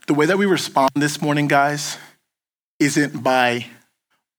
The 0.07 0.15
way 0.15 0.27
that 0.27 0.39
we 0.39 0.47
respond 0.47 0.91
this 0.97 1.23
morning, 1.23 1.47
guys, 1.47 1.99
isn't 2.81 3.23
by 3.23 3.67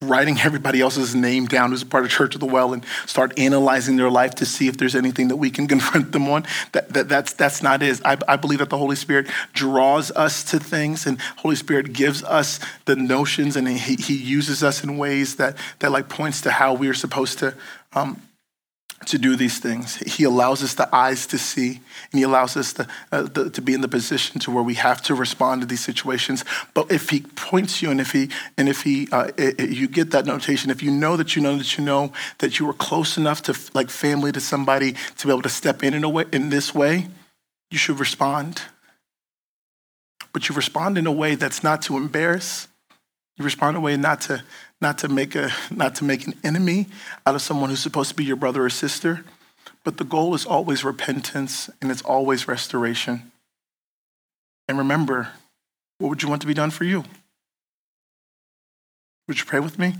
writing 0.01 0.39
everybody 0.39 0.79
else's 0.79 1.13
name 1.13 1.45
down 1.45 1.71
who's 1.71 1.81
a 1.81 1.85
part 1.85 2.05
of 2.05 2.09
Church 2.09 2.33
of 2.33 2.39
the 2.39 2.45
Well 2.45 2.71
and 2.71 2.85
start 3.05 3.37
analyzing 3.37 3.97
their 3.97 4.09
life 4.09 4.33
to 4.35 4.45
see 4.45 4.69
if 4.69 4.77
there's 4.77 4.95
anything 4.95 5.27
that 5.27 5.35
we 5.35 5.51
can 5.51 5.67
confront 5.73 6.13
them 6.13 6.29
on. 6.29 6.45
That, 6.71 6.93
that, 6.93 7.09
that's, 7.09 7.33
that's 7.33 7.61
not 7.61 7.83
it. 7.83 7.99
I, 8.05 8.17
I 8.25 8.37
believe 8.37 8.59
that 8.59 8.69
the 8.69 8.77
Holy 8.77 8.95
Spirit 8.95 9.27
draws 9.51 10.09
us 10.11 10.45
to 10.51 10.59
things 10.59 11.05
and 11.05 11.19
Holy 11.37 11.57
Spirit 11.57 11.91
gives 11.91 12.23
us 12.23 12.61
the 12.85 12.95
notions 12.95 13.57
and 13.57 13.67
he, 13.67 13.95
he 13.95 14.15
uses 14.15 14.63
us 14.63 14.85
in 14.85 14.97
ways 14.97 15.35
that, 15.35 15.57
that 15.79 15.91
like 15.91 16.07
points 16.07 16.39
to 16.41 16.51
how 16.51 16.73
we 16.73 16.87
are 16.87 16.93
supposed 16.93 17.39
to 17.39 17.53
um, 17.91 18.21
to 19.05 19.17
do 19.17 19.35
these 19.35 19.59
things. 19.59 19.95
He 19.97 20.23
allows 20.23 20.63
us 20.63 20.73
the 20.73 20.93
eyes 20.93 21.25
to 21.27 21.37
see, 21.37 21.79
and 22.11 22.19
He 22.19 22.23
allows 22.23 22.57
us 22.57 22.73
to, 22.73 22.87
uh, 23.11 23.23
the, 23.23 23.49
to 23.49 23.61
be 23.61 23.73
in 23.73 23.81
the 23.81 23.87
position 23.87 24.39
to 24.41 24.51
where 24.51 24.63
we 24.63 24.73
have 24.75 25.01
to 25.03 25.15
respond 25.15 25.61
to 25.61 25.67
these 25.67 25.83
situations. 25.83 26.43
But 26.73 26.91
if 26.91 27.09
He 27.09 27.21
points 27.21 27.81
you, 27.81 27.91
and 27.91 28.01
if 28.01 28.11
He 28.11 28.29
and 28.57 28.67
if 28.67 28.83
He 28.83 29.07
uh, 29.11 29.31
you 29.37 29.87
get 29.87 30.11
that 30.11 30.25
notation, 30.25 30.69
if 30.69 30.83
you 30.83 30.91
know 30.91 31.15
that 31.17 31.35
you 31.35 31.41
know 31.41 31.57
that 31.57 31.77
you 31.77 31.83
know 31.83 32.11
that 32.39 32.59
you 32.59 32.65
were 32.65 32.73
close 32.73 33.17
enough 33.17 33.41
to 33.43 33.57
like 33.73 33.89
family 33.89 34.31
to 34.31 34.41
somebody 34.41 34.95
to 35.17 35.27
be 35.27 35.31
able 35.31 35.41
to 35.43 35.49
step 35.49 35.83
in 35.83 35.93
in 35.93 36.03
a 36.03 36.09
way 36.09 36.25
in 36.31 36.49
this 36.49 36.75
way, 36.75 37.07
you 37.71 37.77
should 37.77 37.99
respond. 37.99 38.61
But 40.33 40.47
you 40.47 40.55
respond 40.55 40.97
in 40.97 41.07
a 41.07 41.11
way 41.11 41.35
that's 41.35 41.63
not 41.63 41.81
to 41.83 41.97
embarrass. 41.97 42.67
You 43.37 43.45
respond 43.45 43.77
in 43.77 43.81
a 43.81 43.83
way 43.83 43.97
not 43.97 44.21
to 44.21 44.43
not 44.81 44.97
to 44.99 45.07
make 45.07 45.35
a 45.35 45.51
not 45.71 45.95
to 45.95 46.03
make 46.03 46.27
an 46.27 46.33
enemy 46.43 46.87
out 47.25 47.35
of 47.35 47.41
someone 47.41 47.69
who's 47.69 47.81
supposed 47.81 48.09
to 48.09 48.15
be 48.15 48.23
your 48.23 48.35
brother 48.35 48.63
or 48.63 48.69
sister 48.69 49.23
but 49.83 49.97
the 49.97 50.03
goal 50.03 50.35
is 50.35 50.45
always 50.45 50.83
repentance 50.83 51.69
and 51.81 51.89
it's 51.91 52.01
always 52.01 52.47
restoration. 52.47 53.31
And 54.67 54.77
remember 54.77 55.29
what 55.97 56.09
would 56.09 56.23
you 56.23 56.29
want 56.29 56.41
to 56.41 56.47
be 56.47 56.53
done 56.53 56.71
for 56.71 56.83
you? 56.83 57.03
Would 59.27 59.39
you 59.39 59.45
pray 59.45 59.59
with 59.59 59.79
me? 59.79 59.95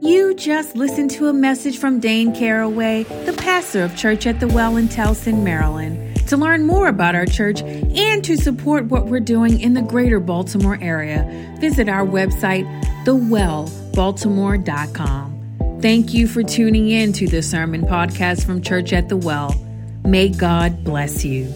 You 0.00 0.34
just 0.34 0.76
listened 0.76 1.10
to 1.12 1.28
a 1.28 1.32
message 1.32 1.78
from 1.78 2.00
Dayne 2.00 2.34
Carraway, 2.34 3.04
the 3.04 3.32
pastor 3.32 3.84
of 3.84 3.96
Church 3.96 4.26
at 4.26 4.40
the 4.40 4.48
Well 4.48 4.76
in 4.76 4.88
Towson, 4.88 5.42
Maryland. 5.42 6.13
To 6.28 6.36
learn 6.36 6.66
more 6.66 6.88
about 6.88 7.14
our 7.14 7.26
church 7.26 7.62
and 7.62 8.24
to 8.24 8.36
support 8.36 8.86
what 8.86 9.06
we're 9.06 9.20
doing 9.20 9.60
in 9.60 9.74
the 9.74 9.82
greater 9.82 10.18
Baltimore 10.20 10.78
area, 10.80 11.24
visit 11.60 11.88
our 11.88 12.06
website, 12.06 12.64
thewellbaltimore.com. 13.04 15.80
Thank 15.80 16.14
you 16.14 16.26
for 16.26 16.42
tuning 16.42 16.90
in 16.90 17.12
to 17.14 17.26
the 17.26 17.42
sermon 17.42 17.82
podcast 17.82 18.46
from 18.46 18.62
Church 18.62 18.94
at 18.94 19.10
the 19.10 19.18
Well. 19.18 19.54
May 20.04 20.30
God 20.30 20.82
bless 20.82 21.24
you. 21.24 21.52